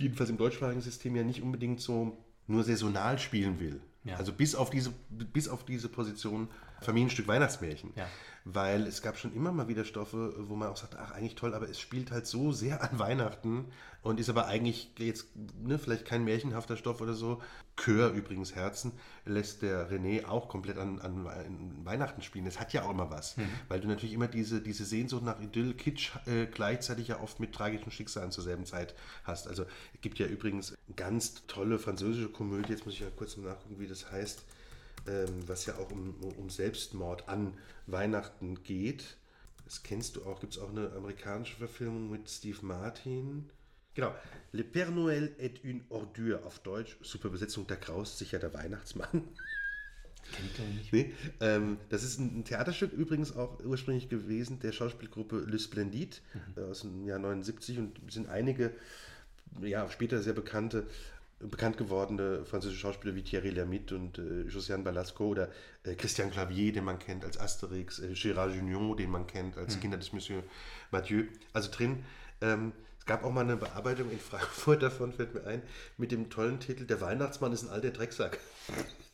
jedenfalls 0.00 0.30
im 0.30 0.36
deutschsprachigen 0.36 0.80
System 0.80 1.16
ja 1.16 1.22
nicht 1.22 1.42
unbedingt 1.42 1.80
so 1.80 2.16
nur 2.46 2.64
saisonal 2.64 3.18
spielen 3.18 3.60
will. 3.60 3.80
Ja. 4.04 4.16
Also 4.16 4.32
bis 4.32 4.54
auf 4.54 4.70
diese, 4.70 4.92
bis 5.10 5.48
auf 5.48 5.64
diese 5.64 5.88
Position 5.88 6.48
Familienstück 6.80 7.28
Weihnachtsmärchen. 7.28 7.92
Ja 7.96 8.06
weil 8.52 8.86
es 8.86 9.02
gab 9.02 9.18
schon 9.18 9.34
immer 9.34 9.52
mal 9.52 9.68
wieder 9.68 9.84
Stoffe, 9.84 10.34
wo 10.38 10.56
man 10.56 10.68
auch 10.68 10.76
sagt, 10.76 10.96
ach, 10.96 11.10
eigentlich 11.10 11.34
toll, 11.34 11.54
aber 11.54 11.68
es 11.68 11.78
spielt 11.78 12.10
halt 12.10 12.26
so 12.26 12.50
sehr 12.50 12.82
an 12.82 12.98
Weihnachten 12.98 13.66
und 14.00 14.18
ist 14.18 14.30
aber 14.30 14.46
eigentlich 14.46 14.92
jetzt 14.98 15.28
ne, 15.60 15.78
vielleicht 15.78 16.06
kein 16.06 16.24
märchenhafter 16.24 16.76
Stoff 16.78 17.02
oder 17.02 17.12
so. 17.12 17.42
Chör 17.76 18.10
übrigens 18.10 18.54
Herzen 18.54 18.92
lässt 19.26 19.60
der 19.60 19.90
René 19.90 20.26
auch 20.26 20.48
komplett 20.48 20.78
an, 20.78 20.98
an, 21.00 21.26
an 21.26 21.84
Weihnachten 21.84 22.22
spielen. 22.22 22.46
Das 22.46 22.58
hat 22.58 22.72
ja 22.72 22.84
auch 22.84 22.90
immer 22.90 23.10
was, 23.10 23.36
mhm. 23.36 23.48
weil 23.68 23.80
du 23.80 23.88
natürlich 23.88 24.14
immer 24.14 24.28
diese, 24.28 24.62
diese 24.62 24.86
Sehnsucht 24.86 25.24
nach 25.24 25.40
Idyll, 25.40 25.74
Kitsch 25.74 26.12
äh, 26.26 26.46
gleichzeitig 26.46 27.08
ja 27.08 27.20
oft 27.20 27.40
mit 27.40 27.54
tragischen 27.54 27.90
Schicksalen 27.90 28.30
zur 28.30 28.44
selben 28.44 28.64
Zeit 28.64 28.94
hast. 29.24 29.46
Also 29.46 29.64
es 29.94 30.00
gibt 30.00 30.18
ja 30.18 30.26
übrigens 30.26 30.74
ganz 30.96 31.46
tolle 31.46 31.78
französische 31.78 32.30
Komödie, 32.30 32.72
jetzt 32.72 32.86
muss 32.86 32.94
ich 32.94 33.00
ja 33.00 33.10
kurz 33.14 33.36
nachgucken, 33.36 33.78
wie 33.78 33.86
das 33.86 34.10
heißt 34.10 34.42
was 35.46 35.66
ja 35.66 35.76
auch 35.76 35.90
um, 35.90 36.14
um 36.36 36.50
Selbstmord 36.50 37.28
an 37.28 37.54
Weihnachten 37.86 38.62
geht. 38.62 39.16
Das 39.64 39.82
kennst 39.82 40.16
du 40.16 40.24
auch. 40.24 40.40
Gibt 40.40 40.54
es 40.54 40.58
auch 40.58 40.70
eine 40.70 40.92
amerikanische 40.92 41.56
Verfilmung 41.56 42.10
mit 42.10 42.28
Steve 42.28 42.58
Martin? 42.62 43.50
Genau. 43.94 44.14
Le 44.52 44.62
Père 44.62 44.90
Noël 44.90 45.34
est 45.38 45.64
une 45.64 45.84
ordure 45.90 46.44
auf 46.44 46.60
Deutsch. 46.60 46.96
Super 47.02 47.30
Besetzung, 47.30 47.66
da 47.66 47.74
graust 47.74 48.18
sich 48.18 48.32
ja 48.32 48.38
der 48.38 48.54
Weihnachtsmann. 48.54 49.08
Kenn 50.56 50.78
ich 50.80 50.92
nicht. 50.92 50.92
Nee, 50.92 51.14
ähm, 51.40 51.78
das 51.88 52.02
ist 52.02 52.18
ein 52.18 52.44
Theaterstück 52.44 52.92
übrigens 52.92 53.34
auch 53.34 53.58
ursprünglich 53.64 54.08
gewesen, 54.08 54.60
der 54.60 54.72
Schauspielgruppe 54.72 55.38
Le 55.38 55.58
Splendide 55.58 56.16
mhm. 56.34 56.64
aus 56.64 56.82
dem 56.82 57.06
Jahr 57.06 57.18
79 57.18 57.78
und 57.78 58.12
sind 58.12 58.28
einige 58.28 58.72
ja, 59.62 59.90
später 59.90 60.22
sehr 60.22 60.34
bekannte 60.34 60.86
bekannt 61.40 61.76
gewordene 61.76 62.44
französische 62.44 62.80
Schauspieler 62.80 63.14
wie 63.14 63.22
Thierry 63.22 63.50
Lhermitte 63.50 63.94
und 63.94 64.18
äh, 64.18 64.42
Josiane 64.48 64.82
Balasco 64.82 65.26
oder 65.26 65.50
äh, 65.84 65.94
Christian 65.94 66.30
Clavier, 66.30 66.72
den 66.72 66.84
man 66.84 66.98
kennt 66.98 67.24
als 67.24 67.38
Asterix, 67.38 68.00
äh, 68.00 68.12
Gérard 68.12 68.54
Junior, 68.54 68.96
den 68.96 69.10
man 69.10 69.26
kennt 69.26 69.56
als 69.56 69.76
mhm. 69.76 69.80
Kinder 69.80 69.96
des 69.98 70.12
Monsieur 70.12 70.42
Mathieu. 70.90 71.24
Also 71.52 71.70
drin. 71.70 72.04
Ähm, 72.40 72.72
es 72.98 73.06
gab 73.06 73.24
auch 73.24 73.32
mal 73.32 73.42
eine 73.42 73.56
Bearbeitung 73.56 74.10
in 74.10 74.18
Frankfurt 74.18 74.82
davon, 74.82 75.12
fällt 75.12 75.34
mir 75.34 75.44
ein, 75.44 75.62
mit 75.96 76.10
dem 76.10 76.28
tollen 76.28 76.58
Titel 76.58 76.86
Der 76.86 77.00
Weihnachtsmann 77.00 77.52
ist 77.52 77.62
ein 77.62 77.70
alter 77.70 77.90
Drecksack. 77.90 78.38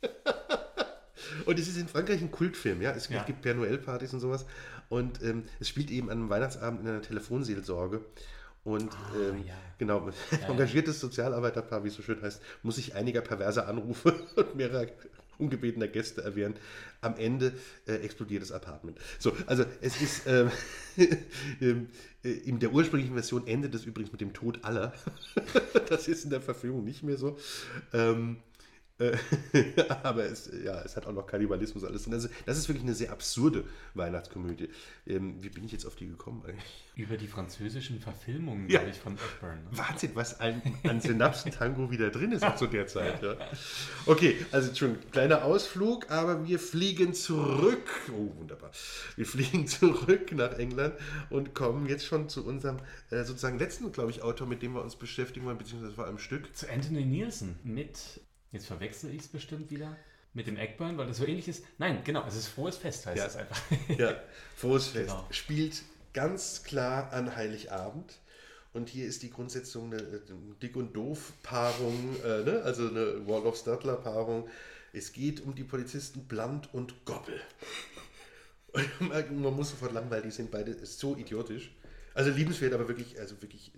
und 1.44 1.58
es 1.58 1.68
ist 1.68 1.76
in 1.76 1.88
Frankreich 1.88 2.22
ein 2.22 2.30
Kultfilm, 2.30 2.80
ja. 2.80 2.92
Es 2.92 3.08
ja. 3.10 3.22
gibt 3.22 3.44
Père 3.44 3.54
Noël-Partys 3.54 4.14
und 4.14 4.20
sowas. 4.20 4.46
Und 4.88 5.22
ähm, 5.22 5.44
es 5.60 5.68
spielt 5.68 5.90
eben 5.90 6.08
an 6.10 6.18
einem 6.18 6.30
Weihnachtsabend 6.30 6.80
in 6.80 6.88
einer 6.88 7.02
Telefonseelsorge. 7.02 8.00
Und 8.64 8.90
ah, 8.92 9.16
ähm, 9.16 9.44
ja. 9.46 9.54
genau, 9.78 10.10
ja, 10.30 10.48
engagiertes 10.48 10.98
Sozialarbeiterpaar, 10.98 11.84
wie 11.84 11.88
es 11.88 11.94
so 11.94 12.02
schön 12.02 12.20
heißt, 12.20 12.40
muss 12.62 12.76
sich 12.76 12.94
einiger 12.94 13.20
perverser 13.20 13.68
Anrufe 13.68 14.14
und 14.36 14.56
mehrerer 14.56 14.86
ungebetener 15.38 15.88
Gäste 15.88 16.22
erwehren. 16.22 16.54
Am 17.00 17.16
Ende 17.16 17.52
äh, 17.86 17.94
explodiert 17.96 18.42
das 18.42 18.52
Apartment. 18.52 18.98
So, 19.18 19.32
also 19.46 19.64
es 19.80 20.00
ist 20.00 20.26
ähm, 20.26 20.50
ähm 21.60 21.88
äh, 22.22 22.30
in 22.30 22.58
der 22.60 22.72
ursprünglichen 22.72 23.14
Version 23.14 23.46
endet 23.46 23.74
es 23.74 23.84
übrigens 23.84 24.12
mit 24.12 24.20
dem 24.20 24.32
Tod 24.32 24.64
aller. 24.64 24.94
das 25.88 26.08
ist 26.08 26.24
in 26.24 26.30
der 26.30 26.40
Verfilmung 26.40 26.84
nicht 26.84 27.02
mehr 27.02 27.16
so. 27.16 27.36
Ähm, 27.92 28.36
äh, 28.36 28.53
aber 30.04 30.24
es, 30.24 30.48
ja, 30.64 30.80
es 30.82 30.96
hat 30.96 31.06
auch 31.06 31.12
noch 31.12 31.26
Kannibalismus 31.26 31.82
alles 31.82 32.04
drin. 32.04 32.14
Also, 32.14 32.28
das 32.46 32.58
ist 32.58 32.68
wirklich 32.68 32.84
eine 32.84 32.94
sehr 32.94 33.10
absurde 33.10 33.64
Weihnachtskomödie. 33.94 34.68
Ähm, 35.04 35.42
wie 35.42 35.48
bin 35.48 35.64
ich 35.64 35.72
jetzt 35.72 35.84
auf 35.84 35.96
die 35.96 36.06
gekommen 36.06 36.44
eigentlich? 36.46 36.84
Über 36.94 37.16
die 37.16 37.26
französischen 37.26 37.98
Verfilmungen, 37.98 38.68
ja. 38.68 38.78
glaube 38.78 38.90
ich, 38.90 38.98
von 38.98 39.14
Eckburn. 39.14 39.64
Ne? 39.64 39.78
Wahnsinn, 39.78 40.12
was 40.14 40.38
an, 40.38 40.62
an 40.84 41.00
Synapsen-Tango 41.00 41.90
wieder 41.90 42.10
drin 42.10 42.30
ist 42.30 42.46
zu 42.56 42.68
der 42.68 42.86
Zeit. 42.86 43.20
Ja. 43.20 43.36
Okay, 44.06 44.36
also 44.52 44.72
schon 44.72 44.90
ein 44.90 45.10
kleiner 45.10 45.44
Ausflug, 45.44 46.08
aber 46.12 46.46
wir 46.46 46.60
fliegen 46.60 47.14
zurück. 47.14 47.90
Oh, 48.12 48.38
wunderbar. 48.38 48.70
Wir 49.16 49.26
fliegen 49.26 49.66
zurück 49.66 50.30
nach 50.30 50.56
England 50.56 50.94
und 51.30 51.52
kommen 51.52 51.86
jetzt 51.86 52.06
schon 52.06 52.28
zu 52.28 52.46
unserem 52.46 52.76
äh, 53.10 53.24
sozusagen 53.24 53.58
letzten, 53.58 53.90
glaube 53.90 54.12
ich, 54.12 54.22
Autor, 54.22 54.46
mit 54.46 54.62
dem 54.62 54.74
wir 54.74 54.82
uns 54.82 54.94
beschäftigen 54.94 55.46
wollen, 55.46 55.58
beziehungsweise 55.58 55.94
vor 55.94 56.04
allem 56.04 56.18
Stück. 56.18 56.54
Zu 56.54 56.70
Anthony 56.70 57.04
Nielsen 57.04 57.58
mit 57.64 58.20
Jetzt 58.54 58.66
verwechsel 58.66 59.12
ich 59.12 59.22
es 59.22 59.28
bestimmt 59.28 59.68
wieder 59.72 59.96
mit 60.32 60.46
dem 60.46 60.56
Eckburn, 60.56 60.96
weil 60.96 61.08
das 61.08 61.16
so 61.16 61.26
ähnlich 61.26 61.48
ist. 61.48 61.64
Nein, 61.78 62.02
genau, 62.04 62.24
es 62.24 62.36
ist 62.36 62.46
frohes 62.46 62.76
Fest, 62.76 63.04
heißt 63.04 63.18
ja. 63.18 63.26
es 63.26 63.34
einfach. 63.34 63.60
ja, 63.98 64.14
frohes 64.54 64.86
Fest. 64.86 65.08
Genau. 65.08 65.26
Spielt 65.30 65.82
ganz 66.12 66.62
klar 66.62 67.12
an 67.12 67.34
Heiligabend. 67.34 68.14
Und 68.72 68.88
hier 68.88 69.06
ist 69.06 69.24
die 69.24 69.30
Grundsetzung 69.30 69.92
eine, 69.92 70.02
Dick- 70.62 70.76
und 70.76 70.94
Doof-Paarung, 70.94 72.16
äh, 72.24 72.42
ne? 72.42 72.62
also 72.64 72.88
eine 72.88 73.26
Wall 73.26 73.44
of 73.44 73.56
Stadler-Paarung. 73.56 74.48
Es 74.92 75.12
geht 75.12 75.40
um 75.40 75.56
die 75.56 75.64
Polizisten 75.64 76.24
Blunt 76.24 76.72
und 76.72 77.04
Goppel. 77.04 77.40
man 79.30 79.56
muss 79.56 79.70
sofort 79.70 79.92
lang, 79.92 80.08
weil 80.10 80.22
die 80.22 80.30
sind 80.30 80.52
beide 80.52 80.74
so 80.86 81.16
idiotisch. 81.16 81.72
Also 82.14 82.30
liebenswert, 82.30 82.72
aber 82.72 82.86
wirklich, 82.86 83.18
also 83.18 83.40
wirklich, 83.42 83.72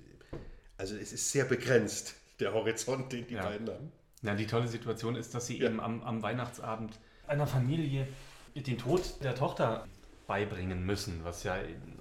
also 0.77 0.97
es 0.97 1.15
ist 1.15 1.33
sehr 1.33 1.47
begrenzt, 1.47 2.15
der 2.41 2.53
Horizont, 2.53 3.11
den 3.11 3.27
die 3.27 3.35
ja. 3.35 3.43
beiden 3.43 3.69
haben. 3.69 3.93
Ja, 4.27 4.35
die 4.35 4.47
tolle 4.47 4.69
Situation 4.69 5.17
ist, 5.17 5.35
dass 5.35 5.47
sie 5.47 5.59
ja. 5.59 5.67
eben 5.69 5.81
am, 5.81 6.03
am 6.03 6.23
Weihnachtsabend 6.23 6.99
einer 7.27 7.47
Familie 7.47 8.07
den 8.55 8.79
Tod 8.79 9.03
der 9.23 9.35
Tochter 9.35 9.87
beibringen 10.27 10.85
müssen, 10.85 11.21
was 11.25 11.45
ja 11.45 11.57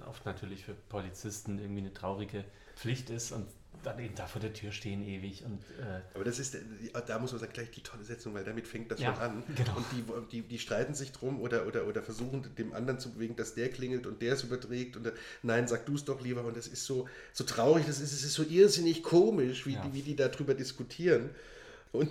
oft 0.08 0.24
natürlich 0.26 0.64
für 0.64 0.74
Polizisten 0.88 1.58
irgendwie 1.58 1.80
eine 1.82 1.92
traurige 1.92 2.44
Pflicht 2.74 3.10
ist 3.10 3.32
und 3.32 3.46
dann 3.84 3.98
eben 4.00 4.14
da 4.14 4.26
vor 4.26 4.40
der 4.40 4.52
Tür 4.52 4.72
stehen 4.72 5.02
ewig 5.06 5.44
und 5.44 5.60
äh, 5.80 6.00
Aber 6.14 6.24
das 6.24 6.38
ist, 6.38 6.56
da 7.06 7.18
muss 7.18 7.30
man 7.32 7.40
sagen, 7.40 7.52
gleich 7.52 7.70
die 7.70 7.82
tolle 7.82 8.02
Setzung, 8.04 8.34
weil 8.34 8.42
damit 8.42 8.66
fängt 8.66 8.90
das 8.90 8.98
Ja, 9.00 9.14
schon 9.14 9.22
an. 9.22 9.42
genau. 9.54 9.76
Und 9.76 9.86
die, 9.92 10.02
die, 10.32 10.48
die 10.48 10.58
streiten 10.58 10.94
sich 10.94 11.12
drum 11.12 11.40
oder, 11.40 11.66
oder, 11.66 11.86
oder 11.86 12.02
versuchen 12.02 12.52
dem 12.56 12.72
anderen 12.72 12.98
zu 12.98 13.12
bewegen, 13.12 13.36
dass 13.36 13.54
der 13.54 13.68
klingelt 13.70 14.06
und 14.06 14.22
der 14.22 14.32
es 14.32 14.42
überträgt 14.42 14.96
und 14.96 15.04
der, 15.04 15.12
nein, 15.42 15.68
sag 15.68 15.86
du 15.86 15.94
es 15.94 16.04
doch 16.04 16.20
lieber. 16.20 16.42
Und 16.44 16.56
das 16.56 16.66
ist 16.66 16.84
so, 16.84 17.06
so 17.32 17.44
traurig, 17.44 17.84
das 17.86 18.00
ist, 18.00 18.12
es 18.12 18.24
ist 18.24 18.34
so 18.34 18.42
irrsinnig 18.42 19.02
komisch, 19.02 19.66
wie, 19.66 19.74
Ja. 19.74 19.82
die, 19.82 19.92
wie 19.94 20.02
die 20.02 20.16
darüber 20.16 20.54
diskutieren. 20.54 21.30
Und 21.92 22.10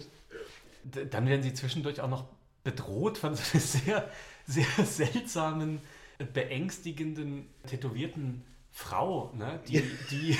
Dann 0.84 1.28
werden 1.28 1.44
sie 1.44 1.54
zwischendurch 1.54 2.02
auch 2.02 2.10
noch 2.10 2.26
bedroht 2.64 3.18
von 3.18 3.36
so 3.36 3.44
einer 3.54 3.62
sehr, 3.62 4.10
sehr 4.46 4.86
seltsamen, 4.86 5.82
beängstigenden, 6.34 7.48
tätowierten 7.68 8.44
Frau, 8.72 9.32
ne? 9.36 9.60
die, 9.68 9.82
die 10.10 10.38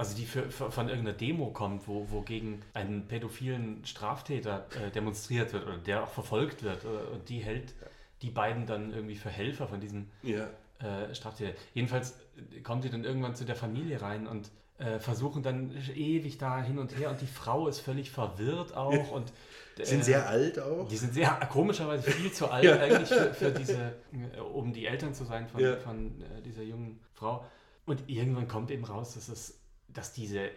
also 0.00 0.16
die 0.16 0.24
für, 0.24 0.50
für, 0.50 0.70
von 0.70 0.88
irgendeiner 0.88 1.16
Demo 1.16 1.50
kommt, 1.50 1.86
wo, 1.86 2.06
wo 2.10 2.22
gegen 2.22 2.62
einen 2.72 3.06
pädophilen 3.06 3.84
Straftäter 3.84 4.66
äh, 4.74 4.90
demonstriert 4.90 5.52
wird 5.52 5.66
oder 5.66 5.76
der 5.76 6.04
auch 6.04 6.08
verfolgt 6.08 6.62
wird. 6.62 6.84
Äh, 6.84 7.12
und 7.12 7.28
die 7.28 7.40
hält 7.40 7.74
die 8.22 8.30
beiden 8.30 8.64
dann 8.64 8.94
irgendwie 8.94 9.16
für 9.16 9.28
Helfer 9.28 9.68
von 9.68 9.78
diesem 9.78 10.08
ja. 10.22 10.48
äh, 10.78 11.14
Straftäter. 11.14 11.52
Jedenfalls 11.74 12.14
äh, 12.54 12.60
kommen 12.60 12.80
sie 12.80 12.88
dann 12.88 13.04
irgendwann 13.04 13.34
zu 13.34 13.44
der 13.44 13.56
Familie 13.56 14.00
rein 14.00 14.26
und 14.26 14.50
versuchen 14.98 15.42
dann 15.42 15.72
ewig 15.94 16.38
da 16.38 16.62
hin 16.62 16.78
und 16.78 16.96
her 16.98 17.10
und 17.10 17.20
die 17.20 17.26
Frau 17.26 17.68
ist 17.68 17.80
völlig 17.80 18.10
verwirrt 18.10 18.74
auch 18.76 19.10
und 19.12 19.32
äh, 19.78 19.84
Sind 19.84 20.04
sehr 20.04 20.28
alt 20.28 20.58
auch. 20.58 20.88
die 20.88 20.96
sind 20.96 21.12
sehr 21.14 21.30
komischerweise 21.52 22.10
viel 22.10 22.32
zu 22.32 22.48
alt 22.50 22.64
Ja. 22.64 22.76
eigentlich 22.78 23.08
für, 23.08 23.34
für 23.34 23.50
diese, 23.50 23.94
äh, 24.36 24.40
um 24.40 24.72
die 24.72 24.86
Eltern 24.86 25.12
zu 25.14 25.24
sein 25.24 25.46
von, 25.48 25.60
Ja. 25.60 25.76
von 25.76 26.20
äh, 26.22 26.42
dieser 26.42 26.62
jungen 26.62 27.00
Frau. 27.12 27.44
Und 27.86 28.08
irgendwann 28.08 28.48
kommt 28.48 28.70
eben 28.70 28.84
raus, 28.84 29.14
dass 29.14 29.28
es, 29.28 29.58
dass 29.88 30.12
diese, 30.12 30.40
äh, 30.40 30.50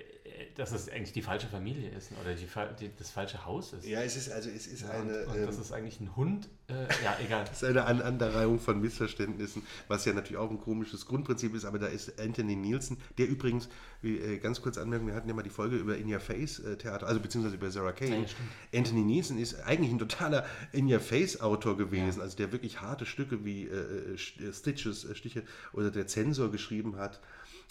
dass 0.56 0.72
es 0.72 0.90
eigentlich 0.90 1.14
die 1.14 1.22
falsche 1.22 1.48
Familie 1.48 1.90
ist 1.90 2.12
oder 2.22 2.34
die, 2.34 2.48
die, 2.80 2.92
das 2.98 3.10
falsche 3.10 3.46
Haus 3.46 3.74
ist. 3.74 3.86
Ja, 3.86 4.02
es 4.02 4.16
ist 4.16 4.32
also 4.32 4.50
es 4.50 4.68
ist 4.68 4.84
Ja, 4.84 4.90
eine. 4.92 5.26
und, 5.26 5.28
und 5.28 5.38
ähm, 5.38 5.46
das 5.46 5.58
ist 5.58 5.72
eigentlich 5.72 6.00
ein 6.00 6.16
Hund. 6.16 6.50
Äh, 6.68 6.86
ja, 7.04 7.18
egal. 7.24 7.44
Das 7.54 7.62
ist 7.62 7.70
eine 7.70 7.86
Aneinanderreihung 7.86 8.60
von 8.60 8.80
Missverständnissen, 8.80 9.64
was 9.88 10.06
ja 10.06 10.14
natürlich 10.14 10.38
auch 10.38 10.50
ein 10.50 10.60
komisches 10.60 11.06
Grundprinzip 11.06 11.54
ist, 11.56 11.66
aber 11.66 11.80
da 11.80 11.88
ist 11.88 12.20
Anthony 12.20 12.56
Nielsen, 12.56 12.98
der 13.18 13.28
übrigens, 13.28 13.68
wie, 14.02 14.18
äh, 14.18 14.38
ganz 14.38 14.62
kurz 14.62 14.78
anmerken, 14.78 15.08
wir 15.08 15.16
hatten 15.16 15.28
ja 15.28 15.34
mal 15.34 15.44
die 15.44 15.50
Folge 15.50 15.76
über 15.76 15.98
In 15.98 16.12
Your 16.12 16.20
Face 16.20 16.60
äh, 16.60 16.78
Theater, 16.78 17.08
also 17.08 17.20
beziehungsweise 17.20 17.56
über 17.56 17.70
Sarah 17.70 17.92
Kane. 17.92 18.26
Ja. 18.26 18.80
Anthony 18.80 19.02
Nielsen 19.02 19.38
ist 19.38 19.60
eigentlich 19.62 19.92
ein 19.92 20.00
totaler 20.00 20.46
In 20.72 20.92
Your 20.92 21.00
Face 21.00 21.42
Autor 21.42 21.78
gewesen, 21.78 22.22
also 22.22 22.38
der 22.38 22.52
wirklich 22.52 22.82
harte 22.82 23.06
Stücke 23.06 23.44
wie 23.44 23.66
äh, 23.66 24.14
äh, 24.14 24.18
Stitches, 24.18 25.04
äh, 25.04 25.16
Stiche 25.16 25.44
oder 25.74 25.92
der 25.92 26.08
Zensor 26.08 26.52
geschrieben 26.52 26.96
hat. 26.96 27.20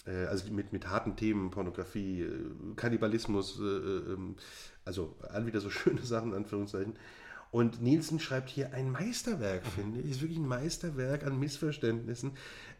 Äh, 0.05 0.25
also 0.25 0.51
mit, 0.51 0.73
mit 0.73 0.89
harten 0.89 1.15
Themen, 1.15 1.51
Pornografie, 1.51 2.21
äh, 2.21 2.45
Kannibalismus, 2.75 3.59
äh, 3.59 3.63
äh, 3.63 4.13
ähm, 4.13 4.35
also 4.85 5.15
all 5.29 5.45
wieder 5.45 5.61
so 5.61 5.69
schöne 5.71 6.01
Sachen, 6.01 6.33
Anführungszeichen. 6.33 6.95
Und 7.53 7.83
Nielsen 7.83 8.19
schreibt 8.19 8.49
hier 8.49 8.73
ein 8.73 8.89
Meisterwerk, 8.89 9.63
finde 9.67 9.99
ich. 10.01 10.09
Ist 10.09 10.21
wirklich 10.21 10.39
ein 10.39 10.47
Meisterwerk 10.47 11.23
an 11.23 11.37
Missverständnissen. 11.39 12.31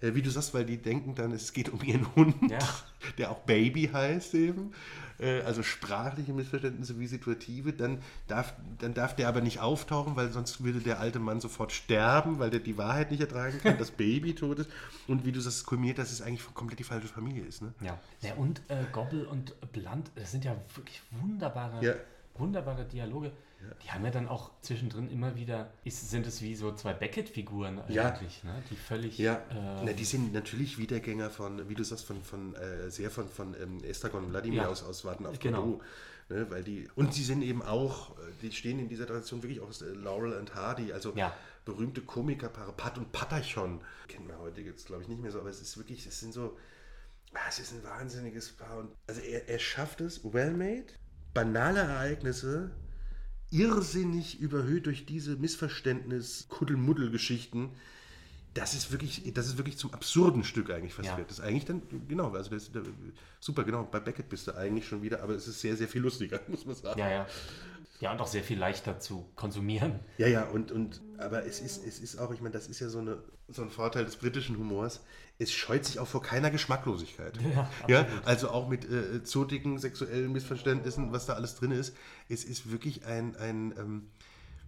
Äh, 0.01 0.15
wie 0.15 0.23
du 0.23 0.31
sagst, 0.31 0.55
weil 0.55 0.65
die 0.65 0.77
denken 0.77 1.13
dann, 1.13 1.31
es 1.31 1.53
geht 1.53 1.69
um 1.69 1.79
ihren 1.83 2.07
Hund, 2.15 2.35
Ja. 2.49 2.57
der 3.19 3.29
auch 3.29 3.37
Baby 3.41 3.91
heißt 3.93 4.33
eben. 4.33 4.71
Äh, 5.19 5.41
also 5.41 5.61
sprachliche 5.61 6.33
Missverständnisse 6.33 6.99
wie 6.99 7.05
situative. 7.05 7.71
Dann 7.71 7.99
darf, 8.27 8.55
dann 8.79 8.95
darf 8.95 9.15
der 9.15 9.27
aber 9.27 9.41
nicht 9.41 9.59
auftauchen, 9.59 10.15
weil 10.15 10.31
sonst 10.31 10.63
würde 10.63 10.79
der 10.79 10.99
alte 10.99 11.19
Mann 11.19 11.39
sofort 11.39 11.71
sterben, 11.71 12.39
weil 12.39 12.49
der 12.49 12.59
die 12.59 12.75
Wahrheit 12.75 13.11
nicht 13.11 13.21
ertragen 13.21 13.59
kann, 13.61 13.77
dass 13.77 13.91
Baby 13.91 14.33
tot 14.33 14.57
ist. 14.57 14.71
Und 15.07 15.23
wie 15.23 15.31
du 15.31 15.39
sagst, 15.39 15.67
kulminiert, 15.67 15.99
dass 15.99 16.11
es 16.11 16.23
eigentlich 16.23 16.51
komplett 16.55 16.79
die 16.79 16.83
falsche 16.83 17.07
Familie 17.07 17.43
ist. 17.45 17.61
Ne? 17.61 17.75
Ja. 17.81 17.99
ja 18.21 18.33
und 18.37 18.63
äh, 18.69 18.85
Gobble 18.91 19.27
und 19.27 19.53
Blunt, 19.71 20.09
das 20.15 20.31
sind 20.31 20.43
ja 20.45 20.55
wirklich 20.73 20.99
wunderbare, 21.11 21.85
Ja. 21.85 21.93
wunderbare 22.39 22.85
Dialoge. 22.85 23.31
Die 23.83 23.91
haben 23.91 24.03
ja 24.05 24.11
dann 24.11 24.27
auch 24.27 24.51
zwischendrin 24.61 25.09
immer 25.09 25.35
wieder, 25.35 25.71
ist, 25.83 26.09
sind 26.09 26.25
es 26.27 26.41
wie 26.41 26.55
so 26.55 26.73
zwei 26.73 26.93
Beckett-Figuren 26.93 27.81
Ja. 27.89 28.09
eigentlich, 28.09 28.43
ne? 28.43 28.61
die 28.69 28.75
völlig. 28.75 29.17
Ja, 29.17 29.35
äh, 29.35 29.83
Na, 29.85 29.93
die 29.93 30.05
sind 30.05 30.33
natürlich 30.33 30.77
Wiedergänger 30.77 31.29
von, 31.29 31.67
wie 31.69 31.75
du 31.75 31.83
sagst, 31.83 32.05
von, 32.05 32.23
von 32.23 32.55
äh, 32.55 32.89
sehr 32.89 33.09
von, 33.11 33.27
von 33.27 33.55
ähm, 33.61 33.83
Estragon 33.83 34.29
Wladimir 34.29 34.63
Ja. 34.63 34.67
aus, 34.69 34.83
aus 34.83 35.05
Warten 35.05 35.25
auf 35.25 35.39
Genau. 35.39 35.63
Godot. 35.63 35.81
Ne, 36.29 36.49
weil 36.49 36.63
die, 36.63 36.87
und 36.95 37.13
sie 37.13 37.23
sind 37.23 37.41
eben 37.41 37.61
auch, 37.61 38.15
die 38.41 38.49
stehen 38.53 38.79
in 38.79 38.87
dieser 38.87 39.05
Tradition 39.05 39.43
wirklich 39.43 39.59
auch 39.59 39.67
aus 39.67 39.81
äh, 39.81 39.89
Laurel 39.89 40.37
and 40.37 40.55
Hardy, 40.55 40.93
also 40.93 41.11
Ja. 41.15 41.33
berühmte 41.65 41.99
Komikerpaare, 42.01 42.71
Pat 42.71 42.97
und 42.97 43.11
Patachon. 43.11 43.81
Kennt 44.07 44.27
man 44.29 44.37
heute 44.39 44.61
jetzt, 44.61 44.85
glaube 44.87 45.01
ich, 45.01 45.09
nicht 45.09 45.21
mehr 45.21 45.31
so, 45.31 45.39
aber 45.41 45.49
es 45.49 45.59
ist 45.61 45.77
wirklich, 45.77 46.05
es 46.07 46.21
sind 46.21 46.33
so, 46.33 46.57
ah, 47.33 47.39
es 47.49 47.59
ist 47.59 47.73
ein 47.73 47.83
wahnsinniges 47.83 48.53
Paar. 48.53 48.77
Und, 48.77 48.91
also 49.05 49.19
er, 49.19 49.49
er 49.49 49.59
schafft 49.59 49.99
es, 49.99 50.23
well-made, 50.23 50.85
banale 51.33 51.81
Ereignisse, 51.81 52.71
irrsinnig 53.53 54.39
überhöht 54.39 54.87
durch 54.87 55.05
diese 55.05 55.35
Missverständnis, 55.35 56.47
Kuddelmuddel-Geschichten. 56.49 57.69
Das 58.55 58.73
ist 58.73 58.91
wirklich, 58.91 59.31
das 59.33 59.47
ist 59.47 59.57
wirklich 59.57 59.77
zum 59.77 59.93
absurden 59.93 60.43
Stück 60.43 60.69
eigentlich 60.71 60.93
fast 60.93 61.09
Ja. 61.09 61.17
wird. 61.17 61.29
Das 61.29 61.39
ist 61.39 61.45
eigentlich 61.45 61.65
dann, 61.65 61.81
genau, 62.07 62.31
also 62.31 62.49
das, 62.49 62.71
das, 62.71 62.83
super, 63.39 63.63
genau, 63.63 63.83
bei 63.91 63.99
Beckett 63.99 64.29
bist 64.29 64.47
du 64.47 64.55
eigentlich 64.55 64.87
schon 64.87 65.01
wieder, 65.01 65.23
aber 65.23 65.33
es 65.33 65.47
ist 65.47 65.61
sehr, 65.61 65.75
sehr 65.77 65.87
viel 65.87 66.01
lustiger, 66.01 66.39
muss 66.47 66.65
man 66.65 66.75
sagen. 66.75 66.99
ja, 66.99 67.09
ja. 67.09 67.27
Ja, 68.03 68.11
und 68.11 68.19
auch 68.19 68.27
sehr 68.27 68.43
viel 68.43 68.59
leichter 68.59 68.99
zu 68.99 69.31
konsumieren. 69.37 70.01
Ja, 70.17 70.27
ja, 70.27 70.43
und, 70.43 70.73
und 70.73 71.01
aber 71.19 71.45
es 71.45 71.61
ist, 71.61 71.87
es 71.87 71.99
ist 71.99 72.19
auch, 72.19 72.33
ich 72.33 72.41
meine, 72.41 72.51
das 72.51 72.67
ist 72.67 72.81
ja 72.81 72.89
so, 72.89 72.99
eine, 72.99 73.23
so 73.47 73.61
ein 73.61 73.69
Vorteil 73.69 74.03
des 74.03 74.17
britischen 74.17 74.57
Humors. 74.57 75.05
Es 75.39 75.53
scheut 75.53 75.85
sich 75.85 75.99
auch 75.99 76.07
vor 76.07 76.21
keiner 76.21 76.51
Geschmacklosigkeit. 76.51 77.39
Ja, 77.41 77.69
ja 77.87 78.05
also 78.25 78.49
auch 78.49 78.67
mit 78.67 78.83
äh, 78.83 79.23
zotigen 79.23 79.77
sexuellen 79.79 80.33
Missverständnissen, 80.33 81.13
was 81.13 81.27
da 81.27 81.33
alles 81.35 81.55
drin 81.55 81.71
ist. 81.71 81.95
Es 82.27 82.43
ist 82.43 82.69
wirklich 82.69 83.05
ein, 83.05 83.37
ein 83.37 83.73
ähm, 83.77 84.09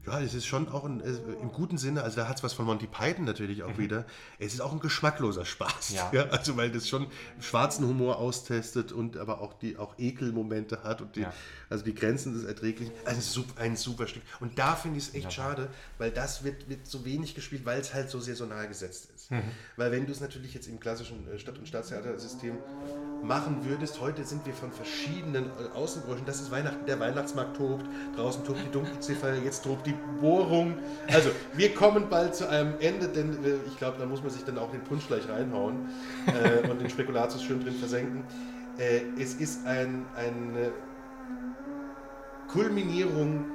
ja, 0.08 0.20
es 0.22 0.34
ist 0.34 0.46
schon 0.46 0.70
auch 0.70 0.84
ein, 0.86 1.00
äh, 1.02 1.10
im 1.42 1.52
guten 1.52 1.78
Sinne, 1.78 2.04
also 2.04 2.18
da 2.18 2.28
hat 2.28 2.38
es 2.38 2.44
was 2.44 2.54
von 2.54 2.66
Monty 2.66 2.88
Python 2.88 3.26
natürlich 3.26 3.64
auch 3.64 3.78
wieder. 3.78 4.06
Es 4.40 4.54
ist 4.54 4.62
auch 4.62 4.72
ein 4.72 4.80
geschmackloser 4.80 5.46
Spaß. 5.46 5.92
Mhm. 5.92 5.96
Ja. 6.12 6.24
also 6.30 6.56
weil 6.58 6.72
das 6.72 6.88
schon 6.88 7.08
schwarzen 7.40 7.88
Humor 7.88 8.18
austestet 8.18 8.92
und 8.92 9.18
aber 9.18 9.42
auch 9.42 9.54
die 9.54 9.78
auch 9.78 9.96
Ekelmomente 9.98 10.84
hat 10.84 11.02
und 11.02 11.16
die, 11.16 11.22
Ja. 11.22 11.34
also 11.70 11.84
die 11.84 11.96
Grenzen 11.96 12.34
des 12.34 12.44
Erträglichen. 12.44 12.94
Also 13.06 13.44
ein 13.58 13.76
super 13.76 14.08
Stück. 14.08 14.24
Und 14.40 14.60
da 14.60 14.76
finde 14.76 14.98
ich 15.00 15.08
es 15.08 15.14
echt 15.16 15.34
schade, 15.34 15.70
weil 15.98 16.12
das 16.12 16.44
wird, 16.44 16.70
wird 16.70 16.86
so 16.88 17.04
wenig 17.06 17.34
gespielt, 17.36 17.66
weil 17.66 17.80
es 17.82 17.94
halt 17.94 18.10
so 18.10 18.20
saisonal 18.20 18.68
gesetzt 18.68 19.10
ist. 19.16 19.32
Mhm. 19.32 19.42
Weil 19.76 19.92
wenn 19.92 20.06
du 20.06 20.12
es 20.12 20.20
natürlich 20.22 20.54
jetzt 20.54 20.68
im 20.68 20.80
klassischen 20.80 21.28
äh, 21.28 21.40
Stadt- 21.40 21.58
und 21.58 21.68
Staatstheatersystem 21.68 22.56
machen 23.24 23.66
würdest, 23.66 24.00
heute 24.00 24.24
sind 24.24 24.46
wir 24.46 24.54
von 24.54 24.72
verschiedenen 24.72 25.46
äh, 25.46 25.76
Außenbranchen, 25.76 26.26
das 26.26 26.40
ist 26.42 26.52
Weihnachten, 26.52 26.86
der 26.86 27.00
Weihnachtsmarkt 27.00 27.58
tobt, 27.58 27.86
draußen 28.16 28.44
tobt 28.46 28.60
die 28.66 28.72
Dunkelziffer, 28.72 29.36
jetzt 29.36 29.64
tobt 29.64 29.88
die 29.88 29.95
Bohrung. 30.20 30.78
Also 31.08 31.30
wir 31.54 31.74
kommen 31.74 32.10
bald 32.10 32.36
zu 32.36 32.48
einem 32.48 32.80
Ende, 32.80 33.08
denn 33.08 33.44
äh, 33.44 33.56
ich 33.68 33.78
glaube, 33.78 33.98
da 34.00 34.06
muss 34.06 34.22
man 34.22 34.32
sich 34.32 34.44
dann 34.44 34.58
auch 34.58 34.72
den 34.72 34.84
Punsch 34.84 35.08
gleich 35.08 35.28
reinhauen 35.30 35.90
äh, 36.28 36.68
und 36.70 36.82
den 36.82 36.90
Spekulatius 36.90 37.44
schön 37.44 37.64
drin 37.64 37.76
versenken. 37.76 38.24
Äh, 38.78 39.02
es 39.22 39.36
ist 39.36 39.66
ein, 39.66 40.06
eine 40.16 40.72
Kulminierung 42.48 43.46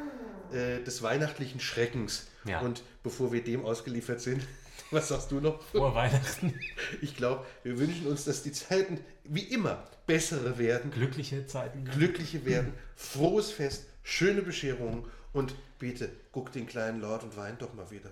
äh, 0.52 0.82
des 0.82 1.02
weihnachtlichen 1.02 1.60
Schreckens. 1.60 2.26
Ja. 2.44 2.60
Und 2.60 2.82
bevor 3.02 3.32
wir 3.32 3.42
dem 3.44 3.64
ausgeliefert 3.64 4.20
sind, 4.20 4.42
was 4.90 5.08
sagst 5.08 5.30
du 5.30 5.40
noch? 5.40 5.62
Vor 5.72 5.94
Weihnachten. 5.94 6.54
Ich 7.00 7.16
glaube, 7.16 7.44
wir 7.62 7.78
wünschen 7.78 8.06
uns, 8.06 8.24
dass 8.24 8.42
die 8.42 8.52
Zeiten 8.52 8.98
wie 9.24 9.44
immer 9.44 9.84
bessere 10.06 10.58
werden, 10.58 10.90
Glückliche 10.90 11.46
Zeiten. 11.46 11.84
glückliche 11.84 12.44
werden, 12.44 12.72
frohes 12.96 13.50
Fest, 13.52 13.86
schöne 14.02 14.42
Bescherungen 14.42 15.04
und 15.32 15.54
bitte 15.78 16.10
guck 16.32 16.52
den 16.52 16.66
kleinen 16.66 17.00
Lord 17.00 17.24
und 17.24 17.36
weint 17.36 17.62
doch 17.62 17.74
mal 17.74 17.90
wieder. 17.90 18.10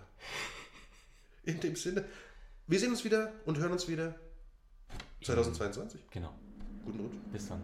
In 1.45 1.61
dem 1.61 1.77
Sinne, 1.77 2.05
wir 2.67 2.79
sehen 2.79 2.91
uns 2.91 3.05
wieder 3.05 3.33
und 3.47 3.59
hören 3.59 3.73
uns 3.73 3.89
wieder 3.89 4.15
2022. 5.23 6.11
Genau. 6.11 6.35
Guten 6.85 7.01
Rutsch. 7.01 7.17
Bis 7.33 7.49
dann. 7.49 7.63